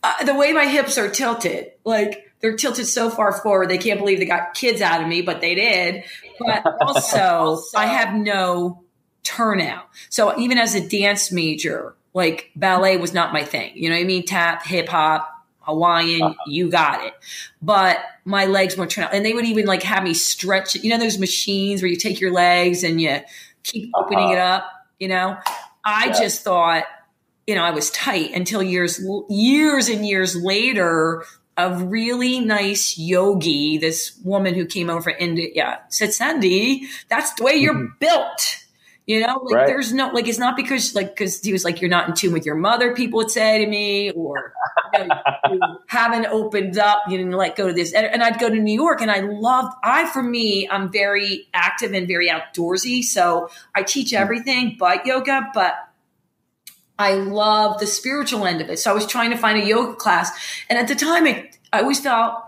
uh, 0.06 0.24
the 0.24 0.34
way 0.34 0.52
my 0.52 0.66
hips 0.66 0.98
are 0.98 1.08
tilted, 1.08 1.72
like 1.84 2.30
they're 2.40 2.56
tilted 2.56 2.86
so 2.86 3.10
far 3.10 3.32
forward, 3.32 3.68
they 3.68 3.78
can't 3.78 3.98
believe 3.98 4.18
they 4.18 4.24
got 4.24 4.54
kids 4.54 4.80
out 4.80 5.02
of 5.02 5.08
me, 5.08 5.20
but 5.20 5.40
they 5.40 5.54
did. 5.54 6.04
But 6.38 6.64
also, 6.80 7.18
also 7.20 7.78
I 7.78 7.86
have 7.86 8.14
no 8.14 8.84
turnout. 9.24 9.88
So 10.08 10.38
even 10.38 10.58
as 10.58 10.74
a 10.74 10.88
dance 10.88 11.32
major, 11.32 11.95
like 12.16 12.50
ballet 12.56 12.96
was 12.96 13.12
not 13.12 13.34
my 13.34 13.44
thing. 13.44 13.72
You 13.74 13.90
know 13.90 13.94
what 13.94 14.00
I 14.00 14.04
mean? 14.04 14.24
Tap, 14.24 14.64
hip 14.64 14.88
hop, 14.88 15.30
Hawaiian, 15.60 16.22
uh-huh. 16.22 16.34
you 16.46 16.70
got 16.70 17.04
it. 17.04 17.12
But 17.60 17.98
my 18.24 18.46
legs 18.46 18.74
weren't 18.74 18.90
turning 18.90 19.08
out. 19.08 19.14
And 19.14 19.24
they 19.24 19.34
would 19.34 19.44
even 19.44 19.66
like 19.66 19.82
have 19.82 20.02
me 20.02 20.14
stretch 20.14 20.74
You 20.76 20.90
know 20.90 20.98
those 20.98 21.18
machines 21.18 21.82
where 21.82 21.90
you 21.90 21.96
take 21.96 22.18
your 22.18 22.32
legs 22.32 22.82
and 22.82 23.00
you 23.00 23.20
keep 23.64 23.90
opening 23.94 24.24
uh-huh. 24.24 24.32
it 24.32 24.38
up, 24.38 24.64
you 24.98 25.08
know? 25.08 25.36
I 25.84 26.06
yeah. 26.06 26.18
just 26.18 26.42
thought 26.42 26.84
you 27.46 27.54
know, 27.54 27.62
I 27.62 27.70
was 27.70 27.90
tight 27.92 28.32
until 28.34 28.60
years, 28.60 29.00
years 29.28 29.88
and 29.88 30.04
years 30.04 30.34
later, 30.34 31.22
a 31.56 31.72
really 31.72 32.40
nice 32.40 32.98
yogi, 32.98 33.78
this 33.78 34.18
woman 34.24 34.54
who 34.54 34.66
came 34.66 34.90
over 34.90 35.02
from 35.02 35.14
India, 35.20 35.50
yeah, 35.54 35.78
said, 35.88 36.12
Sandy, 36.12 36.88
that's 37.08 37.32
the 37.34 37.44
way 37.44 37.54
you're 37.54 37.72
mm-hmm. 37.72 37.98
built. 38.00 38.65
You 39.06 39.20
know, 39.20 39.40
like 39.44 39.54
right. 39.54 39.66
there's 39.68 39.92
no, 39.92 40.08
like, 40.08 40.26
it's 40.26 40.38
not 40.38 40.56
because, 40.56 40.96
like, 40.96 41.10
because 41.10 41.40
he 41.40 41.52
was 41.52 41.64
like, 41.64 41.80
you're 41.80 41.88
not 41.88 42.08
in 42.08 42.14
tune 42.16 42.32
with 42.32 42.44
your 42.44 42.56
mother, 42.56 42.92
people 42.92 43.18
would 43.18 43.30
say 43.30 43.64
to 43.64 43.70
me, 43.70 44.10
or 44.10 44.52
you, 44.94 45.06
know, 45.06 45.14
you 45.52 45.60
haven't 45.86 46.26
opened 46.26 46.76
up, 46.76 47.04
you 47.08 47.16
didn't 47.16 47.32
let 47.32 47.54
go 47.54 47.68
to 47.68 47.72
this. 47.72 47.92
And, 47.92 48.04
and 48.04 48.20
I'd 48.20 48.40
go 48.40 48.50
to 48.50 48.56
New 48.56 48.74
York 48.74 49.00
and 49.00 49.10
I 49.10 49.20
loved, 49.20 49.76
I, 49.84 50.10
for 50.10 50.24
me, 50.24 50.68
I'm 50.68 50.90
very 50.90 51.46
active 51.54 51.92
and 51.92 52.08
very 52.08 52.28
outdoorsy. 52.28 53.04
So 53.04 53.48
I 53.76 53.84
teach 53.84 54.10
mm. 54.10 54.18
everything 54.18 54.74
but 54.76 55.06
yoga, 55.06 55.50
but 55.54 55.74
I 56.98 57.14
love 57.14 57.78
the 57.78 57.86
spiritual 57.86 58.44
end 58.44 58.60
of 58.60 58.70
it. 58.70 58.80
So 58.80 58.90
I 58.90 58.94
was 58.94 59.06
trying 59.06 59.30
to 59.30 59.36
find 59.36 59.62
a 59.62 59.64
yoga 59.64 59.94
class. 59.94 60.32
And 60.68 60.80
at 60.80 60.88
the 60.88 60.96
time, 60.96 61.28
it, 61.28 61.56
I 61.72 61.82
always 61.82 62.00
felt 62.00 62.42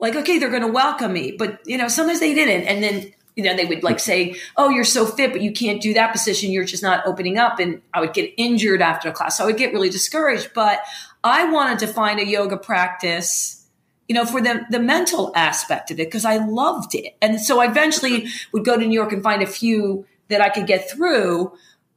like, 0.00 0.16
okay, 0.16 0.38
they're 0.38 0.50
going 0.50 0.62
to 0.62 0.72
welcome 0.72 1.12
me. 1.12 1.36
But, 1.38 1.60
you 1.64 1.78
know, 1.78 1.86
sometimes 1.86 2.18
they 2.18 2.34
didn't. 2.34 2.66
And 2.66 2.82
then, 2.82 3.12
you 3.40 3.50
know, 3.50 3.56
they 3.56 3.64
would 3.64 3.82
like 3.82 3.96
mm. 3.96 4.00
say, 4.00 4.36
oh, 4.56 4.68
you're 4.68 4.84
so 4.84 5.06
fit, 5.06 5.32
but 5.32 5.40
you 5.40 5.52
can't 5.52 5.80
do 5.80 5.94
that 5.94 6.12
position. 6.12 6.50
You're 6.50 6.64
just 6.64 6.82
not 6.82 7.06
opening 7.06 7.38
up. 7.38 7.58
And 7.58 7.80
I 7.94 8.00
would 8.00 8.12
get 8.12 8.32
injured 8.36 8.82
after 8.82 9.08
a 9.08 9.12
class. 9.12 9.38
So 9.38 9.44
I 9.44 9.46
would 9.46 9.56
get 9.56 9.72
really 9.72 9.88
discouraged. 9.88 10.50
But 10.54 10.80
I 11.24 11.50
wanted 11.50 11.78
to 11.80 11.86
find 11.86 12.20
a 12.20 12.26
yoga 12.26 12.58
practice, 12.58 13.66
you 14.08 14.14
know, 14.14 14.26
for 14.26 14.42
the, 14.42 14.66
the 14.70 14.78
mental 14.78 15.32
aspect 15.34 15.90
of 15.90 15.98
it 15.98 16.08
because 16.08 16.26
I 16.26 16.36
loved 16.36 16.94
it. 16.94 17.16
And 17.22 17.40
so 17.40 17.60
I 17.60 17.70
eventually 17.70 18.28
would 18.52 18.64
go 18.64 18.78
to 18.78 18.86
New 18.86 18.94
York 18.94 19.12
and 19.12 19.22
find 19.22 19.42
a 19.42 19.46
few 19.46 20.04
that 20.28 20.42
I 20.42 20.50
could 20.50 20.66
get 20.66 20.90
through. 20.90 21.52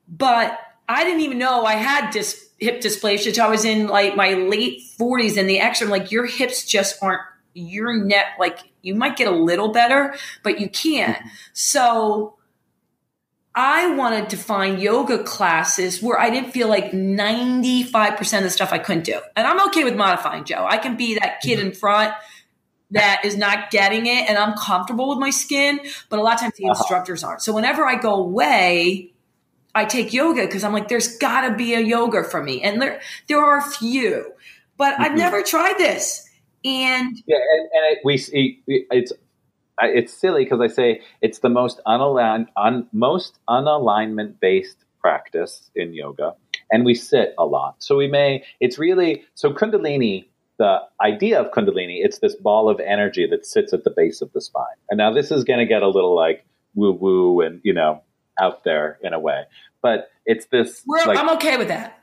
But 0.08 0.58
I 0.88 1.04
didn't 1.04 1.22
even 1.22 1.40
know 1.40 1.66
I 1.66 1.74
had 1.74 2.12
dis- 2.12 2.50
hip 2.60 2.82
dysplasia 2.82 3.28
until 3.28 3.46
I 3.46 3.50
was 3.50 3.66
in 3.66 3.88
like 3.88 4.16
my 4.16 4.34
late 4.34 4.82
40s 4.98 5.38
and 5.38 5.50
the 5.50 5.60
extra 5.60 5.88
like 5.88 6.12
your 6.12 6.26
hips 6.26 6.66
just 6.66 7.02
aren't 7.02 7.22
your 7.54 8.04
net 8.04 8.26
like 8.40 8.60
you 8.82 8.96
might 8.96 9.16
get 9.16 9.28
a 9.28 9.36
little 9.36 9.72
better, 9.72 10.16
but 10.44 10.60
you 10.60 10.70
can't. 10.70 11.18
So 11.54 12.36
I 13.56 13.96
wanted 13.96 14.30
to 14.32 14.38
find 14.38 14.82
yoga 14.82 15.24
classes 15.24 16.02
where 16.02 16.20
I 16.20 16.30
didn't 16.30 16.52
feel 16.52 16.68
like 16.68 16.92
95% 16.92 18.38
of 18.38 18.44
the 18.44 18.50
stuff 18.50 18.74
I 18.74 18.80
couldn't 18.80 19.06
do. 19.06 19.20
And 19.36 19.46
I'm 19.48 19.68
okay 19.68 19.84
with 19.84 19.96
modifying, 19.96 20.44
Joe. 20.44 20.66
I 20.68 20.78
can 20.78 20.98
be 20.98 21.20
that 21.20 21.42
kid 21.42 21.60
in 21.60 21.72
front 21.72 22.14
that 22.92 23.22
is 23.26 23.36
not 23.36 23.72
getting 23.72 24.06
it 24.06 24.30
and 24.30 24.38
I'm 24.38 24.56
comfortable 24.56 25.10
with 25.10 25.18
my 25.18 25.32
skin, 25.32 25.80
but 26.10 26.20
a 26.20 26.22
lot 26.22 26.36
of 26.36 26.42
times 26.42 26.54
the 26.58 26.66
uh-huh. 26.66 26.80
instructors 26.80 27.24
aren't. 27.24 27.42
So 27.42 27.54
whenever 27.54 27.86
I 27.86 27.96
go 27.96 28.16
away, 28.16 29.14
I 29.76 29.86
take 29.86 30.14
yoga 30.14 30.46
because 30.46 30.64
I'm 30.64 30.74
like, 30.74 30.88
there's 30.88 31.18
got 31.18 31.48
to 31.48 31.56
be 31.56 31.74
a 31.74 31.80
yoga 31.80 32.24
for 32.24 32.42
me. 32.42 32.62
And 32.62 32.82
there, 32.82 33.02
there 33.28 33.44
are 33.44 33.58
a 33.58 33.64
few, 33.64 34.34
but 34.78 34.94
mm-hmm. 34.94 35.04
I've 35.04 35.16
never 35.16 35.42
tried 35.42 35.78
this. 35.78 36.23
And 36.66 37.22
yeah, 37.26 37.38
and, 37.38 37.70
and 37.74 37.98
it, 37.98 38.00
we 38.04 38.64
it's 38.68 39.14
it's 39.82 40.14
silly 40.14 40.44
because 40.44 40.62
I 40.62 40.68
say 40.68 41.02
it's 41.22 41.40
the 41.40 41.50
most 41.50 41.82
unaligned, 41.86 42.48
un, 42.56 42.88
most 42.94 43.40
unalignment 43.50 44.40
based 44.40 44.78
practice 45.02 45.70
in 45.76 45.94
yoga, 45.94 46.36
and 46.72 46.86
we 46.86 46.96
sit 46.96 47.34
a 47.38 47.46
lot. 47.46 47.76
So 47.80 47.98
we 47.98 48.08
may. 48.08 48.44
It's 48.60 48.78
really 48.78 49.24
so 49.36 49.52
Kundalini. 49.52 50.26
The 50.60 50.82
idea 51.02 51.42
of 51.42 51.52
Kundalini, 51.52 52.06
it's 52.06 52.20
this 52.20 52.36
ball 52.36 52.70
of 52.70 52.80
energy 52.80 53.28
that 53.28 53.46
sits 53.46 53.74
at 53.74 53.84
the 53.84 53.90
base 53.90 54.22
of 54.22 54.32
the 54.34 54.40
spine. 54.40 54.76
And 54.90 55.00
now 55.00 55.12
this 55.12 55.32
is 55.32 55.44
going 55.44 55.60
to 55.60 55.66
get 55.66 55.82
a 55.82 55.88
little 55.88 56.16
like 56.16 56.46
woo 56.76 56.92
woo 56.92 57.42
and 57.42 57.60
you 57.64 57.74
know 57.74 58.04
out 58.40 58.64
there 58.64 59.00
in 59.04 59.14
a 59.14 59.20
way, 59.20 59.44
but 59.82 60.10
it's 60.26 60.46
this. 60.48 60.84
Like, 60.88 61.18
I'm 61.18 61.30
okay 61.32 61.58
with 61.58 61.68
that. 61.70 62.03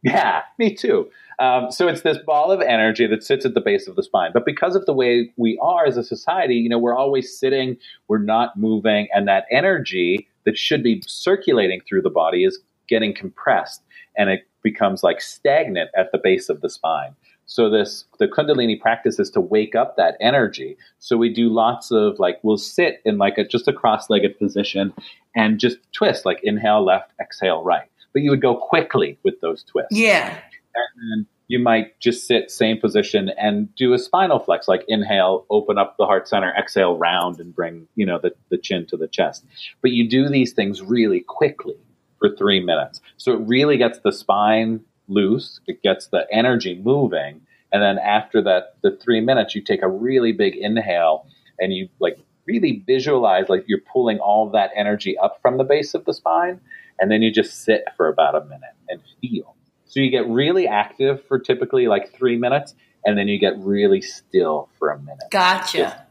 Yeah, 0.04 0.42
me 0.58 0.74
too. 0.74 1.10
Um, 1.40 1.72
so 1.72 1.88
it's 1.88 2.02
this 2.02 2.18
ball 2.18 2.52
of 2.52 2.60
energy 2.60 3.06
that 3.08 3.24
sits 3.24 3.44
at 3.44 3.54
the 3.54 3.60
base 3.60 3.88
of 3.88 3.96
the 3.96 4.02
spine. 4.04 4.30
But 4.32 4.46
because 4.46 4.76
of 4.76 4.86
the 4.86 4.92
way 4.92 5.32
we 5.36 5.58
are 5.60 5.86
as 5.86 5.96
a 5.96 6.04
society, 6.04 6.54
you 6.54 6.68
know, 6.68 6.78
we're 6.78 6.96
always 6.96 7.36
sitting, 7.36 7.76
we're 8.06 8.18
not 8.18 8.56
moving, 8.56 9.08
and 9.12 9.26
that 9.26 9.46
energy 9.50 10.28
that 10.44 10.56
should 10.56 10.84
be 10.84 11.02
circulating 11.06 11.80
through 11.80 12.02
the 12.02 12.10
body 12.10 12.44
is 12.44 12.60
getting 12.88 13.12
compressed 13.12 13.82
and 14.16 14.30
it 14.30 14.46
becomes 14.62 15.02
like 15.02 15.20
stagnant 15.20 15.90
at 15.96 16.10
the 16.12 16.18
base 16.18 16.48
of 16.48 16.60
the 16.60 16.70
spine. 16.70 17.14
So 17.46 17.70
this 17.70 18.04
the 18.18 18.28
Kundalini 18.28 18.78
practice 18.78 19.18
is 19.18 19.30
to 19.30 19.40
wake 19.40 19.74
up 19.74 19.96
that 19.96 20.16
energy. 20.20 20.76
So 20.98 21.16
we 21.16 21.32
do 21.32 21.48
lots 21.48 21.90
of 21.90 22.18
like 22.18 22.38
we'll 22.42 22.58
sit 22.58 23.00
in 23.04 23.16
like 23.16 23.38
a 23.38 23.44
just 23.46 23.68
a 23.68 23.72
cross-legged 23.72 24.38
position 24.38 24.92
and 25.34 25.58
just 25.58 25.78
twist 25.92 26.26
like 26.26 26.40
inhale 26.42 26.84
left, 26.84 27.12
exhale 27.20 27.62
right. 27.62 27.88
But 28.12 28.22
you 28.22 28.30
would 28.30 28.42
go 28.42 28.56
quickly 28.56 29.18
with 29.22 29.40
those 29.40 29.62
twists. 29.64 29.96
Yeah 29.96 30.38
and 30.74 31.26
you 31.48 31.58
might 31.58 31.98
just 31.98 32.26
sit 32.26 32.50
same 32.50 32.78
position 32.78 33.30
and 33.38 33.74
do 33.74 33.94
a 33.94 33.98
spinal 33.98 34.38
flex, 34.38 34.68
like 34.68 34.84
inhale, 34.86 35.46
open 35.48 35.78
up 35.78 35.96
the 35.96 36.04
heart 36.04 36.28
center, 36.28 36.52
exhale, 36.58 36.96
round, 36.96 37.40
and 37.40 37.54
bring 37.54 37.88
you 37.94 38.04
know 38.04 38.18
the, 38.18 38.32
the 38.50 38.58
chin 38.58 38.86
to 38.86 38.96
the 38.96 39.08
chest. 39.08 39.44
But 39.80 39.92
you 39.92 40.08
do 40.08 40.28
these 40.28 40.52
things 40.52 40.82
really 40.82 41.20
quickly 41.20 41.76
for 42.18 42.34
three 42.36 42.60
minutes, 42.60 43.00
so 43.16 43.32
it 43.32 43.40
really 43.46 43.78
gets 43.78 44.00
the 44.00 44.12
spine 44.12 44.80
loose, 45.08 45.60
it 45.66 45.82
gets 45.82 46.08
the 46.08 46.26
energy 46.30 46.80
moving, 46.82 47.40
and 47.72 47.82
then 47.82 47.98
after 47.98 48.42
that, 48.42 48.76
the 48.82 48.96
three 48.96 49.20
minutes, 49.20 49.54
you 49.54 49.62
take 49.62 49.82
a 49.82 49.88
really 49.88 50.32
big 50.32 50.54
inhale 50.56 51.26
and 51.58 51.72
you 51.72 51.88
like 51.98 52.18
really 52.46 52.82
visualize 52.86 53.48
like 53.48 53.64
you're 53.66 53.80
pulling 53.92 54.18
all 54.18 54.50
that 54.50 54.70
energy 54.74 55.16
up 55.18 55.38
from 55.42 55.58
the 55.58 55.64
base 55.64 55.94
of 55.94 56.04
the 56.04 56.14
spine, 56.14 56.60
and 57.00 57.10
then 57.10 57.22
you 57.22 57.30
just 57.32 57.64
sit 57.64 57.84
for 57.96 58.08
about 58.08 58.34
a 58.34 58.44
minute 58.44 58.74
and 58.88 59.00
feel 59.20 59.54
so 59.88 60.00
you 60.00 60.10
get 60.10 60.28
really 60.28 60.68
active 60.68 61.24
for 61.26 61.38
typically 61.38 61.88
like 61.88 62.12
three 62.12 62.36
minutes, 62.36 62.74
and 63.06 63.16
then 63.16 63.26
you 63.26 63.38
get 63.38 63.54
really 63.58 64.02
still 64.02 64.68
for 64.78 64.90
a 64.90 64.98
minute. 64.98 65.24
Gotcha. 65.30 66.06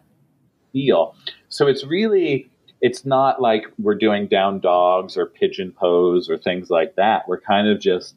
feel. 0.71 1.15
So 1.49 1.67
it's 1.67 1.85
really, 1.85 2.49
it's 2.81 3.05
not 3.05 3.41
like 3.41 3.65
we're 3.77 3.95
doing 3.95 4.27
down 4.27 4.59
dogs 4.59 5.17
or 5.17 5.25
pigeon 5.25 5.71
pose 5.71 6.29
or 6.29 6.37
things 6.37 6.69
like 6.69 6.95
that. 6.95 7.27
We're 7.27 7.39
kind 7.39 7.67
of 7.67 7.79
just 7.79 8.15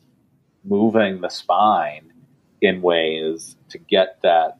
moving 0.65 1.21
the 1.21 1.29
spine 1.29 2.13
in 2.61 2.83
ways 2.83 3.57
to 3.71 3.79
get 3.79 4.21
that. 4.23 4.59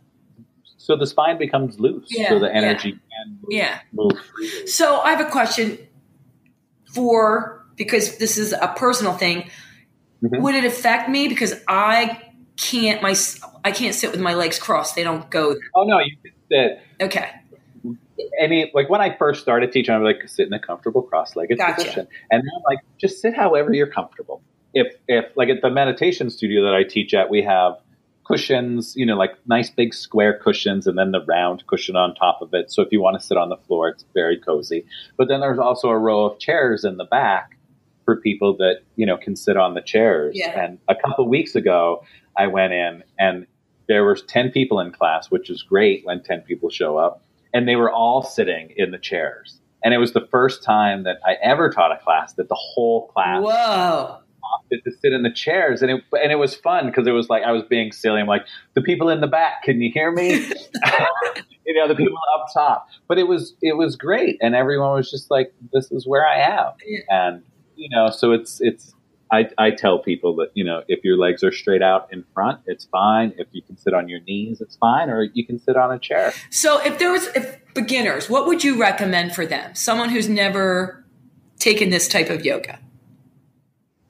So 0.77 0.97
the 0.97 1.07
spine 1.07 1.39
becomes 1.39 1.79
loose. 1.79 2.09
Yeah, 2.11 2.31
so 2.31 2.39
the 2.39 2.55
energy 2.55 2.91
yeah. 2.91 3.25
can 3.25 3.39
move, 3.43 3.51
yeah. 3.51 3.81
move 3.93 4.19
freely. 4.35 4.67
So 4.67 5.01
I 5.01 5.11
have 5.11 5.21
a 5.27 5.31
question 5.31 5.79
for, 6.95 7.60
because 7.81 8.19
this 8.19 8.37
is 8.37 8.53
a 8.53 8.69
personal 8.77 9.15
thing 9.15 9.51
Mm-hmm. 10.23 10.43
Would 10.43 10.55
it 10.55 10.65
affect 10.65 11.09
me 11.09 11.29
because 11.29 11.55
I 11.67 12.21
can't 12.57 13.03
my 13.03 13.15
I 13.65 13.73
can't 13.73 13.95
sit 13.95 14.11
with 14.11 14.21
my 14.21 14.35
legs 14.35 14.59
crossed. 14.59 14.95
They 14.95 15.05
don't 15.05 15.31
go. 15.31 15.55
There. 15.55 15.63
Oh 15.75 15.85
no, 15.85 15.99
you 15.99 16.17
can 16.23 16.33
sit. 16.51 17.07
Okay. 17.07 17.31
Any 18.39 18.71
like 18.75 18.91
when 18.91 19.01
I 19.01 19.17
first 19.17 19.41
started 19.41 19.73
teaching, 19.73 19.95
I 19.95 19.99
was 19.99 20.05
like 20.05 20.29
sit 20.29 20.47
in 20.47 20.53
a 20.53 20.59
comfortable 20.59 21.03
cross-legged 21.03 21.57
gotcha. 21.57 21.75
position, 21.77 22.09
and 22.31 22.43
then 22.43 22.51
I'm 22.55 22.63
like 22.69 22.81
just 22.99 23.23
sit 23.23 23.35
however 23.35 23.73
you're 23.73 23.87
comfortable. 23.87 24.43
If 24.75 24.95
if 25.09 25.25
like 25.37 25.49
at 25.49 25.63
the 25.63 25.71
meditation 25.71 26.29
studio 26.29 26.65
that 26.65 26.75
I 26.75 26.83
teach 26.83 27.15
at, 27.15 27.31
we 27.31 27.43
have 27.43 27.79
cushions, 28.25 28.95
you 28.95 29.07
know, 29.07 29.17
like 29.17 29.33
nice 29.47 29.71
big 29.71 29.95
square 29.95 30.39
cushions, 30.39 30.87
and 30.87 30.99
then 30.99 31.13
the 31.13 31.25
round 31.25 31.67
cushion 31.67 31.97
on 31.97 32.15
top 32.15 32.43
of 32.43 32.53
it. 32.53 32.71
So 32.71 32.83
if 32.83 32.93
you 32.93 33.01
want 33.01 33.19
to 33.19 33.27
sit 33.27 33.39
on 33.39 33.49
the 33.49 33.57
floor, 33.57 33.89
it's 33.89 34.05
very 34.13 34.39
cozy. 34.39 34.85
But 35.17 35.29
then 35.29 35.41
there's 35.41 35.59
also 35.59 35.89
a 35.89 35.99
row 35.99 36.27
of 36.27 36.39
chairs 36.39 36.85
in 36.85 36.99
the 36.99 37.05
back 37.05 37.57
for 38.11 38.21
people 38.21 38.57
that 38.57 38.81
you 38.97 39.07
know 39.07 39.17
can 39.17 39.37
sit 39.37 39.57
on 39.57 39.75
the 39.75 39.81
chairs. 39.81 40.33
Yeah. 40.37 40.61
And 40.61 40.79
a 40.89 40.97
couple 40.97 41.29
weeks 41.29 41.55
ago, 41.55 42.03
I 42.37 42.49
went 42.49 42.73
in 42.73 43.05
and 43.21 43.47
there 43.89 44.03
were 44.05 44.17
ten 44.17 44.51
people 44.51 44.81
in 44.81 44.91
class, 44.91 45.31
which 45.31 45.49
is 45.49 45.63
great 45.63 46.05
when 46.05 46.21
ten 46.23 46.41
people 46.41 46.71
show 46.71 46.99
up, 46.99 47.23
and 47.55 47.69
they 47.69 47.77
were 47.77 47.91
all 47.91 48.25
sitting 48.25 48.73
in 48.77 48.91
the 48.91 48.99
chairs. 48.99 49.61
And 49.85 49.95
it 49.95 49.99
was 49.99 50.13
the 50.13 50.27
first 50.31 50.65
time 50.65 51.05
that 51.05 51.19
I 51.25 51.37
ever 51.41 51.71
taught 51.71 51.93
a 51.93 51.99
class 51.99 52.35
that 52.35 52.49
the 52.49 52.57
whole 52.57 53.07
class 53.09 53.43
Whoa. 53.43 54.19
to 54.73 54.91
sit 55.01 55.13
in 55.13 55.23
the 55.23 55.33
chairs, 55.33 55.81
and 55.81 55.91
it 55.93 56.03
and 56.21 56.33
it 56.33 56.37
was 56.37 56.57
fun 56.57 56.87
because 56.87 57.07
it 57.07 57.13
was 57.13 57.29
like 57.29 57.45
I 57.45 57.53
was 57.53 57.63
being 57.63 57.93
silly. 57.93 58.21
I'm 58.21 58.27
like, 58.27 58.45
the 58.75 58.83
people 58.83 59.09
in 59.09 59.21
the 59.21 59.29
back, 59.29 59.63
can 59.63 59.81
you 59.81 59.93
hear 59.95 60.11
me? 60.11 60.31
you 61.65 61.75
know, 61.75 61.87
the 61.87 61.95
people 61.95 62.19
up 62.35 62.47
top. 62.53 62.89
But 63.07 63.19
it 63.19 63.29
was 63.29 63.55
it 63.63 63.77
was 63.77 63.95
great, 63.95 64.37
and 64.41 64.57
everyone 64.57 64.95
was 64.95 65.11
just 65.11 65.31
like, 65.31 65.53
"This 65.73 65.93
is 65.93 66.07
where 66.07 66.27
I 66.27 66.41
am," 66.41 66.73
yeah. 66.85 67.01
and 67.09 67.43
you 67.81 67.89
know, 67.89 68.11
so 68.11 68.33
it's 68.33 68.61
it's. 68.61 68.95
I, 69.33 69.49
I 69.59 69.71
tell 69.71 70.01
people 70.01 70.35
that 70.37 70.51
you 70.55 70.65
know 70.65 70.83
if 70.89 71.05
your 71.05 71.17
legs 71.17 71.45
are 71.45 71.53
straight 71.53 71.83
out 71.83 72.13
in 72.13 72.25
front, 72.35 72.61
it's 72.67 72.85
fine. 72.85 73.33
If 73.39 73.47
you 73.53 73.63
can 73.63 73.77
sit 73.77 73.95
on 73.95 74.09
your 74.09 74.21
knees, 74.21 74.61
it's 74.61 74.77
fine, 74.77 75.09
or 75.09 75.23
you 75.23 75.47
can 75.47 75.59
sit 75.59 75.77
on 75.77 75.93
a 75.93 75.99
chair. 75.99 76.33
So 76.51 76.85
if 76.85 76.99
there 76.99 77.13
was 77.13 77.29
if 77.29 77.59
beginners, 77.73 78.29
what 78.29 78.47
would 78.47 78.63
you 78.65 78.79
recommend 78.79 79.35
for 79.35 79.47
them? 79.47 79.75
Someone 79.75 80.11
who's 80.11 80.29
never 80.29 81.05
taken 81.59 81.91
this 81.91 82.09
type 82.09 82.29
of 82.29 82.45
yoga. 82.45 82.81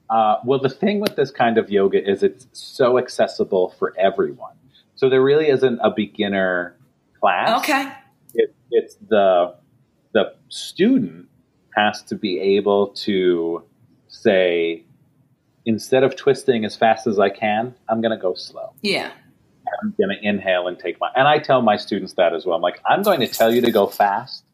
Uh, 0.08 0.38
well, 0.44 0.58
the 0.58 0.70
thing 0.70 1.00
with 1.00 1.16
this 1.16 1.30
kind 1.30 1.58
of 1.58 1.70
yoga 1.70 2.02
is 2.02 2.22
it's 2.22 2.46
so 2.52 2.98
accessible 2.98 3.74
for 3.78 3.94
everyone. 3.98 4.54
So 4.96 5.08
there 5.08 5.22
really 5.22 5.48
isn't 5.48 5.78
a 5.82 5.90
beginner 5.90 6.76
class. 7.20 7.60
Okay. 7.60 7.92
It, 8.34 8.54
it's 8.70 8.96
the 9.08 9.54
the 10.12 10.34
student 10.48 11.29
has 11.76 12.02
to 12.04 12.14
be 12.14 12.38
able 12.40 12.88
to 12.88 13.62
say, 14.08 14.84
instead 15.64 16.02
of 16.02 16.16
twisting 16.16 16.64
as 16.64 16.76
fast 16.76 17.06
as 17.06 17.18
I 17.18 17.30
can, 17.30 17.74
I'm 17.88 18.00
going 18.00 18.16
to 18.16 18.20
go 18.20 18.34
slow. 18.34 18.72
Yeah. 18.82 19.10
I'm 19.82 19.94
going 19.98 20.10
to 20.10 20.28
inhale 20.28 20.66
and 20.66 20.78
take 20.78 20.98
my, 21.00 21.10
and 21.14 21.28
I 21.28 21.38
tell 21.38 21.62
my 21.62 21.76
students 21.76 22.14
that 22.14 22.34
as 22.34 22.44
well. 22.44 22.56
I'm 22.56 22.62
like, 22.62 22.80
I'm 22.88 23.02
going 23.02 23.20
to 23.20 23.28
tell 23.28 23.54
you 23.54 23.60
to 23.60 23.70
go 23.70 23.86
fast, 23.86 24.44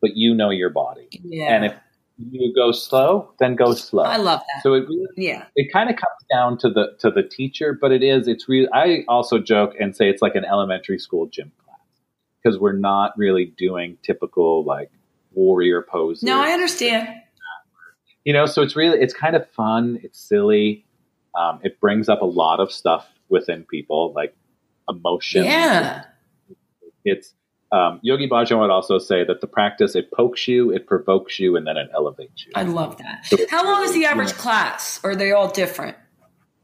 but 0.00 0.16
you 0.16 0.34
know 0.34 0.50
your 0.50 0.70
body. 0.70 1.08
Yeah. 1.22 1.54
And 1.54 1.64
if 1.64 1.74
you 2.18 2.52
go 2.54 2.72
slow, 2.72 3.32
then 3.38 3.56
go 3.56 3.74
slow. 3.74 4.04
I 4.04 4.16
love 4.16 4.40
that. 4.40 4.62
So 4.62 4.74
it 4.74 4.86
really, 4.88 5.06
yeah, 5.16 5.46
it 5.56 5.72
kind 5.72 5.90
of 5.90 5.96
comes 5.96 6.24
down 6.32 6.58
to 6.58 6.70
the 6.70 6.96
to 7.00 7.10
the 7.10 7.22
teacher, 7.22 7.76
but 7.80 7.92
it 7.92 8.02
is 8.02 8.28
it's 8.28 8.48
really. 8.48 8.68
I 8.72 9.04
also 9.08 9.38
joke 9.38 9.74
and 9.80 9.96
say 9.96 10.08
it's 10.08 10.22
like 10.22 10.34
an 10.34 10.44
elementary 10.44 10.98
school 10.98 11.26
gym 11.26 11.50
class 11.64 11.78
because 12.42 12.58
we're 12.58 12.76
not 12.76 13.12
really 13.16 13.46
doing 13.56 13.98
typical 14.02 14.64
like 14.64 14.90
warrior 15.34 15.82
poses. 15.82 16.22
No, 16.22 16.40
I 16.40 16.50
understand. 16.50 17.08
You 18.24 18.32
know, 18.32 18.46
so 18.46 18.62
it's 18.62 18.74
really 18.74 18.98
it's 18.98 19.12
kind 19.12 19.36
of 19.36 19.48
fun. 19.50 20.00
It's 20.02 20.18
silly. 20.18 20.86
Um, 21.38 21.60
it 21.62 21.78
brings 21.80 22.08
up 22.08 22.22
a 22.22 22.26
lot 22.26 22.60
of 22.60 22.72
stuff 22.72 23.06
within 23.28 23.64
people, 23.64 24.12
like 24.14 24.34
emotion. 24.88 25.44
Yeah. 25.44 26.04
It's 27.04 27.34
um, 27.70 27.98
Yogi 28.02 28.28
Bhajan 28.28 28.60
would 28.60 28.70
also 28.70 28.98
say 28.98 29.24
that 29.24 29.40
the 29.40 29.46
practice 29.46 29.94
it 29.94 30.10
pokes 30.12 30.46
you, 30.46 30.70
it 30.70 30.86
provokes 30.86 31.38
you, 31.38 31.56
and 31.56 31.66
then 31.66 31.76
it 31.76 31.88
elevates 31.92 32.46
you. 32.46 32.52
I 32.54 32.62
love 32.62 32.96
that. 32.98 33.26
So 33.26 33.36
How 33.50 33.64
long 33.64 33.84
is 33.84 33.92
the 33.92 34.06
average 34.06 34.30
yeah. 34.30 34.36
class? 34.36 35.00
Or 35.02 35.10
are 35.10 35.16
they 35.16 35.32
all 35.32 35.50
different? 35.50 35.96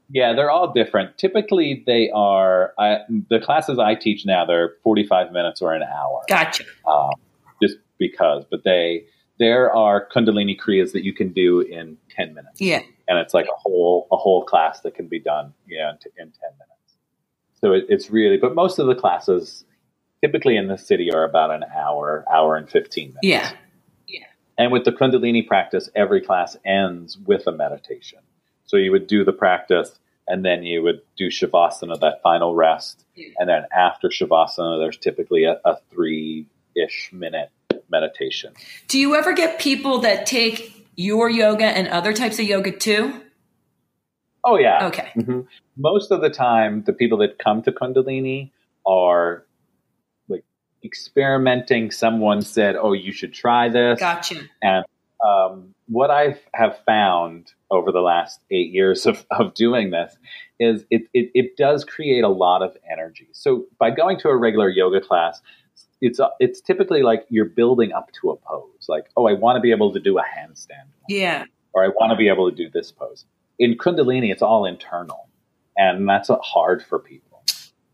Yeah, 0.08 0.32
they're 0.32 0.50
all 0.50 0.72
different. 0.72 1.18
Typically, 1.18 1.82
they 1.86 2.10
are 2.14 2.72
I, 2.78 3.00
the 3.28 3.38
classes 3.38 3.78
I 3.78 3.96
teach 3.96 4.24
now. 4.24 4.44
They're 4.44 4.76
forty-five 4.82 5.30
minutes 5.32 5.60
or 5.60 5.74
an 5.74 5.82
hour. 5.82 6.22
Gotcha. 6.28 6.64
Um, 6.88 7.10
because, 8.00 8.44
but 8.50 8.64
they 8.64 9.04
there 9.38 9.72
are 9.74 10.06
Kundalini 10.12 10.58
Kriyas 10.58 10.90
that 10.92 11.04
you 11.04 11.12
can 11.14 11.32
do 11.32 11.60
in 11.60 11.96
ten 12.10 12.34
minutes. 12.34 12.60
Yeah, 12.60 12.82
and 13.06 13.18
it's 13.18 13.34
like 13.34 13.46
a 13.46 13.56
whole 13.56 14.08
a 14.10 14.16
whole 14.16 14.44
class 14.44 14.80
that 14.80 14.94
can 14.94 15.06
be 15.06 15.18
done 15.20 15.52
you 15.66 15.78
know 15.78 15.90
in, 15.90 15.96
t- 15.98 16.10
in 16.18 16.26
10 16.26 16.32
minutes 16.54 16.96
so 17.60 17.72
it, 17.72 17.84
it's 17.88 18.08
really 18.10 18.36
but 18.38 18.54
most 18.54 18.78
of 18.78 18.86
the 18.86 18.94
classes 18.94 19.64
typically 20.22 20.56
in 20.56 20.68
the 20.68 20.78
city 20.78 21.10
are 21.12 21.24
about 21.24 21.50
an 21.50 21.64
hour 21.76 22.24
hour 22.32 22.56
and 22.56 22.70
15 22.70 23.08
minutes 23.08 23.18
Yeah. 23.22 23.50
Yeah. 24.06 24.26
And 24.58 24.70
with 24.72 24.84
the 24.84 24.92
kundalini 24.92 25.46
practice 25.46 25.90
every 25.96 26.20
class 26.20 26.56
ends 26.64 27.18
with 27.26 27.46
a 27.48 27.52
meditation 27.52 28.20
so 28.64 28.76
you 28.76 28.92
would 28.92 29.06
do 29.08 29.24
the 29.24 29.32
practice 29.32 29.98
and 30.28 30.44
then 30.44 30.62
you 30.62 30.82
would 30.84 31.00
do 31.16 31.26
shavasana 31.28 31.98
that 32.00 32.22
final 32.22 32.54
rest 32.54 33.04
Yeah. 33.16 33.28
and 33.38 33.48
then 33.48 33.62
after 33.76 34.08
shavasana 34.08 34.78
there's 34.80 34.98
typically 34.98 35.44
a, 35.44 35.58
a 35.64 35.76
three-ish 35.90 37.10
minute 37.12 37.50
meditation 37.90 38.52
Do 38.88 38.98
you 38.98 39.14
ever 39.16 39.32
get 39.32 39.58
people 39.58 39.98
that 40.00 40.26
take 40.26 40.86
your 40.96 41.28
yoga 41.30 41.64
and 41.64 41.88
other 41.88 42.12
types 42.12 42.38
of 42.38 42.44
yoga 42.44 42.70
too? 42.72 43.20
oh 44.44 44.56
yeah 44.58 44.86
Okay. 44.86 45.10
Mhm. 45.16 45.46
Most 45.76 46.10
of 46.10 46.20
the 46.20 46.30
time, 46.30 46.82
the 46.84 46.92
people 46.92 47.18
that 47.18 47.38
come 47.38 47.62
to 47.62 47.72
Kundalini 47.72 48.50
are 48.86 49.44
like 50.28 50.44
experimenting. 50.84 51.90
Someone 51.90 52.42
said, 52.42 52.76
"Oh, 52.76 52.92
you 52.92 53.12
should 53.12 53.32
try 53.32 53.68
this." 53.70 53.98
Gotcha. 53.98 54.42
And 54.60 54.84
um, 55.24 55.74
what 55.88 56.10
I 56.10 56.38
have 56.54 56.78
found 56.84 57.52
over 57.70 57.92
the 57.92 58.00
last 58.00 58.40
eight 58.50 58.72
years 58.72 59.06
of, 59.06 59.24
of 59.30 59.54
doing 59.54 59.90
this 59.90 60.16
is 60.58 60.84
it, 60.90 61.02
it, 61.14 61.30
it 61.34 61.56
does 61.56 61.84
create 61.84 62.24
a 62.24 62.28
lot 62.28 62.62
of 62.62 62.76
energy. 62.90 63.28
So 63.32 63.66
by 63.78 63.90
going 63.90 64.18
to 64.20 64.28
a 64.28 64.36
regular 64.36 64.68
yoga 64.68 65.00
class, 65.00 65.40
it's 66.00 66.20
it's 66.38 66.60
typically 66.60 67.02
like 67.02 67.26
you're 67.28 67.44
building 67.44 67.92
up 67.92 68.10
to 68.20 68.30
a 68.30 68.36
pose. 68.36 68.86
Like, 68.88 69.04
oh, 69.16 69.26
I 69.26 69.34
want 69.34 69.56
to 69.56 69.60
be 69.60 69.70
able 69.70 69.92
to 69.92 70.00
do 70.00 70.18
a 70.18 70.22
handstand 70.22 70.88
Yeah. 71.08 71.44
or 71.72 71.84
I 71.84 71.88
want 71.88 72.10
to 72.10 72.16
be 72.16 72.28
able 72.28 72.50
to 72.50 72.56
do 72.56 72.70
this 72.70 72.90
pose. 72.92 73.24
In 73.58 73.76
Kundalini, 73.76 74.32
it's 74.32 74.42
all 74.42 74.64
internal, 74.64 75.28
and 75.76 76.08
that's 76.08 76.30
hard 76.42 76.82
for 76.82 76.98
people 76.98 77.42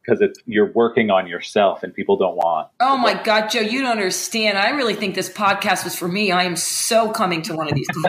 because 0.07 0.21
it's 0.21 0.39
you're 0.47 0.71
working 0.73 1.11
on 1.11 1.27
yourself, 1.27 1.83
and 1.83 1.93
people 1.93 2.17
don't 2.17 2.37
want. 2.37 2.69
Oh 2.79 2.97
my 2.97 3.21
God, 3.23 3.49
Joe, 3.49 3.61
you 3.61 3.83
don't 3.83 3.91
understand. 3.91 4.57
I 4.57 4.71
really 4.71 4.95
think 4.95 5.15
this 5.17 5.29
podcast 5.29 5.83
was 5.85 5.97
for 5.97 6.07
me. 6.07 6.31
I 6.31 6.45
am 6.45 6.55
so 6.57 7.11
coming 7.11 7.43
to 7.43 7.57
one 7.57 7.67
of 7.69 7.75
these. 7.75 7.89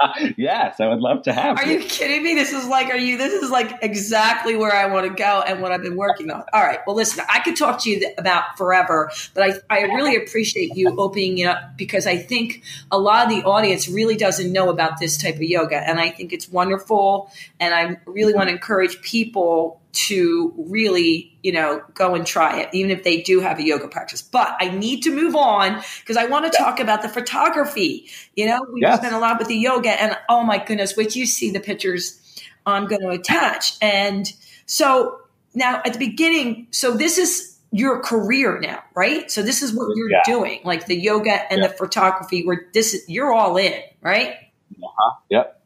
yes, 0.36 0.80
I 0.80 0.86
would 0.86 1.00
love 1.00 1.22
to 1.22 1.32
have. 1.32 1.58
Are 1.58 1.66
you 1.66 1.80
kidding 1.80 2.22
me? 2.22 2.34
This 2.34 2.52
is 2.52 2.66
like, 2.66 2.88
are 2.88 2.96
you, 2.96 3.18
this 3.18 3.32
is 3.32 3.50
like 3.50 3.78
exactly 3.82 4.56
where 4.56 4.74
I 4.74 4.86
want 4.86 5.06
to 5.06 5.12
go 5.12 5.42
and 5.46 5.60
what 5.60 5.72
I've 5.72 5.82
been 5.82 5.96
working 5.96 6.30
on. 6.30 6.44
All 6.52 6.62
right. 6.62 6.80
Well, 6.86 6.96
listen, 6.96 7.24
I 7.28 7.40
could 7.40 7.56
talk 7.56 7.82
to 7.82 7.90
you 7.90 8.12
about 8.16 8.56
forever, 8.56 9.10
but 9.34 9.62
I, 9.70 9.76
I 9.76 9.80
really 9.82 10.16
appreciate 10.16 10.76
you 10.76 10.94
opening 10.98 11.38
it 11.38 11.46
up 11.46 11.76
because 11.76 12.06
I 12.06 12.16
think 12.16 12.62
a 12.90 12.98
lot 12.98 13.24
of 13.24 13.30
the 13.30 13.42
audience 13.44 13.88
really 13.88 14.16
doesn't 14.16 14.52
know 14.52 14.68
about 14.68 15.00
this 15.00 15.16
type 15.16 15.36
of 15.36 15.42
yoga. 15.42 15.76
And 15.76 15.98
I 16.00 16.10
think 16.10 16.32
it's 16.32 16.48
wonderful. 16.48 17.30
And 17.58 17.74
I 17.74 17.98
really 18.06 18.34
want 18.34 18.48
to 18.48 18.54
encourage 18.54 19.00
people 19.02 19.80
to 19.92 20.52
really, 20.68 21.38
you 21.42 21.50
know, 21.52 21.82
go 21.94 22.14
and 22.14 22.26
try 22.26 22.60
it, 22.60 22.68
even 22.72 22.90
if 22.90 23.04
they 23.04 23.22
do 23.22 23.40
have 23.40 23.58
a 23.58 23.64
yoga 23.64 23.88
practice. 23.88 24.20
But 24.22 24.54
I 24.60 24.68
need 24.70 25.02
to 25.02 25.10
move 25.14 25.34
on 25.34 25.82
because 26.00 26.16
I 26.16 26.26
want 26.26 26.50
to 26.50 26.56
talk 26.56 26.78
about 26.78 27.02
the 27.02 27.08
photography. 27.08 28.08
You 28.36 28.46
know, 28.46 28.64
we 28.72 28.82
Yes. 28.82 28.98
spent 28.98 29.14
a 29.14 29.18
lot 29.18 29.38
with 29.38 29.48
the 29.48 29.56
yoga, 29.56 29.90
and 29.90 30.16
oh 30.28 30.42
my 30.44 30.58
goodness, 30.62 30.92
till 30.92 31.04
you 31.04 31.26
see 31.26 31.50
the 31.50 31.60
pictures 31.60 32.20
I'm 32.66 32.86
going 32.86 33.00
to 33.00 33.08
attach. 33.08 33.76
And 33.80 34.30
so 34.66 35.20
now 35.54 35.80
at 35.84 35.94
the 35.94 35.98
beginning, 35.98 36.68
so 36.70 36.92
this 36.96 37.16
is 37.18 37.58
your 37.72 38.02
career 38.02 38.60
now, 38.60 38.82
right? 38.94 39.30
So 39.30 39.42
this 39.42 39.62
is 39.62 39.72
what 39.74 39.88
you're 39.96 40.10
Yeah. 40.10 40.22
doing, 40.24 40.60
like 40.64 40.86
the 40.86 40.96
yoga 40.96 41.50
and 41.50 41.62
Yeah. 41.62 41.68
the 41.68 41.74
photography. 41.74 42.46
Where 42.46 42.68
this 42.74 42.94
is, 42.94 43.08
you're 43.08 43.32
all 43.32 43.56
in, 43.56 43.74
right? 44.02 44.34
Uh-huh. 44.82 45.16
Yep. 45.30 45.62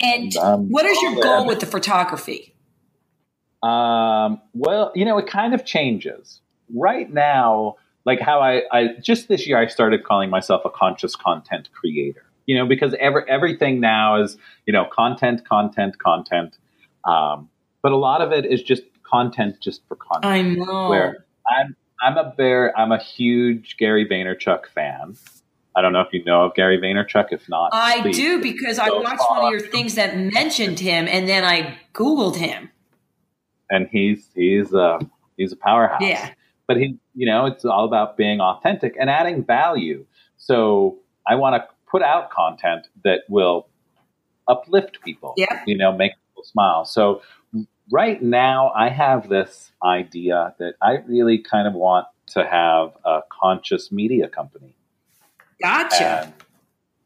And 0.00 0.34
Um, 0.36 0.68
what 0.70 0.86
is 0.86 1.00
your 1.02 1.20
goal 1.20 1.42
in. 1.42 1.46
with 1.48 1.60
the 1.60 1.66
photography? 1.66 2.54
Um, 3.62 4.40
well, 4.54 4.92
you 4.94 5.04
know, 5.04 5.18
it 5.18 5.26
kind 5.26 5.54
of 5.54 5.64
changes. 5.64 6.40
Right 6.74 7.12
now, 7.12 7.76
like 8.04 8.20
how 8.20 8.40
I, 8.40 8.62
I 8.72 8.88
just 9.02 9.28
this 9.28 9.46
year 9.46 9.58
I 9.58 9.66
started 9.66 10.04
calling 10.04 10.30
myself 10.30 10.62
a 10.64 10.70
conscious 10.70 11.16
content 11.16 11.68
creator. 11.72 12.24
You 12.46 12.56
know, 12.56 12.66
because 12.66 12.94
every 12.98 13.22
everything 13.28 13.80
now 13.80 14.22
is, 14.22 14.38
you 14.64 14.72
know, 14.72 14.86
content, 14.90 15.46
content, 15.46 15.98
content. 15.98 16.56
Um, 17.04 17.50
but 17.82 17.92
a 17.92 17.96
lot 17.96 18.22
of 18.22 18.32
it 18.32 18.46
is 18.46 18.62
just 18.62 18.82
content 19.02 19.60
just 19.60 19.86
for 19.86 19.96
content. 19.96 20.24
I 20.24 20.42
know. 20.42 20.88
Where 20.88 21.26
I'm 21.50 21.76
I'm 22.00 22.16
a 22.16 22.32
very 22.36 22.70
I'm 22.76 22.92
a 22.92 22.98
huge 22.98 23.76
Gary 23.76 24.06
Vaynerchuk 24.06 24.66
fan. 24.74 25.16
I 25.76 25.82
don't 25.82 25.92
know 25.92 26.00
if 26.00 26.12
you 26.12 26.24
know 26.24 26.44
of 26.44 26.54
Gary 26.54 26.78
Vaynerchuk. 26.78 27.28
If 27.30 27.48
not, 27.48 27.70
I 27.72 28.00
please. 28.00 28.16
do 28.16 28.40
because 28.40 28.78
I 28.78 28.88
Go 28.88 29.00
watched 29.00 29.22
one 29.28 29.44
of 29.44 29.50
your 29.50 29.60
things 29.60 29.94
that 29.96 30.16
mentioned 30.16 30.80
him, 30.80 31.06
and 31.08 31.28
then 31.28 31.44
I 31.44 31.78
Googled 31.92 32.36
him. 32.36 32.70
And 33.70 33.88
he's 33.90 34.28
he's 34.34 34.72
a 34.72 34.98
he's 35.36 35.52
a 35.52 35.56
powerhouse. 35.56 36.02
Yeah. 36.02 36.30
But 36.66 36.76
he, 36.76 36.98
you 37.14 37.26
know, 37.26 37.46
it's 37.46 37.64
all 37.64 37.84
about 37.84 38.16
being 38.16 38.40
authentic 38.40 38.94
and 39.00 39.08
adding 39.08 39.44
value. 39.44 40.04
So 40.36 40.98
I 41.26 41.34
want 41.34 41.56
to 41.56 41.66
put 41.90 42.02
out 42.02 42.30
content 42.30 42.88
that 43.04 43.20
will 43.28 43.68
uplift 44.48 45.00
people. 45.02 45.34
Yeah. 45.36 45.62
You 45.66 45.76
know, 45.76 45.96
make 45.96 46.12
people 46.28 46.44
smile. 46.44 46.84
So 46.84 47.22
right 47.90 48.22
now 48.22 48.70
I 48.76 48.90
have 48.90 49.28
this 49.28 49.72
idea 49.82 50.54
that 50.58 50.74
I 50.82 50.98
really 51.06 51.38
kind 51.38 51.66
of 51.66 51.74
want 51.74 52.06
to 52.28 52.46
have 52.46 52.92
a 53.04 53.20
conscious 53.30 53.90
media 53.90 54.28
company 54.28 54.74
Gotcha. 55.62 56.32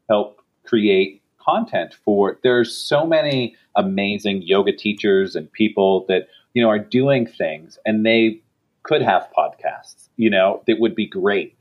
help 0.09 0.41
create 0.65 1.21
content 1.39 1.95
for 2.05 2.39
there's 2.43 2.75
so 2.75 3.05
many 3.05 3.55
amazing 3.75 4.41
yoga 4.43 4.71
teachers 4.71 5.35
and 5.35 5.51
people 5.51 6.05
that 6.07 6.27
you 6.53 6.61
know 6.63 6.69
are 6.69 6.79
doing 6.79 7.25
things 7.25 7.77
and 7.85 8.05
they 8.05 8.41
could 8.83 9.01
have 9.01 9.27
podcasts 9.37 10.09
you 10.17 10.29
know 10.29 10.61
that 10.67 10.79
would 10.79 10.95
be 10.95 11.05
great 11.07 11.55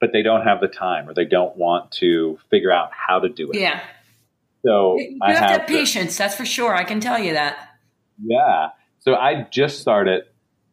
but 0.00 0.12
they 0.12 0.22
don't 0.22 0.42
have 0.42 0.60
the 0.60 0.68
time 0.68 1.08
or 1.08 1.14
they 1.14 1.24
don't 1.24 1.56
want 1.56 1.90
to 1.90 2.38
figure 2.50 2.70
out 2.70 2.90
how 2.92 3.18
to 3.18 3.28
do 3.28 3.50
it 3.50 3.58
yeah. 3.60 3.80
so 4.64 4.98
You 4.98 5.18
i 5.22 5.32
have 5.32 5.38
to 5.38 5.42
have 5.46 5.60
have 5.62 5.68
patience, 5.68 6.16
that's 6.18 6.34
for 6.34 6.44
sure. 6.44 6.74
I 6.74 6.84
can 6.84 7.00
tell 7.00 7.18
you 7.18 7.32
that. 7.34 7.56
yeah. 8.22 8.68
So 8.98 9.14
I 9.14 9.42
just 9.50 9.80
started 9.80 10.24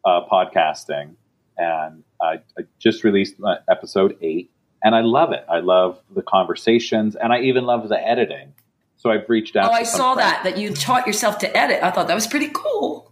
uh, 0.04 0.26
podcasting 0.30 1.14
and 1.56 2.02
I, 2.20 2.40
I 2.58 2.62
just 2.78 3.04
released 3.04 3.36
episode 3.68 4.16
eight 4.20 4.50
and 4.82 4.94
I 4.94 5.00
love 5.00 5.32
it. 5.32 5.44
I 5.48 5.60
love 5.60 6.00
the 6.14 6.22
conversations 6.22 7.14
and 7.16 7.32
I 7.32 7.40
even 7.40 7.64
love 7.64 7.88
the 7.88 7.96
editing. 8.06 8.52
So 8.96 9.10
I've 9.10 9.28
reached 9.30 9.54
out 9.56 9.66
Oh, 9.66 9.74
to 9.74 9.74
I 9.80 9.82
saw 9.84 10.14
friends. 10.14 10.30
that, 10.32 10.44
that 10.44 10.58
you 10.58 10.74
taught 10.74 11.06
yourself 11.06 11.38
to 11.38 11.56
edit. 11.56 11.82
I 11.82 11.90
thought 11.90 12.08
that 12.08 12.14
was 12.14 12.26
pretty 12.26 12.50
cool. 12.52 13.10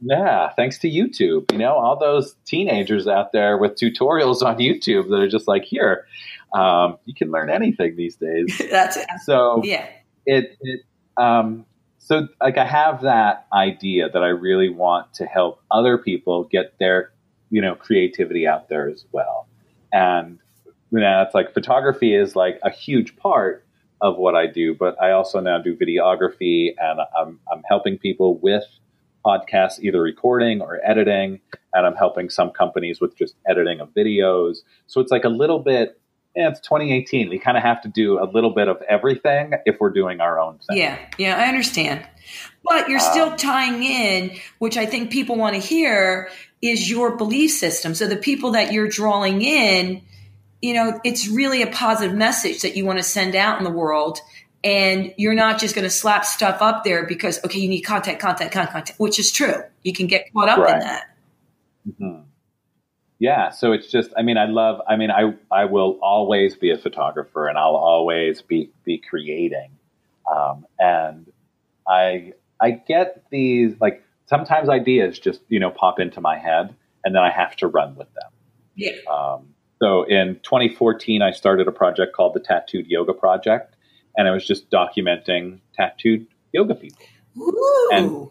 Yeah, 0.00 0.50
thanks 0.54 0.78
to 0.78 0.88
YouTube. 0.90 1.52
You 1.52 1.58
know, 1.58 1.74
all 1.74 1.98
those 1.98 2.34
teenagers 2.46 3.06
out 3.06 3.32
there 3.32 3.58
with 3.58 3.74
tutorials 3.76 4.42
on 4.42 4.56
YouTube 4.58 5.08
that 5.10 5.20
are 5.20 5.28
just 5.28 5.46
like, 5.46 5.64
here, 5.64 6.06
um, 6.54 6.96
you 7.04 7.14
can 7.14 7.30
learn 7.30 7.50
anything 7.50 7.96
these 7.96 8.16
days. 8.16 8.60
That's 8.70 8.96
it. 8.96 9.06
So 9.24 9.60
Yeah. 9.64 9.86
it, 10.26 10.56
it 10.60 10.80
um 11.16 11.66
so 11.98 12.28
like 12.40 12.56
i 12.56 12.64
have 12.64 13.02
that 13.02 13.46
idea 13.52 14.08
that 14.08 14.22
i 14.22 14.28
really 14.28 14.68
want 14.68 15.12
to 15.14 15.26
help 15.26 15.60
other 15.70 15.98
people 15.98 16.44
get 16.44 16.78
their 16.78 17.10
you 17.50 17.60
know 17.60 17.74
creativity 17.74 18.46
out 18.46 18.68
there 18.68 18.88
as 18.88 19.04
well 19.12 19.48
and 19.92 20.38
you 20.92 21.00
know 21.00 21.22
it's 21.22 21.34
like 21.34 21.52
photography 21.52 22.14
is 22.14 22.36
like 22.36 22.58
a 22.62 22.70
huge 22.70 23.16
part 23.16 23.64
of 24.00 24.16
what 24.16 24.34
i 24.36 24.46
do 24.46 24.74
but 24.74 25.00
i 25.02 25.10
also 25.10 25.40
now 25.40 25.58
do 25.58 25.76
videography 25.76 26.72
and 26.78 27.00
i'm, 27.18 27.40
I'm 27.52 27.62
helping 27.68 27.98
people 27.98 28.38
with 28.38 28.64
podcasts 29.24 29.78
either 29.80 30.00
recording 30.00 30.60
or 30.60 30.80
editing 30.84 31.40
and 31.74 31.86
i'm 31.86 31.94
helping 31.94 32.30
some 32.30 32.50
companies 32.50 33.00
with 33.00 33.16
just 33.16 33.34
editing 33.48 33.80
of 33.80 33.88
videos 33.94 34.58
so 34.86 35.00
it's 35.00 35.10
like 35.10 35.24
a 35.24 35.28
little 35.28 35.58
bit 35.58 36.00
yeah, 36.36 36.48
it's 36.50 36.60
2018. 36.60 37.28
We 37.28 37.38
kind 37.38 37.56
of 37.56 37.64
have 37.64 37.82
to 37.82 37.88
do 37.88 38.22
a 38.22 38.26
little 38.30 38.50
bit 38.50 38.68
of 38.68 38.80
everything 38.88 39.54
if 39.66 39.78
we're 39.80 39.90
doing 39.90 40.20
our 40.20 40.38
own 40.38 40.58
thing. 40.58 40.78
Yeah. 40.78 40.98
Yeah. 41.18 41.36
I 41.36 41.48
understand. 41.48 42.06
But 42.64 42.88
you're 42.88 43.00
still 43.00 43.30
Um, 43.30 43.36
tying 43.36 43.82
in, 43.82 44.36
which 44.58 44.76
I 44.76 44.86
think 44.86 45.10
people 45.10 45.36
want 45.36 45.56
to 45.56 45.60
hear, 45.60 46.30
is 46.62 46.88
your 46.88 47.16
belief 47.16 47.50
system. 47.50 47.94
So 47.94 48.06
the 48.06 48.16
people 48.16 48.52
that 48.52 48.72
you're 48.72 48.88
drawing 48.88 49.42
in, 49.42 50.02
you 50.62 50.74
know, 50.74 51.00
it's 51.04 51.26
really 51.26 51.62
a 51.62 51.66
positive 51.66 52.14
message 52.14 52.62
that 52.62 52.76
you 52.76 52.84
want 52.84 52.98
to 52.98 53.02
send 53.02 53.34
out 53.34 53.58
in 53.58 53.64
the 53.64 53.70
world. 53.70 54.20
And 54.62 55.14
you're 55.16 55.34
not 55.34 55.58
just 55.58 55.74
going 55.74 55.84
to 55.84 55.90
slap 55.90 56.24
stuff 56.24 56.60
up 56.60 56.84
there 56.84 57.06
because, 57.06 57.42
okay, 57.44 57.58
you 57.58 57.68
need 57.68 57.80
content, 57.80 58.18
content, 58.18 58.52
content, 58.52 58.72
content, 58.72 58.98
which 58.98 59.18
is 59.18 59.32
true. 59.32 59.62
You 59.82 59.92
can 59.92 60.06
get 60.06 60.30
caught 60.34 60.48
up 60.50 60.58
in 60.58 60.64
Right. 60.64 60.80
that. 60.82 61.16
Mhm. 61.88 62.24
Yeah. 63.18 63.50
So 63.50 63.72
it's 63.72 63.90
just, 63.90 64.10
I 64.16 64.22
mean, 64.22 64.36
I 64.36 64.44
love, 64.46 64.80
I 64.86 64.96
mean, 64.96 65.10
I, 65.10 65.34
I 65.50 65.64
will 65.64 65.98
always 66.02 66.56
be 66.56 66.70
a 66.70 66.78
photographer 66.78 67.48
and 67.48 67.56
I'll 67.56 67.76
always 67.76 68.42
be, 68.42 68.70
be 68.84 68.98
creating. 68.98 69.70
Um, 70.30 70.66
and 70.78 71.30
I, 71.88 72.32
I 72.60 72.72
get 72.72 73.24
these, 73.30 73.74
like, 73.80 74.04
sometimes 74.26 74.68
ideas 74.68 75.18
just, 75.18 75.40
you 75.48 75.58
know, 75.58 75.70
pop 75.70 75.98
into 75.98 76.20
my 76.20 76.38
head 76.38 76.74
and 77.04 77.14
then 77.14 77.22
I 77.22 77.30
have 77.30 77.56
to 77.56 77.66
run 77.66 77.94
with 77.96 78.08
them. 78.14 78.30
Yeah. 78.76 78.92
Um, 79.10 79.54
so 79.82 80.02
in 80.04 80.38
2014, 80.42 81.22
I 81.22 81.30
started 81.30 81.66
a 81.66 81.72
project 81.72 82.14
called 82.14 82.34
the 82.34 82.40
Tattooed 82.40 82.86
Yoga 82.86 83.14
Project, 83.14 83.74
and 84.16 84.28
I 84.28 84.30
was 84.30 84.46
just 84.46 84.70
documenting 84.70 85.60
tattooed 85.74 86.26
yoga 86.52 86.74
people 86.74 87.04
Ooh. 87.38 87.90
And- 87.92 88.28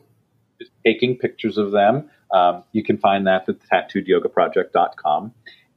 just 0.59 0.71
taking 0.85 1.17
pictures 1.17 1.57
of 1.57 1.71
them. 1.71 2.09
Um, 2.31 2.63
you 2.73 2.83
can 2.83 2.97
find 2.97 3.25
that 3.27 3.47
at 3.49 3.59
tattooedyogaproject.com. 3.71 5.33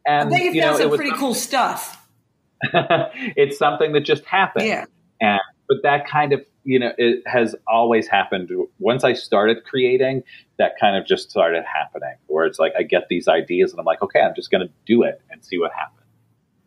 I 0.07 0.11
And 0.11 0.31
bet 0.31 0.41
you 0.41 0.53
you 0.53 0.63
found 0.63 0.75
know, 0.75 0.81
some 0.81 0.91
was 0.91 0.99
pretty 0.99 1.17
cool 1.17 1.35
stuff. 1.35 2.07
it's 2.63 3.59
something 3.59 3.93
that 3.93 4.01
just 4.01 4.25
happened. 4.25 4.67
Yeah. 4.67 4.85
And 5.21 5.41
but 5.69 5.79
that 5.85 6.07
kind 6.07 6.33
of 6.33 6.45
you 6.65 6.79
know 6.79 6.93
it 6.99 7.23
has 7.27 7.55
always 7.67 8.09
happened. 8.09 8.51
Once 8.79 9.05
I 9.05 9.15
started 9.15 9.65
creating, 9.65 10.25
that 10.59 10.73
kind 10.79 10.97
of 10.97 11.07
just 11.07 11.31
started 11.31 11.65
happening. 11.65 12.17
Where 12.27 12.45
it's 12.45 12.59
like 12.59 12.73
I 12.79 12.83
get 12.83 13.05
these 13.09 13.29
ideas 13.29 13.73
and 13.73 13.81
I'm 13.81 13.87
like, 13.87 14.03
okay, 14.03 14.21
I'm 14.21 14.35
just 14.35 14.51
going 14.51 14.67
to 14.67 14.73
do 14.85 15.05
it 15.05 15.21
and 15.31 15.45
see 15.45 15.59
what 15.59 15.73
happens. 15.73 15.99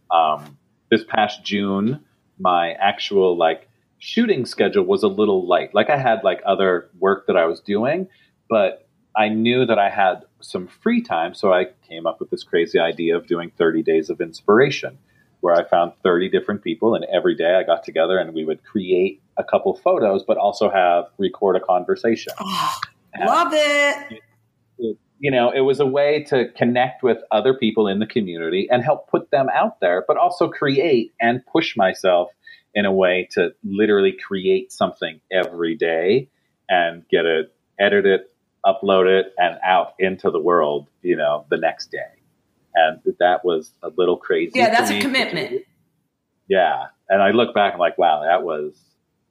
Um, 0.10 0.58
this 0.90 1.04
past 1.04 1.44
June, 1.44 2.04
my 2.40 2.74
actual 2.74 3.38
like 3.38 3.70
shooting 4.00 4.46
schedule 4.46 4.84
was 4.84 5.04
a 5.04 5.08
little 5.08 5.48
light. 5.48 5.74
Like 5.74 5.90
I 5.90 5.98
had 5.98 6.24
like 6.24 6.42
other 6.46 6.90
work 7.00 7.28
that 7.28 7.38
I 7.38 7.46
was 7.46 7.60
doing, 7.60 8.08
but 8.50 8.88
I 9.16 9.30
knew 9.30 9.66
that 9.66 9.80
I 9.80 9.90
had 9.90 10.26
some 10.42 10.68
free 10.68 11.02
time, 11.02 11.34
so 11.34 11.54
I 11.54 11.68
came 11.88 12.06
up 12.06 12.20
with 12.20 12.30
this 12.30 12.44
crazy 12.44 12.80
idea 12.80 13.16
of 13.16 13.28
doing 13.28 13.52
30 13.58 13.82
days 13.82 14.10
of 14.10 14.20
inspiration 14.20 14.98
where 15.40 15.54
I 15.54 15.64
found 15.64 15.94
30 16.04 16.30
different 16.30 16.64
people 16.64 16.96
and 16.96 17.06
every 17.06 17.36
day 17.36 17.56
I 17.56 17.64
got 17.64 17.84
together 17.84 18.18
and 18.18 18.34
we 18.34 18.44
would 18.46 18.64
create 18.64 19.22
a 19.38 19.44
couple 19.44 19.76
photos 19.76 20.24
but 20.24 20.38
also 20.38 20.72
have 20.72 21.06
record 21.20 21.56
a 21.56 21.60
conversation. 21.60 22.34
Oh, 22.40 22.80
love 23.20 23.50
it. 23.52 24.22
You 25.26 25.32
know, 25.32 25.50
it 25.50 25.62
was 25.62 25.80
a 25.80 25.88
way 25.88 26.24
to 26.26 26.52
connect 26.56 27.02
with 27.02 27.18
other 27.32 27.56
people 27.56 27.88
in 27.88 27.98
the 27.98 28.06
community 28.06 28.68
and 28.70 28.84
help 28.84 29.10
put 29.10 29.32
them 29.32 29.48
out 29.52 29.80
there, 29.80 30.06
but 30.08 30.18
also 30.18 30.50
create 30.50 31.16
and 31.20 31.44
push 31.48 31.76
myself 31.76 32.30
in 32.76 32.86
a 32.86 32.92
way 32.92 33.28
to 33.32 33.50
literally 33.64 34.12
create 34.12 34.72
something 34.72 35.20
every 35.32 35.76
day 35.76 36.30
and 36.70 37.08
get 37.10 37.26
it, 37.26 37.52
edit 37.80 38.06
it, 38.06 38.32
upload 38.64 39.08
it, 39.08 39.34
and 39.40 39.58
out 39.66 39.96
into 39.98 40.30
the 40.30 40.40
world, 40.40 40.90
you 41.02 41.16
know, 41.16 41.48
the 41.50 41.58
next 41.58 41.90
day. 41.90 42.22
And 42.76 43.00
that 43.18 43.44
was 43.44 43.72
a 43.82 43.90
little 43.98 44.18
crazy. 44.18 44.60
Yeah, 44.60 44.70
that's 44.70 44.92
a 44.92 45.02
commitment. 45.02 45.64
Yeah. 46.48 46.84
And 47.10 47.24
I 47.24 47.32
look 47.32 47.56
back 47.56 47.74
and 47.74 47.80
like, 47.80 47.98
wow, 47.98 48.22
that 48.22 48.44
was 48.44 48.80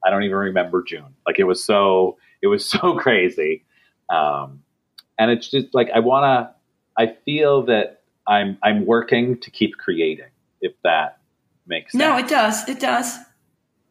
I 0.05 0.09
don't 0.09 0.23
even 0.23 0.35
remember 0.35 0.83
June. 0.83 1.15
Like 1.25 1.39
it 1.39 1.45
was 1.45 1.63
so 1.63 2.17
it 2.41 2.47
was 2.47 2.65
so 2.69 2.97
crazy. 2.97 3.63
Um 4.09 4.63
and 5.17 5.31
it's 5.31 5.49
just 5.49 5.67
like 5.73 5.89
I 5.93 5.99
wanna 5.99 6.53
I 6.97 7.15
feel 7.25 7.65
that 7.67 8.01
I'm 8.27 8.57
I'm 8.63 8.85
working 8.85 9.39
to 9.41 9.51
keep 9.51 9.77
creating, 9.77 10.29
if 10.61 10.73
that 10.83 11.19
makes 11.67 11.91
sense. 11.91 11.99
No, 11.99 12.17
it 12.17 12.27
does. 12.27 12.67
It 12.69 12.79
does. 12.79 13.17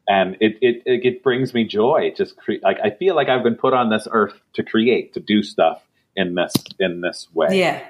and 0.09 0.37
it 0.41 0.59
it, 0.61 0.83
it, 0.87 1.05
it 1.07 1.23
brings 1.23 1.55
me 1.55 1.65
joy. 1.65 2.03
It 2.05 2.17
just 2.17 2.37
cre- 2.37 2.63
like 2.63 2.79
I 2.83 2.91
feel 2.91 3.15
like 3.15 3.29
I've 3.29 3.43
been 3.43 3.57
put 3.57 3.73
on 3.75 3.91
this 3.91 4.07
earth 4.11 4.35
to 4.55 4.63
create, 4.63 5.15
to 5.15 5.21
do 5.21 5.43
stuff 5.43 5.83
in 6.17 6.35
this 6.35 6.53
in 6.79 7.01
this 7.01 7.27
way 7.35 7.59
Yeah. 7.59 7.83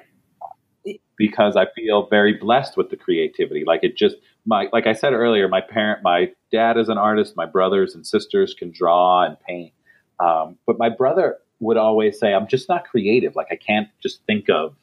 because 1.16 1.56
I 1.56 1.66
feel 1.76 2.06
very 2.08 2.34
blessed 2.34 2.76
with 2.76 2.90
the 2.90 2.96
creativity. 2.96 3.64
Like 3.66 3.80
it 3.84 3.96
just 3.96 4.16
my 4.46 4.68
like 4.72 4.86
I 4.86 4.92
said 4.92 5.12
earlier, 5.12 5.48
my 5.48 5.60
parent, 5.60 6.02
my 6.02 6.30
dad 6.52 6.76
is 6.76 6.88
an 6.88 6.98
artist. 6.98 7.34
My 7.36 7.46
brothers 7.46 7.94
and 7.94 8.06
sisters 8.06 8.54
can 8.58 8.70
draw 8.70 9.24
and 9.24 9.36
paint, 9.40 9.72
um, 10.20 10.58
but 10.66 10.78
my 10.78 10.88
brother 10.90 11.38
would 11.64 11.76
always 11.76 12.18
say, 12.18 12.32
"I'm 12.32 12.46
just 12.46 12.68
not 12.68 12.84
creative. 12.84 13.34
Like 13.34 13.48
I 13.50 13.56
can't 13.56 13.88
just 14.02 14.24
think 14.26 14.48
of 14.48 14.76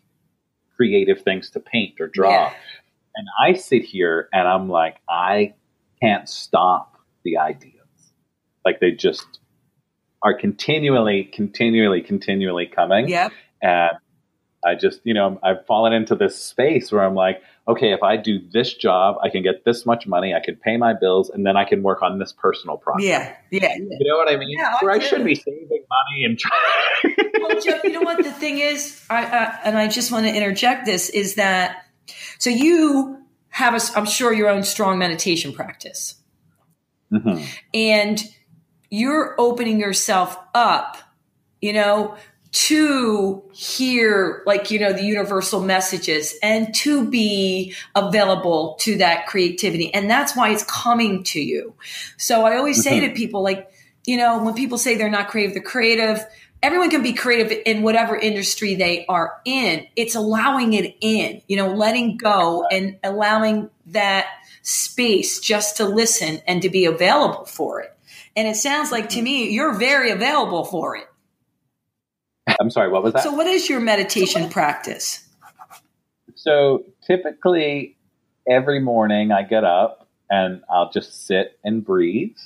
creative 0.75 1.21
things 1.21 1.49
to 1.51 1.59
paint 1.59 1.99
or 1.99 2.07
draw." 2.07 2.29
Yeah. 2.32 2.53
And 3.15 3.27
I 3.43 3.53
sit 3.53 3.84
here 3.84 4.29
and 4.34 4.47
I'm 4.47 4.69
like, 4.69 4.97
I 5.09 5.53
can't 6.01 6.27
stop 6.29 6.97
the 7.23 7.38
ideas. 7.38 7.75
Like 8.65 8.79
they 8.79 8.91
just 8.91 9.39
are 10.23 10.38
continually, 10.38 11.25
continually, 11.25 12.01
continually 12.01 12.67
coming. 12.67 13.09
Yep. 13.09 13.32
And 13.61 13.91
I 14.63 14.75
just, 14.75 15.01
you 15.03 15.13
know, 15.13 15.39
I've 15.43 15.65
fallen 15.65 15.93
into 15.93 16.15
this 16.15 16.38
space 16.38 16.91
where 16.91 17.03
I'm 17.03 17.15
like, 17.15 17.41
okay, 17.72 17.91
if 17.91 18.01
I 18.03 18.17
do 18.17 18.39
this 18.51 18.74
job, 18.74 19.17
I 19.24 19.30
can 19.30 19.43
get 19.43 19.65
this 19.65 19.86
much 19.86 20.07
money, 20.07 20.34
I 20.34 20.39
can 20.39 20.55
pay 20.55 20.78
my 20.78 20.93
bills, 20.93 21.30
and 21.30 21.45
then 21.45 21.57
I 21.57 21.65
can 21.65 21.84
work 21.84 22.01
on 22.01 22.19
this 22.19 22.32
personal 22.32 22.78
project. 22.78 23.03
Yeah. 23.07 23.36
Yeah. 23.49 23.76
yeah. 23.78 23.97
You 23.99 24.09
know 24.09 24.17
what 24.17 24.32
I 24.32 24.38
mean? 24.38 24.49
Yeah, 24.57 24.76
I 24.80 24.86
where 24.86 24.93
I 24.93 24.99
do. 24.99 25.05
should 25.05 25.26
be 25.26 25.36
saving 25.36 25.67
money 25.69 26.26
and 26.26 26.39
trying. 26.39 27.32
well, 27.41 27.59
Jeff, 27.61 27.84
you 27.84 27.91
know 27.91 28.01
what 28.01 28.24
the 28.24 28.32
thing 28.32 28.59
is, 28.59 29.03
I, 29.09 29.24
uh, 29.26 29.55
and 29.65 29.78
I 29.78 29.88
just 29.88 30.11
want 30.11 30.26
to 30.26 30.34
interject 30.34 30.86
this 30.86 31.09
is 31.09 31.36
that 31.36 31.86
so 32.39 32.49
you 32.49 33.17
have 33.49 33.74
a, 33.74 33.80
I'm 33.97 34.05
sure 34.05 34.32
your 34.34 34.49
own 34.49 34.63
strong 34.63 34.97
meditation 34.97 35.51
practice, 35.53 36.15
Mhm. 37.11 37.45
and 37.74 38.24
you're 38.89 39.36
opening 39.38 39.80
yourself 39.80 40.38
up, 40.53 40.97
you 41.61 41.74
know, 41.74 42.15
to 42.52 43.41
hear 43.54 44.43
like 44.45 44.72
you 44.72 44.80
know 44.80 44.91
the 44.91 45.04
universal 45.04 45.62
messages 45.62 46.36
and 46.43 46.74
to 46.76 47.10
be 47.10 47.74
available 47.95 48.76
to 48.82 48.97
that 48.97 49.28
creativity. 49.28 49.93
And 49.93 50.10
that's 50.10 50.36
why 50.36 50.49
it's 50.49 50.64
coming 50.64 51.24
to 51.26 51.39
you. 51.39 51.74
So 52.18 52.43
i 52.45 52.58
always 52.58 52.84
say 52.84 52.99
mm-hmm. 52.99 53.14
to 53.14 53.16
people 53.16 53.41
like 53.41 53.72
you 54.06 54.18
know 54.18 54.43
when 54.43 54.54
people 54.54 54.78
say 54.78 54.95
they're 54.95 55.10
not 55.10 55.30
creative 55.30 55.54
they're 55.54 55.64
creative 55.64 56.26
everyone 56.62 56.89
can 56.89 57.02
be 57.02 57.14
creative 57.14 57.58
in 57.66 57.82
whatever 57.82 58.16
industry 58.16 58.76
they 58.76 59.06
are 59.08 59.41
in. 59.45 59.88
It's 59.95 60.16
allowing 60.16 60.74
it 60.74 60.95
in 60.99 61.41
you 61.47 61.56
know 61.56 61.74
letting 61.74 62.18
go 62.18 62.66
and 62.70 62.97
allowing 63.02 63.70
that 63.88 64.28
space 64.62 65.39
just 65.39 65.78
to 65.78 65.86
listen 65.86 66.41
and 66.47 66.62
to 66.64 66.70
be 66.70 66.84
available 66.84 67.45
for 67.45 67.80
it. 67.80 67.97
And 68.36 68.47
it 68.47 68.56
sounds 68.56 68.91
like 68.91 69.10
to 69.10 69.16
mm-hmm. 69.18 69.24
me 69.24 69.52
you're 69.52 69.74
very 69.74 70.12
available 70.12 70.66
for 70.66 70.97
it 70.97 71.08
I'm 72.60 72.70
sorry, 72.70 72.89
what 72.89 73.04
was 73.04 73.14
that? 73.14 73.24
so 73.24 73.32
what 73.34 73.48
is 73.48 73.70
your 73.70 73.80
meditation 73.80 74.50
practice 74.50 75.28
So 76.36 76.86
typically, 77.06 77.98
every 78.50 78.80
morning 78.80 79.32
I 79.32 79.44
get 79.44 79.64
up 79.64 80.08
and 80.30 80.62
I'll 80.70 80.89
just 80.92 81.26
sit 81.28 81.60
and 81.64 81.84
breathe. 81.86 82.38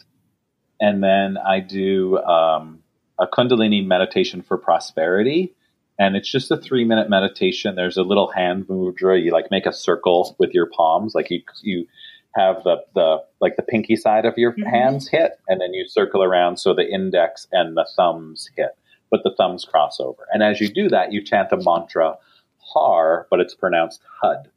And 0.82 1.02
then 1.04 1.38
I 1.38 1.60
do 1.62 2.18
um, 2.20 2.84
a 3.20 3.26
Kundalini 3.28 3.86
meditation 3.86 4.42
for 4.42 4.58
prosperity. 4.58 5.54
And 5.98 6.18
it's 6.18 6.30
just 6.30 6.52
a 6.52 6.58
three 6.58 6.84
minute 6.84 7.10
meditation. 7.10 7.76
There's 7.76 7.96
a 7.96 8.04
little 8.04 8.30
hand 8.30 8.68
mudra. 8.68 9.24
You 9.24 9.32
like 9.32 9.50
make 9.50 9.66
a 9.66 9.72
circle 9.72 10.36
with 10.40 10.54
your 10.54 10.66
palms, 10.66 11.16
like 11.16 11.30
you 11.32 11.42
you 11.64 11.88
have 12.36 12.64
the 12.66 12.84
the 12.96 13.24
like 13.40 13.56
the 13.56 13.64
pinky 13.64 13.96
side 13.96 14.26
of 14.26 14.38
your 14.38 14.52
Mhm. 14.52 14.70
hands 14.70 15.08
hit, 15.08 15.40
and 15.48 15.62
then 15.62 15.74
you 15.74 15.88
circle 15.88 16.22
around 16.22 16.58
so 16.58 16.74
the 16.74 16.86
index 16.86 17.48
and 17.54 17.78
the 17.78 17.88
thumbs 17.96 18.50
hit, 18.58 18.76
but 19.16 19.30
the 19.30 19.36
thumbs 19.36 19.64
cross 19.64 20.00
over. 20.00 20.28
And 20.34 20.44
as 20.44 20.60
you 20.60 20.68
do 20.68 20.90
that, 20.90 21.14
you 21.14 21.24
chant 21.24 21.52
a 21.54 21.58
mantra, 21.58 22.18
har, 22.58 23.28
but 23.30 23.40
it's 23.40 23.54
pronounced 23.56 24.02
hud. 24.22 24.50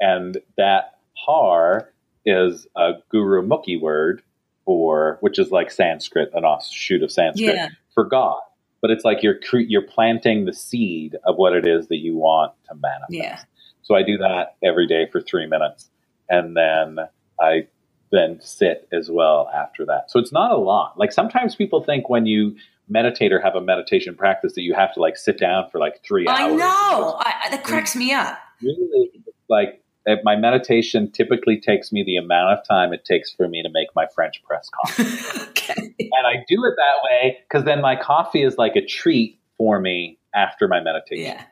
And 0.00 0.38
that 0.56 0.94
har 1.14 1.92
is 2.24 2.66
a 2.76 2.92
Gurmukhi 3.12 3.78
word 3.80 4.22
for, 4.64 5.18
which 5.20 5.38
is 5.38 5.50
like 5.50 5.70
Sanskrit, 5.70 6.30
an 6.32 6.44
offshoot 6.44 7.02
of 7.02 7.12
Sanskrit 7.12 7.54
Yeah. 7.54 7.68
for 7.94 8.04
God. 8.04 8.40
But 8.80 8.90
it's 8.90 9.04
like 9.04 9.22
you're 9.22 9.38
you're 9.52 9.82
planting 9.82 10.46
the 10.46 10.54
seed 10.54 11.16
of 11.26 11.36
what 11.36 11.52
it 11.54 11.66
is 11.66 11.88
that 11.88 11.98
you 11.98 12.16
want 12.16 12.52
to 12.70 12.74
manifest. 12.74 13.12
Yeah. 13.12 13.40
So 13.82 13.94
I 13.94 14.02
do 14.02 14.16
that 14.18 14.56
every 14.64 14.86
day 14.86 15.06
for 15.12 15.20
three 15.20 15.46
minutes, 15.46 15.90
and 16.30 16.56
then 16.56 16.98
I 17.38 17.66
then 18.10 18.40
sit 18.40 18.88
as 18.92 19.10
well 19.10 19.50
after 19.54 19.84
that. 19.84 20.10
So 20.10 20.18
it's 20.18 20.32
not 20.32 20.50
a 20.50 20.56
lot. 20.56 20.98
Like 20.98 21.12
sometimes 21.12 21.54
people 21.54 21.82
think 21.84 22.08
when 22.08 22.24
you 22.24 22.56
meditate 22.90 23.32
or 23.32 23.40
have 23.40 23.54
a 23.54 23.60
meditation 23.60 24.14
practice 24.14 24.54
that 24.54 24.62
you 24.62 24.74
have 24.74 24.92
to 24.94 25.00
like 25.00 25.16
sit 25.16 25.38
down 25.38 25.70
for 25.70 25.78
like 25.78 26.02
three 26.04 26.26
hours. 26.28 26.38
I 26.40 26.48
know. 26.48 27.16
I, 27.20 27.48
that 27.50 27.64
cracks 27.64 27.94
me 27.96 28.12
up. 28.12 28.38
Really, 28.60 29.10
like 29.48 29.82
if 30.06 30.20
my 30.24 30.36
meditation 30.36 31.10
typically 31.10 31.60
takes 31.60 31.92
me 31.92 32.02
the 32.04 32.16
amount 32.16 32.58
of 32.58 32.66
time 32.66 32.92
it 32.92 33.04
takes 33.04 33.32
for 33.32 33.48
me 33.48 33.62
to 33.62 33.68
make 33.72 33.88
my 33.94 34.06
French 34.14 34.42
press 34.42 34.68
coffee. 34.68 35.02
okay. 35.50 35.74
and 35.76 36.26
I 36.26 36.44
do 36.48 36.64
it 36.64 36.74
that 36.76 37.04
way 37.04 37.38
because 37.48 37.64
then 37.64 37.80
my 37.80 37.96
coffee 37.96 38.42
is 38.42 38.58
like 38.58 38.76
a 38.76 38.84
treat 38.84 39.38
for 39.56 39.80
me 39.80 40.18
after 40.34 40.68
my 40.68 40.80
meditation. 40.80 41.36
Yeah. 41.36 41.44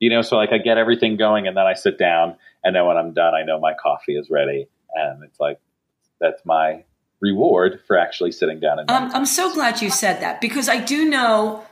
You 0.00 0.10
know, 0.10 0.22
so 0.22 0.36
like 0.36 0.50
I 0.52 0.58
get 0.58 0.78
everything 0.78 1.16
going 1.16 1.46
and 1.46 1.56
then 1.56 1.66
I 1.66 1.74
sit 1.74 1.98
down 1.98 2.36
and 2.64 2.74
then 2.74 2.86
when 2.86 2.96
I'm 2.96 3.12
done, 3.12 3.34
I 3.34 3.44
know 3.44 3.60
my 3.60 3.74
coffee 3.80 4.16
is 4.16 4.30
ready. 4.30 4.66
And 4.94 5.22
it's 5.22 5.38
like, 5.38 5.60
that's 6.20 6.42
my 6.44 6.84
reward 7.22 7.80
for 7.86 7.96
actually 7.96 8.32
sitting 8.32 8.60
down 8.60 8.80
and 8.80 8.90
Um, 8.90 9.10
I'm 9.14 9.24
so 9.24 9.54
glad 9.54 9.80
you 9.80 9.90
said 9.90 10.20
that 10.20 10.40
because 10.40 10.68
I 10.68 10.78
do 10.78 11.08
know 11.08 11.64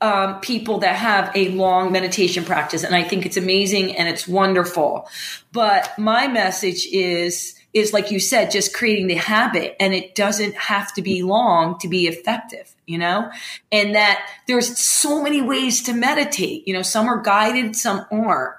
um, 0.00 0.40
people 0.40 0.78
that 0.78 0.96
have 0.96 1.30
a 1.36 1.50
long 1.50 1.92
meditation 1.92 2.44
practice, 2.44 2.82
and 2.82 2.94
I 2.94 3.02
think 3.04 3.26
it's 3.26 3.36
amazing 3.36 3.96
and 3.96 4.08
it's 4.08 4.26
wonderful. 4.26 5.08
But 5.52 5.96
my 5.98 6.26
message 6.26 6.86
is 6.90 7.54
is 7.74 7.92
like 7.92 8.10
you 8.10 8.18
said, 8.18 8.50
just 8.50 8.74
creating 8.74 9.08
the 9.08 9.14
habit, 9.14 9.76
and 9.78 9.92
it 9.92 10.14
doesn't 10.14 10.54
have 10.54 10.92
to 10.94 11.02
be 11.02 11.22
long 11.22 11.78
to 11.80 11.88
be 11.88 12.06
effective. 12.06 12.74
You 12.86 12.98
know, 12.98 13.30
and 13.70 13.94
that 13.94 14.26
there's 14.46 14.78
so 14.78 15.22
many 15.22 15.42
ways 15.42 15.82
to 15.82 15.92
meditate. 15.92 16.66
You 16.66 16.74
know, 16.74 16.82
some 16.82 17.06
are 17.08 17.20
guided, 17.20 17.76
some 17.76 18.06
aren't. 18.10 18.54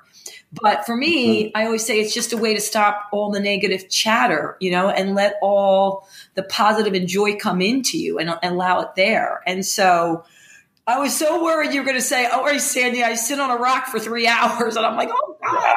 But 0.52 0.86
for 0.86 0.95
me, 0.95 1.45
Mm-hmm. 1.45 1.58
I 1.58 1.66
always 1.66 1.86
say 1.86 2.00
it's 2.00 2.14
just 2.14 2.34
a 2.34 2.38
way 2.38 2.54
to 2.56 2.62
stop 2.62 3.08
all 3.12 3.32
the 3.32 3.39
negative 3.39 3.88
chatter, 3.89 4.58
you 4.60 4.72
know, 4.72 4.89
and 4.89 5.14
let 5.16 5.36
all 5.41 6.08
the 6.36 6.43
positive 6.43 6.93
and 6.93 7.08
joy 7.08 7.36
come 7.36 7.62
into 7.62 7.97
you 8.00 8.18
and, 8.18 8.30
and 8.41 8.54
allow 8.56 8.80
it 8.82 8.95
there. 8.95 9.41
And 9.45 9.64
so 9.66 10.24
I 10.88 10.97
was 11.00 11.16
so 11.16 11.43
worried 11.43 11.72
you 11.74 11.82
were 11.82 11.86
going 11.86 11.97
to 11.97 12.02
say, 12.02 12.28
"Oh, 12.32 12.58
Sandy, 12.58 13.04
I 13.04 13.14
sit 13.14 13.39
on 13.39 13.52
a 13.52 13.58
rock 13.58 13.88
for 13.88 14.00
three 14.00 14.26
hours," 14.36 14.76
and 14.76 14.86
I'm 14.86 14.95
like, 14.97 15.10
"Oh 15.12 15.38
God." 15.43 15.76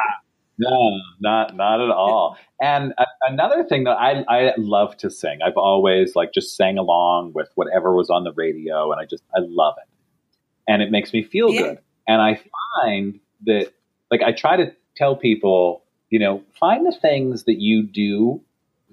No, 0.57 0.99
not 1.19 1.55
not 1.55 1.81
at 1.81 1.89
all. 1.89 2.37
And 2.61 2.93
a, 2.97 3.05
another 3.23 3.63
thing 3.63 3.83
that 3.85 3.97
I 3.99 4.23
I 4.27 4.53
love 4.57 4.95
to 4.97 5.09
sing. 5.09 5.39
I've 5.43 5.57
always 5.57 6.15
like 6.15 6.31
just 6.33 6.55
sang 6.55 6.77
along 6.77 7.33
with 7.33 7.49
whatever 7.55 7.95
was 7.95 8.09
on 8.09 8.23
the 8.23 8.31
radio, 8.33 8.91
and 8.91 8.99
I 9.01 9.05
just 9.05 9.23
I 9.35 9.39
love 9.41 9.75
it, 9.77 9.89
and 10.71 10.81
it 10.81 10.89
makes 10.91 11.11
me 11.13 11.23
feel 11.23 11.51
Yeah. 11.51 11.61
good. 11.61 11.77
And 12.07 12.21
I 12.21 12.39
find 12.81 13.19
that 13.45 13.71
like 14.13 14.21
I 14.21 14.31
try 14.31 14.57
to 14.57 14.71
tell 14.95 15.15
people, 15.15 15.83
you 16.11 16.19
know, 16.19 16.43
find 16.59 16.85
the 16.85 16.91
things 16.91 17.45
that 17.45 17.59
you 17.59 17.81
do 17.81 18.43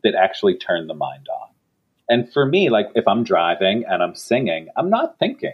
that 0.03 0.15
actually 0.15 0.57
turn 0.57 0.87
the 0.87 0.95
mind 0.95 1.27
on. 1.29 1.49
And 2.09 2.33
for 2.33 2.47
me, 2.47 2.71
like 2.71 2.87
if 2.95 3.07
I'm 3.07 3.23
driving 3.23 3.85
and 3.87 4.03
I'm 4.03 4.15
singing, 4.15 4.69
I'm 4.79 4.89
not 4.89 5.19
thinking. 5.19 5.53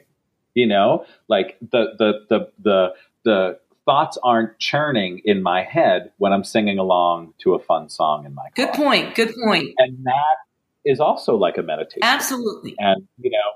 You 0.54 0.68
know, 0.68 1.04
like 1.26 1.58
the 1.60 1.94
the 1.98 2.12
the 2.30 2.52
the 2.62 2.94
the 3.24 3.58
thoughts 3.84 4.16
aren't 4.22 4.56
churning 4.60 5.20
in 5.24 5.42
my 5.42 5.64
head 5.64 6.12
when 6.18 6.32
I'm 6.32 6.44
singing 6.44 6.78
along 6.78 7.34
to 7.38 7.54
a 7.54 7.58
fun 7.58 7.88
song 7.88 8.24
in 8.24 8.34
my 8.34 8.48
car. 8.54 8.66
Good 8.66 8.74
point. 8.74 9.14
Good 9.16 9.34
point. 9.44 9.74
And 9.78 10.04
that 10.04 10.36
is 10.84 11.00
also 11.00 11.34
like 11.34 11.58
a 11.58 11.62
meditation. 11.62 12.04
Absolutely. 12.04 12.76
And 12.78 13.08
you 13.18 13.30
know, 13.30 13.50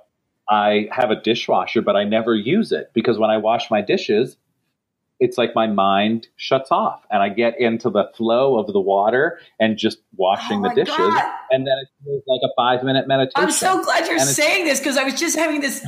I 0.51 0.89
have 0.91 1.13
a 1.13 1.21
dishwasher, 1.21 1.83
but 1.83 1.95
I 1.95 2.03
never 2.03 2.35
use 2.35 2.73
it 2.73 2.91
because 2.95 3.17
when 3.17 3.31
I 3.31 3.37
wash 3.37 3.71
my 3.71 3.81
dishes, 3.81 4.37
it's 5.21 5.37
like 5.37 5.55
my 5.55 5.67
mind 5.67 6.27
shuts 6.37 6.73
off 6.73 7.05
and 7.11 7.23
I 7.23 7.29
get 7.29 7.61
into 7.61 7.91
the 7.91 8.11
flow 8.17 8.59
of 8.59 8.73
the 8.73 8.81
water 8.81 9.39
and 9.61 9.77
just 9.77 9.99
washing 10.17 10.65
Oh 10.65 10.69
the 10.69 10.75
dishes. 10.75 10.97
God. 10.97 11.25
And 11.51 11.67
then 11.67 11.75
it's 12.07 12.27
like 12.27 12.41
a 12.43 12.49
five 12.57 12.83
minute 12.83 13.07
meditation. 13.07 13.45
I'm 13.45 13.51
so 13.51 13.85
glad 13.85 14.07
you're 14.07 14.19
And 14.19 14.23
saying 14.29 14.65
this 14.65 14.81
because 14.81 14.97
I 14.97 15.05
was 15.05 15.15
just 15.21 15.37
having 15.37 15.61
this 15.61 15.87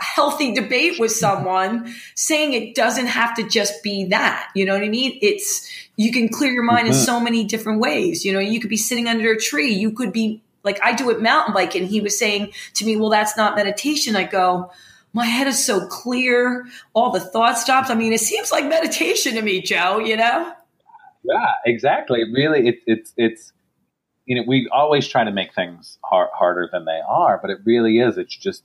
healthy 0.00 0.54
debate 0.54 1.00
with 1.00 1.10
someone 1.10 1.92
saying 2.14 2.52
it 2.52 2.76
doesn't 2.76 3.06
have 3.06 3.34
to 3.34 3.48
just 3.48 3.82
be 3.82 4.06
that. 4.06 4.48
You 4.54 4.64
know 4.64 4.74
what 4.74 4.84
I 4.84 4.88
mean? 4.88 5.18
It's 5.20 5.68
you 5.96 6.12
can 6.12 6.28
clear 6.28 6.52
your 6.52 6.62
mind 6.62 6.86
in 6.86 6.94
Mhm. 6.94 7.04
so 7.04 7.18
many 7.18 7.42
different 7.42 7.80
ways. 7.80 8.24
You 8.24 8.32
know, 8.32 8.38
you 8.38 8.60
could 8.60 8.70
be 8.70 8.76
sitting 8.76 9.08
under 9.08 9.32
a 9.32 9.36
tree. 9.38 9.72
You 9.74 9.90
could 9.90 10.12
be 10.12 10.40
like 10.62 10.78
I 10.84 10.92
do 10.92 11.10
it 11.10 11.20
mountain 11.20 11.52
biking. 11.52 11.86
He 11.88 12.00
was 12.00 12.16
saying 12.16 12.52
to 12.74 12.84
me, 12.84 12.96
"Well, 12.96 13.10
that's 13.10 13.36
not 13.36 13.56
meditation." 13.56 14.14
I 14.14 14.22
go. 14.22 14.70
My 15.18 15.26
head 15.26 15.48
is 15.48 15.64
so 15.64 15.84
clear. 15.88 16.64
All 16.94 17.10
the 17.10 17.18
thought 17.18 17.58
stops. 17.58 17.90
I 17.90 17.96
mean, 17.96 18.12
it 18.12 18.20
seems 18.20 18.52
like 18.52 18.64
meditation 18.66 19.34
to 19.34 19.42
me, 19.42 19.60
Joe. 19.60 19.98
You 19.98 20.16
know? 20.16 20.52
Yeah, 21.24 21.50
exactly. 21.66 22.22
Really, 22.32 22.68
it, 22.68 22.76
it's 22.86 23.12
it's 23.16 23.52
you 24.26 24.36
know 24.36 24.44
we 24.46 24.68
always 24.70 25.08
try 25.08 25.24
to 25.24 25.32
make 25.32 25.52
things 25.56 25.98
har- 26.04 26.30
harder 26.32 26.68
than 26.70 26.84
they 26.84 27.00
are, 27.08 27.36
but 27.42 27.50
it 27.50 27.58
really 27.64 27.98
is. 27.98 28.16
It's 28.16 28.36
just 28.36 28.62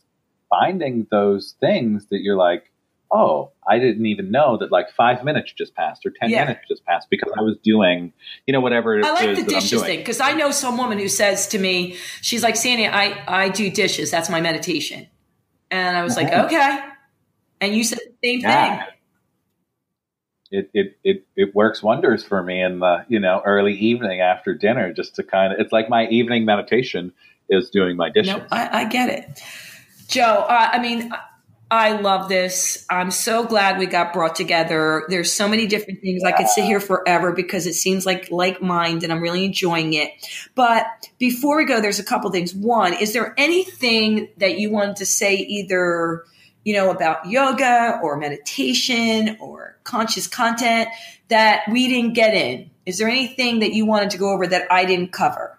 finding 0.48 1.08
those 1.10 1.56
things 1.60 2.06
that 2.12 2.22
you're 2.22 2.38
like, 2.38 2.72
oh, 3.12 3.52
I 3.68 3.80
didn't 3.80 4.06
even 4.06 4.30
know 4.30 4.56
that 4.58 4.72
like 4.72 4.92
five 4.92 5.24
minutes 5.24 5.54
just 5.54 5.74
passed 5.74 6.06
or 6.06 6.12
ten 6.12 6.30
Yeah. 6.30 6.46
minutes 6.46 6.68
just 6.70 6.86
passed 6.86 7.08
because 7.10 7.34
I 7.36 7.42
was 7.42 7.58
doing 7.64 8.14
you 8.46 8.54
know 8.54 8.62
whatever 8.62 9.00
it 9.00 9.06
I 9.06 9.14
like 9.14 9.30
is 9.30 9.44
the 9.44 9.50
dishes 9.50 9.82
thing 9.82 9.98
because 9.98 10.20
I 10.22 10.34
know 10.34 10.52
some 10.52 10.78
woman 10.78 11.00
who 11.00 11.08
says 11.08 11.48
to 11.48 11.58
me, 11.58 11.98
she's 12.22 12.44
like, 12.44 12.56
Sandy, 12.58 12.86
I, 12.86 13.24
I 13.28 13.50
do 13.50 13.72
dishes. 13.72 14.12
That's 14.12 14.30
my 14.30 14.40
meditation. 14.40 15.08
And 15.74 15.98
I 15.98 16.04
was 16.04 16.16
like, 16.16 16.32
okay. 16.32 16.80
And 17.60 17.76
you 17.76 17.84
said 17.84 17.98
the 18.22 18.28
same 18.28 18.42
Yeah. 18.42 18.86
thing. 18.86 18.88
It, 20.52 20.70
it 20.76 20.98
it 21.04 21.26
it 21.36 21.56
works 21.56 21.82
wonders 21.82 22.24
for 22.24 22.44
me 22.44 22.62
in 22.62 22.78
the 22.78 23.04
you 23.08 23.20
know 23.20 23.42
early 23.44 23.74
evening 23.74 24.22
after 24.22 24.54
dinner 24.54 24.94
just 24.94 25.16
to 25.16 25.24
kind 25.24 25.52
of 25.52 25.60
it's 25.60 25.72
like 25.74 25.90
my 25.90 26.06
evening 26.10 26.46
meditation 26.46 27.12
is 27.50 27.72
doing 27.72 27.98
my 27.98 28.12
dishes. 28.12 28.36
No, 28.36 28.46
I, 28.52 28.82
I 28.82 28.86
get 28.86 29.10
it. 29.10 29.42
Joe, 30.08 30.46
uh, 30.48 30.70
I 30.72 30.80
mean, 30.80 31.12
I- 31.74 32.02
love 32.02 32.30
this. 32.30 32.86
I'm 32.90 33.12
so 33.12 33.46
glad 33.46 33.78
we 33.78 33.86
got 33.86 34.14
brought 34.14 34.36
together. 34.36 35.06
There's 35.10 35.32
so 35.32 35.48
many 35.48 35.68
different 35.68 36.02
things. 36.02 36.24
I 36.24 36.32
could 36.32 36.48
sit 36.48 36.66
here 36.66 36.80
forever 36.80 37.32
because 37.32 37.66
it 37.66 37.74
seems 37.74 38.06
like 38.06 38.30
like 38.32 38.62
mind 38.62 39.04
and 39.04 39.12
I'm 39.12 39.22
really 39.22 39.46
enjoying 39.46 39.94
it. 39.94 40.12
But 40.56 40.86
before 41.18 41.58
we 41.58 41.66
go, 41.66 41.82
there's 41.82 42.00
a 42.00 42.04
couple 42.04 42.30
things. 42.32 42.54
One, 42.54 42.94
is 42.94 43.14
there 43.14 43.34
anything 43.38 44.30
that 44.38 44.60
you 44.60 44.72
wanted 44.72 44.98
to 44.98 45.06
say 45.06 45.36
either, 45.36 46.24
you 46.64 46.74
know, 46.74 46.92
about 46.92 47.28
yoga 47.28 48.00
or 48.04 48.18
meditation 48.18 49.38
or 49.40 49.78
conscious 49.84 50.28
content 50.28 50.90
that 51.30 51.64
we 51.72 51.88
didn't 51.88 52.14
get 52.14 52.34
in? 52.34 52.70
Is 52.86 52.98
there 52.98 53.08
anything 53.08 53.60
that 53.60 53.74
you 53.74 53.86
wanted 53.86 54.12
to 54.12 54.18
go 54.18 54.32
over 54.32 54.46
that 54.48 54.72
I 54.72 54.86
didn't 54.86 55.12
cover? 55.12 55.58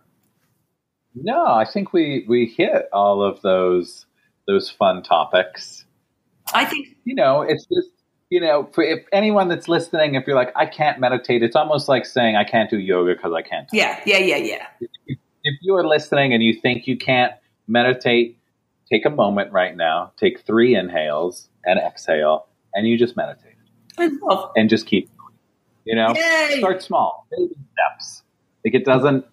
No, 1.15 1.47
I 1.47 1.65
think 1.65 1.93
we 1.93 2.25
we 2.29 2.47
hit 2.47 2.89
all 2.93 3.23
of 3.23 3.41
those 3.43 4.07
those 4.47 4.71
fun 4.71 5.03
topics. 5.03 5.84
I 6.53 6.65
think 6.65 6.89
You 7.05 7.15
know, 7.15 7.43
it's 7.43 7.67
just 7.67 7.91
you 8.31 8.41
know, 8.41 8.69
for 8.73 8.83
if 8.83 9.05
anyone 9.13 9.49
that's 9.49 9.69
listening, 9.69 10.17
if 10.17 10.27
you're 10.27 10.35
like, 10.35 10.53
I 10.57 10.67
can't 10.67 10.99
meditate, 10.99 11.43
it's 11.43 11.55
almost 11.55 11.89
like 11.89 12.05
saying 12.05 12.37
I 12.37 12.43
can't 12.43 12.69
do 12.69 12.79
yoga 12.79 13.15
because 13.15 13.33
I 13.33 13.43
can't. 13.43 13.69
yeah, 13.73 14.01
yeah, 14.07 14.19
yeah, 14.19 14.37
yeah. 14.37 14.67
If 15.47 15.59
you 15.61 15.75
are 15.77 15.87
listening 15.87 16.33
and 16.33 16.43
you 16.43 16.59
think 16.61 16.87
you 16.87 16.97
can't 16.97 17.33
meditate, 17.69 18.39
take 18.91 19.05
a 19.05 19.11
moment 19.11 19.53
right 19.53 19.77
now, 19.77 20.13
take 20.17 20.41
three 20.41 20.75
inhales 20.75 21.49
and 21.65 21.79
exhale, 21.79 22.47
and 22.73 22.89
you 22.89 22.99
just 22.99 23.17
meditate 23.17 23.55
I 23.99 24.11
love 24.23 24.51
and 24.57 24.69
just 24.69 24.87
keep. 24.87 25.11
You 25.85 25.95
know, 25.97 26.15
Yay! 26.15 26.57
start 26.59 26.83
small, 26.83 27.27
baby 27.31 27.55
steps. 27.75 28.23
Like 28.65 28.75
it 28.75 28.85
doesn't 28.85 29.27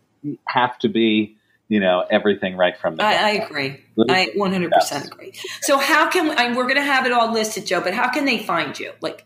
have 0.47 0.77
to 0.79 0.89
be, 0.89 1.37
you 1.71 1.79
know, 1.79 2.03
everything 2.11 2.57
right 2.57 2.77
from 2.77 2.97
the. 2.97 3.03
I, 3.03 3.13
I 3.13 3.29
agree. 3.29 3.81
I 4.09 4.33
100% 4.37 5.07
agree. 5.07 5.31
So 5.61 5.77
how 5.77 6.09
can 6.09 6.37
I, 6.37 6.53
we're 6.53 6.65
going 6.65 6.75
to 6.75 6.81
have 6.81 7.05
it 7.05 7.13
all 7.13 7.31
listed, 7.31 7.65
Joe? 7.65 7.79
But 7.79 7.93
how 7.93 8.11
can 8.11 8.25
they 8.25 8.39
find 8.39 8.77
you? 8.77 8.91
Like, 8.99 9.25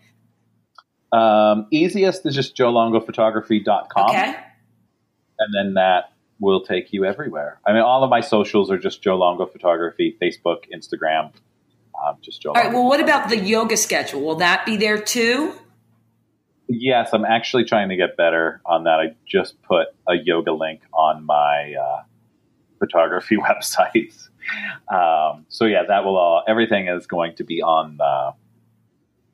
Um, 1.12 1.66
easiest 1.72 2.24
is 2.28 2.36
just 2.36 2.56
joelongophotography.com. 2.56 4.10
okay, 4.12 4.36
And 5.40 5.54
then 5.56 5.74
that 5.74 6.14
will 6.40 6.62
take 6.62 6.94
you 6.94 7.04
everywhere. 7.04 7.60
I 7.66 7.74
mean, 7.74 7.82
all 7.82 8.04
of 8.04 8.12
my 8.12 8.22
socials 8.22 8.70
are 8.70 8.78
just 8.78 9.02
Joe 9.02 9.16
Longo 9.16 9.48
Photography, 9.48 10.16
Facebook, 10.22 10.66
Instagram, 10.72 11.32
um, 12.06 12.18
just 12.22 12.44
Joe 12.44 12.50
all 12.50 12.54
right. 12.54 12.66
Longo 12.66 12.78
Well, 12.78 12.88
what 12.90 13.00
about 13.00 13.30
the 13.30 13.40
yoga 13.40 13.76
schedule? 13.76 14.22
Will 14.22 14.36
that 14.36 14.68
be 14.68 14.78
there 14.78 15.02
too? 15.02 15.52
Yes, 16.68 17.10
I'm 17.12 17.26
actually 17.26 17.66
trying 17.66 17.90
to 17.90 17.96
get 17.96 18.16
better 18.18 18.62
on 18.68 18.84
that. 18.84 19.00
I 19.00 19.16
just 19.28 19.60
put 19.64 19.88
a 20.08 20.14
yoga 20.14 20.52
link 20.52 20.82
on 20.94 21.26
my 21.26 21.74
uh, 21.74 22.04
photography 22.86 23.38
websites. 23.50 24.30
Um, 24.94 25.46
so 25.50 25.66
yeah, 25.66 25.84
that 25.88 26.06
will 26.06 26.18
all, 26.18 26.44
everything 26.48 26.88
is 26.88 27.08
going 27.08 27.36
to 27.36 27.44
be 27.44 27.62
on 27.62 27.98
the, 27.98 28.34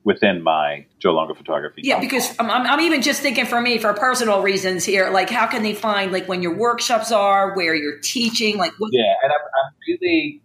within 0.04 0.42
my 0.42 0.86
Joe 0.98 1.12
Longo 1.12 1.34
Photography. 1.34 1.82
Yeah, 1.84 2.00
because 2.00 2.34
I'm, 2.38 2.50
I'm, 2.50 2.66
I'm 2.66 2.80
even 2.80 3.02
just 3.02 3.20
thinking 3.20 3.46
for 3.46 3.60
me, 3.60 3.78
for 3.78 3.92
personal 3.94 4.42
reasons 4.42 4.84
here, 4.84 5.10
like 5.10 5.30
how 5.30 5.46
can 5.46 5.62
they 5.62 5.74
find 5.74 6.10
like 6.12 6.26
when 6.28 6.42
your 6.42 6.56
workshops 6.56 7.12
are, 7.12 7.54
where 7.54 7.74
you're 7.74 8.00
teaching, 8.00 8.56
like 8.56 8.72
what? 8.78 8.90
Yeah, 8.92 9.14
and 9.22 9.32
I'm, 9.32 9.38
I'm 9.38 9.72
really 9.86 10.42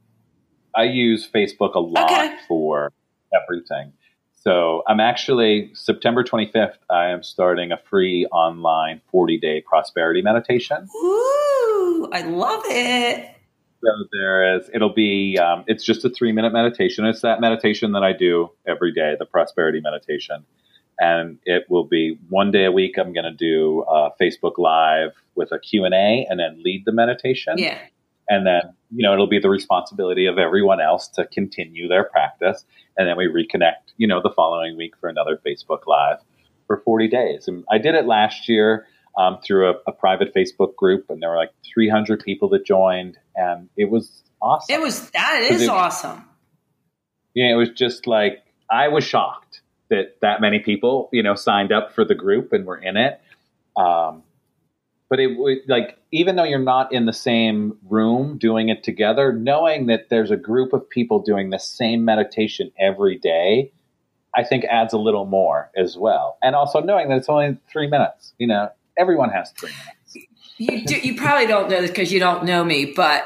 I 0.76 0.84
use 0.84 1.28
Facebook 1.28 1.74
a 1.74 1.80
lot 1.80 2.12
Okay. 2.12 2.36
for 2.48 2.92
everything. 3.34 3.94
So 4.48 4.82
I'm 4.88 5.02
actually 5.02 5.72
September 5.74 6.24
25th. 6.24 6.78
I 6.90 7.08
am 7.08 7.22
starting 7.22 7.74
a 7.74 7.78
free 7.90 8.26
online 8.28 9.02
40 9.12 9.38
day 9.40 9.60
prosperity 9.60 10.22
meditation. 10.22 10.88
Ooh, 10.96 12.08
I 12.14 12.22
love 12.22 12.62
it. 12.68 13.30
So 13.84 13.90
there 14.14 14.56
is. 14.56 14.70
It'll 14.74 14.94
be. 14.94 15.38
Um, 15.38 15.66
it's 15.68 15.84
just 15.84 16.06
a 16.06 16.10
three 16.10 16.32
minute 16.32 16.54
meditation. 16.54 17.04
It's 17.04 17.20
that 17.24 17.42
meditation 17.42 17.92
that 17.92 18.04
I 18.04 18.14
do 18.14 18.50
every 18.66 18.94
day, 18.94 19.18
the 19.20 19.26
prosperity 19.26 19.82
meditation, 19.82 20.46
and 20.98 21.40
it 21.44 21.66
will 21.68 21.84
be 21.84 22.18
one 22.30 22.50
day 22.50 22.64
a 22.64 22.72
week. 22.72 22.96
I'm 22.98 23.12
going 23.12 23.26
to 23.26 23.36
do 23.36 23.82
uh, 23.82 24.12
Facebook 24.18 24.58
Live 24.58 25.12
with 25.36 25.52
a 25.52 25.60
Q 25.60 25.84
and 25.84 25.94
A, 25.94 26.26
and 26.30 26.40
then 26.40 26.64
lead 26.64 26.84
the 26.86 26.94
meditation. 26.94 27.58
Yeah. 27.58 27.80
And 28.30 28.46
then 28.46 28.62
you 28.92 29.04
know 29.04 29.14
it'll 29.14 29.28
be 29.28 29.40
the 29.40 29.50
responsibility 29.50 30.26
of 30.26 30.38
everyone 30.38 30.80
else 30.82 31.08
to 31.08 31.26
continue 31.28 31.88
their 31.88 32.04
practice 32.04 32.66
and 32.98 33.08
then 33.08 33.18
we 33.18 33.26
reconnect 33.28 33.94
you 33.98 34.08
know 34.08 34.22
the 34.22 34.32
following 34.36 34.78
week 34.78 34.94
for 35.00 35.10
another 35.10 35.40
facebook 35.46 35.86
live 35.88 36.18
for 36.68 36.78
40 36.86 37.08
days 37.08 37.48
and 37.48 37.64
i 37.72 37.78
did 37.78 37.96
it 37.96 38.06
last 38.06 38.48
year 38.50 38.86
um, 39.18 39.40
through 39.44 39.70
a, 39.70 39.74
a 39.88 39.92
private 39.92 40.34
facebook 40.36 40.76
group 40.76 41.06
and 41.10 41.22
there 41.22 41.30
were 41.30 41.38
like 41.38 41.52
300 41.74 42.24
people 42.24 42.50
that 42.50 42.66
joined 42.66 43.18
and 43.36 43.70
it 43.78 43.90
was 43.90 44.24
awesome 44.42 44.74
It 44.76 44.82
was, 44.82 45.10
that 45.12 45.48
Is 45.50 45.64
it- 45.64 45.70
awesome. 45.70 46.24
yeah, 47.34 47.52
it 47.52 47.56
was 47.56 47.70
just 47.70 48.08
like 48.08 48.44
I 48.70 48.88
was 48.90 49.04
shocked 49.04 49.62
that 49.90 50.18
that 50.22 50.42
many 50.42 50.60
people, 50.60 51.10
you 51.14 51.24
know, 51.24 51.36
signed 51.36 51.72
up 51.72 51.94
for 51.96 52.04
the 52.04 52.14
group 52.16 52.52
and 52.52 52.66
were 52.66 52.78
in 52.78 52.98
it. 52.98 53.22
Um, 53.78 54.24
but 55.10 55.20
it 55.20 55.38
would 55.38 55.60
like 55.68 55.98
even 56.12 56.36
though 56.36 56.44
you're 56.44 56.60
not 56.60 56.94
in 56.94 57.06
the 57.06 57.14
same 57.14 57.78
room 57.90 58.38
doing 58.38 58.70
it 58.70 58.84
together, 58.84 59.34
knowing 59.34 59.88
that 59.88 60.10
there's 60.10 60.32
a 60.32 60.38
group 60.38 60.74
of 60.74 60.90
people 60.90 61.20
doing 61.20 61.50
the 61.50 61.60
same 61.60 62.06
meditation 62.06 62.72
every 62.80 63.18
day, 63.18 63.72
I 64.36 64.44
think 64.44 64.66
adds 64.66 64.94
a 64.94 64.98
little 64.98 65.26
more 65.26 65.72
as 65.76 65.98
well. 65.98 66.38
And 66.42 66.56
also 66.56 66.80
knowing 66.82 67.10
that 67.10 67.18
it's 67.18 67.30
only 67.30 67.58
three 67.72 67.88
minutes. 67.88 68.34
You 68.38 68.48
know, 68.48 68.70
everyone 68.98 69.30
has 69.30 69.52
three 69.52 69.72
minutes. 69.72 70.32
You 70.58 70.86
do, 70.86 70.96
you 70.96 71.16
probably 71.16 71.46
don't 71.46 71.70
know 71.70 71.82
this 71.82 71.92
because 71.92 72.12
you 72.12 72.20
don't 72.20 72.44
know 72.46 72.64
me, 72.64 72.94
but 72.96 73.24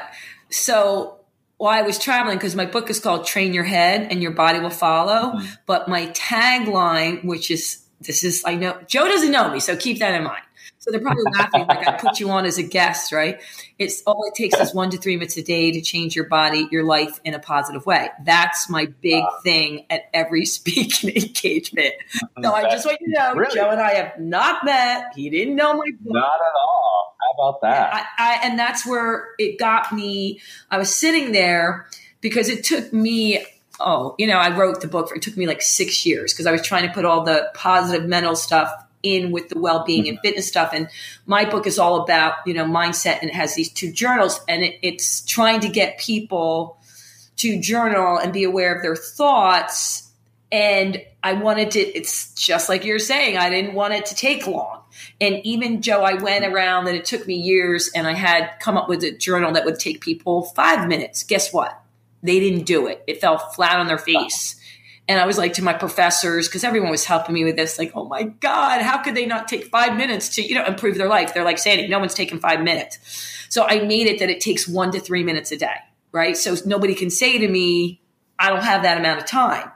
so 0.50 1.18
while 1.56 1.78
I 1.78 1.82
was 1.82 1.98
traveling, 1.98 2.36
because 2.36 2.54
my 2.54 2.66
book 2.66 2.90
is 2.90 3.00
called 3.00 3.24
Train 3.24 3.54
Your 3.54 3.64
Head 3.64 4.08
and 4.10 4.22
Your 4.22 4.32
Body 4.32 4.58
Will 4.58 4.68
Follow, 4.68 5.32
mm-hmm. 5.32 5.46
but 5.64 5.88
my 5.88 6.08
tagline, 6.08 7.24
which 7.24 7.50
is 7.50 7.84
this 8.00 8.24
is 8.24 8.42
I 8.44 8.56
know 8.56 8.78
Joe 8.86 9.06
doesn't 9.06 9.30
know 9.30 9.50
me, 9.50 9.60
so 9.60 9.76
keep 9.76 9.98
that 10.00 10.14
in 10.14 10.24
mind. 10.24 10.42
So 10.82 10.90
they're 10.90 11.00
probably 11.00 11.22
laughing 11.32 11.64
like 11.68 11.86
I 11.86 11.92
put 11.92 12.18
you 12.18 12.30
on 12.30 12.44
as 12.44 12.58
a 12.58 12.64
guest, 12.64 13.12
right? 13.12 13.40
It's 13.78 14.02
all 14.02 14.24
it 14.26 14.34
takes 14.34 14.58
is 14.58 14.74
one 14.74 14.90
to 14.90 14.98
three 14.98 15.14
minutes 15.14 15.36
a 15.36 15.42
day 15.42 15.70
to 15.70 15.80
change 15.80 16.16
your 16.16 16.24
body, 16.24 16.66
your 16.72 16.82
life 16.82 17.20
in 17.22 17.34
a 17.34 17.38
positive 17.38 17.86
way. 17.86 18.10
That's 18.24 18.68
my 18.68 18.86
big 19.00 19.22
thing 19.44 19.86
at 19.90 20.10
every 20.12 20.44
speaking 20.44 21.10
engagement. 21.10 21.94
So 22.42 22.52
I 22.52 22.64
just 22.64 22.84
want 22.84 22.98
you 23.00 23.14
to 23.14 23.20
know, 23.20 23.34
really? 23.34 23.54
Joe 23.54 23.70
and 23.70 23.80
I 23.80 23.94
have 23.94 24.18
not 24.18 24.64
met. 24.64 25.12
He 25.14 25.30
didn't 25.30 25.54
know 25.54 25.74
my 25.74 25.86
book. 26.00 26.14
Not 26.14 26.24
at 26.24 26.52
all. 26.60 27.16
How 27.20 27.48
about 27.48 27.60
that? 27.60 27.94
I, 27.94 28.06
I, 28.18 28.48
and 28.48 28.58
that's 28.58 28.84
where 28.84 29.28
it 29.38 29.60
got 29.60 29.92
me. 29.92 30.40
I 30.68 30.78
was 30.78 30.92
sitting 30.92 31.30
there 31.30 31.86
because 32.20 32.48
it 32.48 32.64
took 32.64 32.92
me 32.92 33.46
oh, 33.78 34.14
you 34.18 34.26
know, 34.26 34.36
I 34.36 34.56
wrote 34.56 34.80
the 34.80 34.88
book. 34.88 35.08
For, 35.08 35.14
it 35.14 35.22
took 35.22 35.36
me 35.36 35.46
like 35.46 35.62
six 35.62 36.04
years 36.04 36.32
because 36.32 36.46
I 36.46 36.52
was 36.52 36.62
trying 36.62 36.86
to 36.88 36.92
put 36.92 37.04
all 37.04 37.24
the 37.24 37.50
positive 37.54 38.08
mental 38.08 38.36
stuff 38.36 38.72
in 39.02 39.30
with 39.30 39.48
the 39.48 39.58
well-being 39.58 40.08
and 40.08 40.18
fitness 40.20 40.48
stuff. 40.48 40.70
And 40.72 40.88
my 41.26 41.44
book 41.44 41.66
is 41.66 41.78
all 41.78 42.02
about 42.02 42.34
you 42.46 42.54
know 42.54 42.64
mindset 42.64 43.18
and 43.20 43.30
it 43.30 43.34
has 43.34 43.54
these 43.54 43.70
two 43.70 43.92
journals 43.92 44.40
and 44.48 44.62
it, 44.62 44.78
it's 44.82 45.22
trying 45.22 45.60
to 45.60 45.68
get 45.68 45.98
people 45.98 46.78
to 47.36 47.60
journal 47.60 48.18
and 48.18 48.32
be 48.32 48.44
aware 48.44 48.74
of 48.74 48.82
their 48.82 48.96
thoughts. 48.96 50.10
And 50.50 51.02
i 51.22 51.32
wanted 51.34 51.70
to 51.70 51.80
it's 51.80 52.34
just 52.34 52.68
like 52.68 52.84
you're 52.84 52.98
saying 52.98 53.36
i 53.36 53.48
didn't 53.48 53.74
want 53.74 53.94
it 53.94 54.06
to 54.06 54.14
take 54.14 54.46
long. 54.46 54.82
And 55.20 55.40
even 55.44 55.80
joe 55.80 56.02
i 56.02 56.14
went 56.14 56.44
around 56.44 56.88
and 56.88 56.96
it 56.96 57.04
took 57.04 57.26
me 57.26 57.36
years 57.36 57.90
and 57.94 58.06
i 58.06 58.12
had 58.12 58.58
come 58.60 58.76
up 58.76 58.88
with 58.88 59.02
a 59.02 59.16
journal 59.16 59.52
that 59.52 59.64
would 59.64 59.78
take 59.78 60.00
people 60.00 60.42
five 60.42 60.88
minutes. 60.88 61.22
Guess 61.22 61.52
what? 61.52 61.80
They 62.22 62.38
didn't 62.38 62.64
do 62.64 62.86
it. 62.86 63.02
It 63.06 63.20
fell 63.20 63.38
flat 63.38 63.78
on 63.78 63.86
their 63.86 63.98
face 63.98 64.61
and 65.12 65.20
I 65.20 65.26
was 65.26 65.36
like 65.36 65.52
to 65.54 65.62
my 65.62 65.74
professors, 65.74 66.48
because 66.48 66.64
everyone 66.64 66.90
was 66.90 67.04
helping 67.04 67.34
me 67.34 67.44
with 67.44 67.54
this, 67.54 67.78
like, 67.78 67.92
oh 67.94 68.06
my 68.06 68.22
God, 68.22 68.80
how 68.80 69.02
could 69.02 69.14
they 69.14 69.26
not 69.26 69.46
take 69.46 69.66
five 69.66 69.94
minutes 69.94 70.30
to, 70.36 70.42
you 70.42 70.54
know, 70.54 70.64
improve 70.64 70.96
their 70.96 71.06
life? 71.06 71.34
They're 71.34 71.44
like, 71.44 71.58
Sandy, 71.58 71.86
no 71.86 71.98
one's 71.98 72.14
taking 72.14 72.38
five 72.38 72.62
minutes. 72.62 72.98
So 73.50 73.64
I 73.64 73.80
made 73.80 74.06
it 74.06 74.20
that 74.20 74.30
it 74.30 74.40
takes 74.40 74.66
one 74.66 74.90
to 74.92 75.00
three 75.00 75.22
minutes 75.22 75.52
a 75.52 75.58
day, 75.58 75.76
right? 76.12 76.34
So 76.34 76.56
nobody 76.64 76.94
can 76.94 77.10
say 77.10 77.36
to 77.36 77.46
me, 77.46 78.00
I 78.38 78.48
don't 78.48 78.62
have 78.62 78.84
that 78.84 78.96
amount 78.96 79.20
of 79.20 79.26
time. 79.26 79.70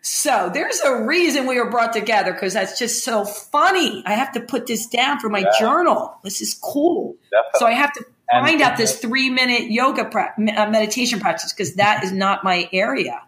So 0.00 0.48
there's 0.54 0.78
a 0.78 1.02
reason 1.02 1.48
we 1.48 1.60
were 1.60 1.70
brought 1.70 1.92
together 1.92 2.32
because 2.32 2.54
that's 2.54 2.78
just 2.78 3.04
so 3.04 3.24
funny. 3.24 4.04
I 4.06 4.12
have 4.12 4.30
to 4.34 4.40
put 4.40 4.68
this 4.68 4.86
down 4.86 5.18
for 5.18 5.28
my 5.28 5.40
yeah. 5.40 5.50
journal. 5.58 6.16
This 6.22 6.40
is 6.40 6.54
cool. 6.54 7.16
Definitely. 7.32 7.58
So 7.58 7.66
I 7.66 7.72
have 7.72 7.92
to 7.94 8.04
find 8.30 8.60
and, 8.60 8.62
out 8.62 8.76
this 8.76 8.96
three 9.00 9.28
minute 9.28 9.72
yoga 9.72 10.04
pra- 10.04 10.34
uh, 10.38 10.70
meditation 10.70 11.18
practice 11.18 11.52
because 11.52 11.74
that 11.74 12.04
is 12.04 12.12
not 12.12 12.44
my 12.44 12.68
area. 12.72 13.20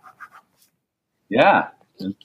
Yeah, 1.30 1.68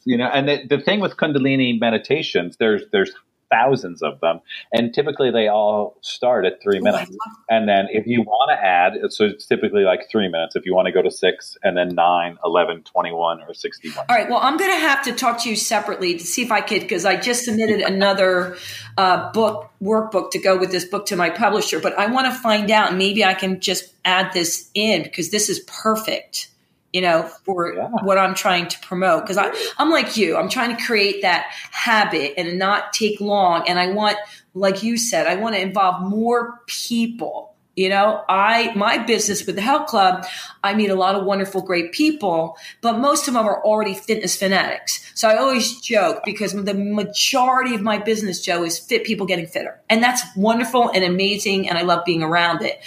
you 0.04 0.18
know, 0.18 0.28
and 0.28 0.48
the, 0.48 0.68
the 0.68 0.82
thing 0.82 1.00
with 1.00 1.18
Kundalini 1.18 1.80
meditations, 1.80 2.58
there's 2.58 2.84
there's 2.92 3.12
thousands 3.52 4.02
of 4.02 4.20
them, 4.22 4.40
and 4.74 4.94
typically 4.94 5.32
they 5.32 5.48
all 5.48 5.98
start 6.02 6.46
at 6.46 6.62
three 6.62 6.80
minutes. 6.80 7.16
and 7.50 7.70
then 7.70 7.88
if 7.92 8.08
you 8.08 8.22
want 8.22 8.50
to 8.50 8.66
add, 8.66 8.94
so 9.12 9.26
it's 9.26 9.46
typically 9.46 9.84
like 9.84 10.10
three 10.12 10.28
minutes. 10.28 10.56
If 10.56 10.66
you 10.66 10.74
want 10.74 10.88
to 10.88 10.92
go 10.92 11.02
to 11.02 11.12
six, 11.12 11.58
and 11.64 11.78
then 11.78 11.90
nine, 11.90 12.38
11, 12.44 12.84
21, 12.84 13.44
or 13.44 13.54
61. 13.54 14.06
All 14.10 14.16
right. 14.16 14.30
Well, 14.30 14.40
I'm 14.42 14.58
going 14.58 14.72
to 14.72 14.80
have 14.80 15.04
to 15.04 15.14
talk 15.14 15.44
to 15.44 15.50
you 15.50 15.56
separately 15.56 16.18
to 16.18 16.26
see 16.26 16.42
if 16.42 16.52
I 16.52 16.62
could, 16.62 16.82
because 16.82 17.06
I 17.06 17.18
just 17.18 17.46
submitted 17.46 17.82
another 17.82 18.58
uh, 18.98 19.32
book 19.32 19.72
workbook 19.82 20.32
to 20.32 20.40
go 20.40 20.58
with 20.58 20.72
this 20.72 20.86
book 20.86 21.06
to 21.08 21.16
my 21.16 21.30
publisher, 21.30 21.80
but 21.80 21.98
I 21.98 22.08
want 22.08 22.26
to 22.28 22.34
find 22.34 22.72
out. 22.72 22.96
Maybe 22.96 23.24
I 23.24 23.34
can 23.34 23.60
just 23.60 23.94
add 24.04 24.34
this 24.34 24.70
in 24.74 25.04
because 25.04 25.30
this 25.30 25.50
is 25.50 25.60
perfect 25.60 26.50
you 26.96 27.02
know, 27.02 27.24
for 27.44 27.74
yeah. 27.74 27.90
what 28.04 28.18
I'm 28.18 28.34
trying 28.34 28.70
to 28.70 28.80
promote. 28.80 29.28
Cause 29.28 29.38
I, 29.38 29.54
I'm 29.78 29.90
like 29.90 30.16
you, 30.16 30.38
I'm 30.38 30.48
trying 30.48 30.74
to 30.78 30.82
create 30.82 31.24
that 31.24 31.48
habit 31.72 32.36
and 32.38 32.58
not 32.58 32.94
take 32.94 33.20
long. 33.20 33.68
And 33.68 33.78
I 33.78 33.92
want, 33.92 34.16
like 34.54 34.82
you 34.82 34.96
said, 34.96 35.28
I 35.28 35.36
want 35.36 35.56
to 35.56 35.62
involve 35.62 36.10
more 36.10 36.62
people. 36.68 37.54
You 37.76 37.90
know, 37.90 38.24
I, 38.30 38.74
my 38.76 38.98
business 38.98 39.46
with 39.46 39.58
the 39.58 39.62
health 39.62 39.88
club, 39.88 40.26
I 40.64 40.74
meet 40.74 40.90
a 40.90 40.96
lot 40.96 41.16
of 41.16 41.26
wonderful, 41.26 41.62
great 41.64 41.92
people, 41.92 42.58
but 42.80 42.98
most 42.98 43.28
of 43.28 43.34
them 43.34 43.46
are 43.46 43.62
already 43.62 43.94
fitness 43.94 44.38
fanatics. 44.38 45.12
So 45.16 45.28
I 45.28 45.36
always 45.36 45.82
joke 45.82 46.22
because 46.24 46.54
the 46.54 46.74
majority 46.74 47.76
of 47.76 47.82
my 47.82 47.98
business, 47.98 48.40
Joe, 48.40 48.64
is 48.64 48.80
fit 48.80 49.04
people 49.04 49.26
getting 49.26 49.48
fitter. 49.48 49.82
And 49.90 50.02
that's 50.02 50.24
wonderful 50.38 50.92
and 50.92 51.04
amazing. 51.04 51.68
And 51.68 51.78
I 51.78 51.82
love 51.82 52.06
being 52.06 52.24
around 52.24 52.62
it. 52.62 52.82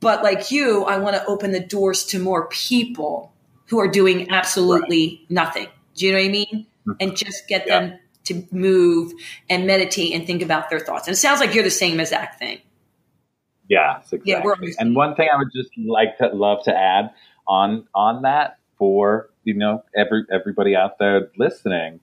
But 0.00 0.24
like 0.24 0.50
you, 0.50 0.82
I 0.82 0.98
want 0.98 1.14
to 1.14 1.24
open 1.26 1.52
the 1.52 1.60
doors 1.60 2.06
to 2.06 2.18
more 2.18 2.48
people 2.48 3.31
who 3.72 3.80
are 3.80 3.88
doing 3.88 4.30
absolutely 4.30 5.06
right. 5.22 5.30
nothing. 5.30 5.66
Do 5.94 6.04
you 6.04 6.12
know 6.12 6.18
what 6.18 6.24
I 6.26 6.28
mean? 6.28 6.66
Mm-hmm. 6.86 6.92
And 7.00 7.16
just 7.16 7.48
get 7.48 7.66
yeah. 7.66 7.80
them 7.80 7.98
to 8.24 8.46
move 8.52 9.14
and 9.48 9.66
meditate 9.66 10.12
and 10.12 10.26
think 10.26 10.42
about 10.42 10.68
their 10.68 10.78
thoughts. 10.78 11.08
And 11.08 11.14
it 11.14 11.16
sounds 11.16 11.40
like 11.40 11.54
you're 11.54 11.64
the 11.64 11.70
same 11.70 11.98
exact 11.98 12.38
thing. 12.38 12.60
Yeah, 13.68 14.00
exactly. 14.00 14.30
Yeah, 14.30 14.42
and 14.78 14.94
one 14.94 15.14
thing 15.14 15.30
I 15.32 15.38
would 15.38 15.48
just 15.54 15.70
like 15.78 16.18
to 16.18 16.26
love 16.28 16.62
to 16.64 16.76
add 16.76 17.14
on 17.48 17.88
on 17.94 18.22
that 18.22 18.58
for 18.76 19.30
you 19.44 19.54
know 19.54 19.82
every 19.96 20.24
everybody 20.30 20.76
out 20.76 20.98
there 20.98 21.30
listening, 21.38 22.00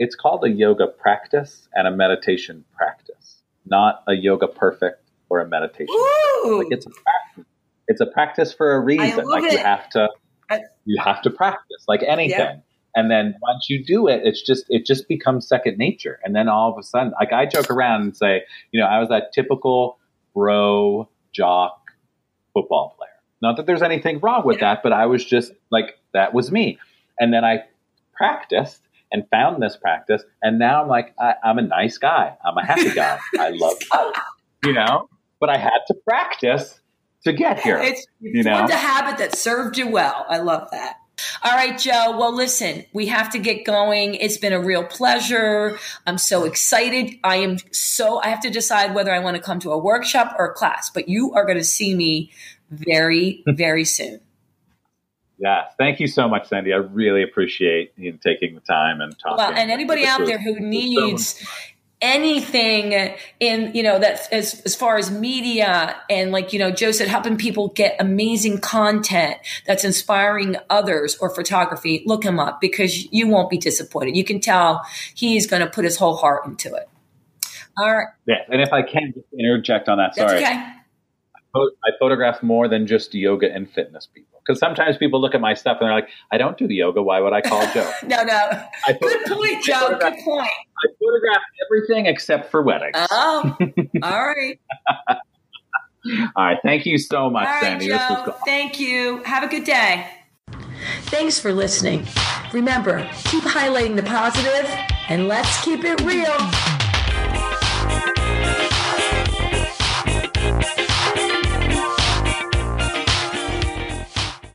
it's 0.00 0.16
called 0.16 0.44
a 0.44 0.50
yoga 0.50 0.88
practice 0.88 1.68
and 1.74 1.86
a 1.86 1.92
meditation 1.92 2.64
practice, 2.76 3.42
not 3.66 4.02
a 4.08 4.14
yoga 4.14 4.48
perfect 4.48 5.08
or 5.28 5.38
a 5.38 5.46
meditation. 5.46 5.94
Like 6.44 6.68
it's 6.72 6.86
a 6.86 6.90
practice. 6.90 7.44
It's 7.86 8.00
a 8.00 8.06
practice 8.06 8.52
for 8.52 8.74
a 8.74 8.80
reason. 8.80 9.24
Like 9.26 9.44
it. 9.44 9.52
you 9.52 9.58
have 9.58 9.88
to 9.90 10.08
you 10.84 11.00
have 11.02 11.22
to 11.22 11.30
practice 11.30 11.84
like 11.88 12.02
anything. 12.06 12.38
Yeah. 12.38 12.56
And 12.94 13.10
then 13.10 13.34
once 13.42 13.68
you 13.68 13.84
do 13.84 14.08
it, 14.08 14.22
it's 14.24 14.40
just 14.40 14.64
it 14.70 14.86
just 14.86 15.06
becomes 15.06 15.46
second 15.46 15.76
nature. 15.76 16.18
And 16.24 16.34
then 16.34 16.48
all 16.48 16.72
of 16.72 16.78
a 16.78 16.82
sudden, 16.82 17.12
like 17.20 17.32
I 17.32 17.44
joke 17.44 17.70
around 17.70 18.02
and 18.02 18.16
say, 18.16 18.42
you 18.72 18.80
know, 18.80 18.86
I 18.86 18.98
was 18.98 19.10
that 19.10 19.32
typical 19.34 19.98
bro 20.34 21.08
jock 21.32 21.78
football 22.54 22.94
player. 22.96 23.10
Not 23.42 23.58
that 23.58 23.66
there's 23.66 23.82
anything 23.82 24.18
wrong 24.20 24.46
with 24.46 24.56
yeah. 24.56 24.74
that, 24.74 24.82
but 24.82 24.92
I 24.94 25.06
was 25.06 25.24
just 25.24 25.52
like 25.70 25.98
that 26.14 26.32
was 26.32 26.50
me. 26.50 26.78
And 27.20 27.34
then 27.34 27.44
I 27.44 27.64
practiced 28.14 28.80
and 29.12 29.24
found 29.30 29.62
this 29.62 29.76
practice, 29.76 30.22
and 30.42 30.58
now 30.58 30.82
I'm 30.82 30.88
like, 30.88 31.14
I, 31.20 31.34
am 31.44 31.58
a 31.58 31.62
nice 31.62 31.98
guy. 31.98 32.34
I'm 32.44 32.56
a 32.56 32.64
happy 32.64 32.90
guy. 32.92 33.18
I 33.38 33.50
love 33.50 33.76
you 34.64 34.72
know. 34.72 35.08
But 35.38 35.50
I 35.50 35.58
had 35.58 35.80
to 35.88 35.94
practice 36.08 36.80
to 37.26 37.32
get 37.32 37.60
here. 37.60 37.78
It's 37.78 38.06
you 38.20 38.42
know? 38.42 38.64
a 38.64 38.72
habit 38.72 39.18
that 39.18 39.36
served 39.36 39.76
you 39.76 39.88
well. 39.88 40.24
I 40.28 40.38
love 40.38 40.68
that. 40.70 40.96
All 41.42 41.52
right, 41.52 41.78
Joe. 41.78 42.16
Well, 42.18 42.34
listen, 42.34 42.84
we 42.92 43.06
have 43.06 43.30
to 43.30 43.38
get 43.38 43.64
going. 43.64 44.14
It's 44.14 44.36
been 44.36 44.52
a 44.52 44.60
real 44.60 44.84
pleasure. 44.84 45.78
I'm 46.06 46.18
so 46.18 46.44
excited. 46.44 47.18
I 47.24 47.36
am 47.36 47.56
so, 47.72 48.20
I 48.20 48.28
have 48.28 48.40
to 48.40 48.50
decide 48.50 48.94
whether 48.94 49.12
I 49.12 49.18
want 49.18 49.36
to 49.36 49.42
come 49.42 49.58
to 49.60 49.72
a 49.72 49.78
workshop 49.78 50.36
or 50.38 50.46
a 50.46 50.52
class, 50.52 50.90
but 50.90 51.08
you 51.08 51.32
are 51.34 51.44
going 51.44 51.58
to 51.58 51.64
see 51.64 51.94
me 51.94 52.30
very, 52.70 53.42
very 53.48 53.84
soon. 53.84 54.20
Yeah, 55.38 55.64
thank 55.78 56.00
you 56.00 56.06
so 56.06 56.28
much, 56.28 56.48
Sandy. 56.48 56.72
I 56.72 56.76
really 56.76 57.22
appreciate 57.22 57.92
you 57.96 58.18
taking 58.22 58.54
the 58.54 58.60
time 58.60 59.00
and 59.00 59.18
talking. 59.18 59.36
Well, 59.36 59.52
and 59.52 59.70
anybody 59.70 60.06
out 60.06 60.24
there 60.24 60.38
who 60.38 60.58
needs 60.60 61.46
anything 62.02 63.14
in 63.40 63.74
you 63.74 63.82
know 63.82 63.98
that 63.98 64.30
as 64.30 64.60
as 64.66 64.74
far 64.74 64.98
as 64.98 65.10
media 65.10 65.96
and 66.10 66.30
like 66.30 66.52
you 66.52 66.58
know 66.58 66.70
joe 66.70 66.92
said 66.92 67.08
helping 67.08 67.38
people 67.38 67.68
get 67.68 67.96
amazing 67.98 68.58
content 68.58 69.38
that's 69.66 69.82
inspiring 69.82 70.56
others 70.68 71.16
or 71.22 71.34
photography 71.34 72.02
look 72.04 72.22
him 72.22 72.38
up 72.38 72.60
because 72.60 73.10
you 73.12 73.26
won't 73.26 73.48
be 73.48 73.56
disappointed. 73.56 74.14
You 74.14 74.24
can 74.24 74.40
tell 74.40 74.86
he's 75.14 75.46
going 75.46 75.60
to 75.60 75.70
put 75.70 75.84
his 75.84 75.96
whole 75.96 76.16
heart 76.16 76.44
into 76.44 76.74
it. 76.74 76.86
All 77.78 77.94
right. 77.94 78.08
Yeah 78.26 78.44
and 78.50 78.60
if 78.60 78.72
i 78.72 78.82
can 78.82 79.12
just 79.14 79.26
interject 79.38 79.88
on 79.88 79.96
that 79.98 80.14
sorry. 80.14 80.36
okay. 80.38 80.72
I 81.54 81.90
photograph 81.98 82.42
more 82.42 82.68
than 82.68 82.86
just 82.86 83.14
yoga 83.14 83.50
and 83.50 83.70
fitness 83.70 84.06
people 84.12 84.35
because 84.46 84.58
sometimes 84.60 84.96
people 84.96 85.20
look 85.20 85.34
at 85.34 85.40
my 85.40 85.54
stuff 85.54 85.78
and 85.80 85.88
they're 85.88 85.94
like, 85.94 86.08
I 86.30 86.38
don't 86.38 86.56
do 86.56 86.66
the 86.68 86.74
yoga. 86.76 87.02
Why 87.02 87.20
would 87.20 87.32
I 87.32 87.40
call 87.40 87.62
Joe? 87.74 87.90
no, 88.06 88.22
no. 88.22 88.50
I 88.86 88.92
Good 89.00 89.24
point, 89.26 89.64
Joe. 89.64 89.96
Good 90.00 90.14
point. 90.24 90.48
I 90.48 90.88
photograph 91.00 91.42
everything 91.66 92.06
except 92.06 92.50
for 92.50 92.62
weddings. 92.62 92.96
Oh, 93.10 93.56
all 94.02 94.26
right. 94.26 94.58
all 95.08 96.44
right. 96.44 96.58
Thank 96.62 96.86
you 96.86 96.98
so 96.98 97.30
much, 97.30 97.48
all 97.48 97.60
Sandy. 97.60 97.90
Right, 97.90 98.24
Joe. 98.26 98.34
Thank 98.44 98.78
you. 98.78 99.22
Have 99.24 99.42
a 99.42 99.48
good 99.48 99.64
day. 99.64 100.06
Thanks 101.04 101.38
for 101.38 101.52
listening. 101.52 102.06
Remember, 102.52 103.08
keep 103.24 103.42
highlighting 103.42 103.96
the 103.96 104.02
positive 104.02 104.70
and 105.08 105.26
let's 105.28 105.64
keep 105.64 105.80
it 105.84 106.00
real. 106.02 106.36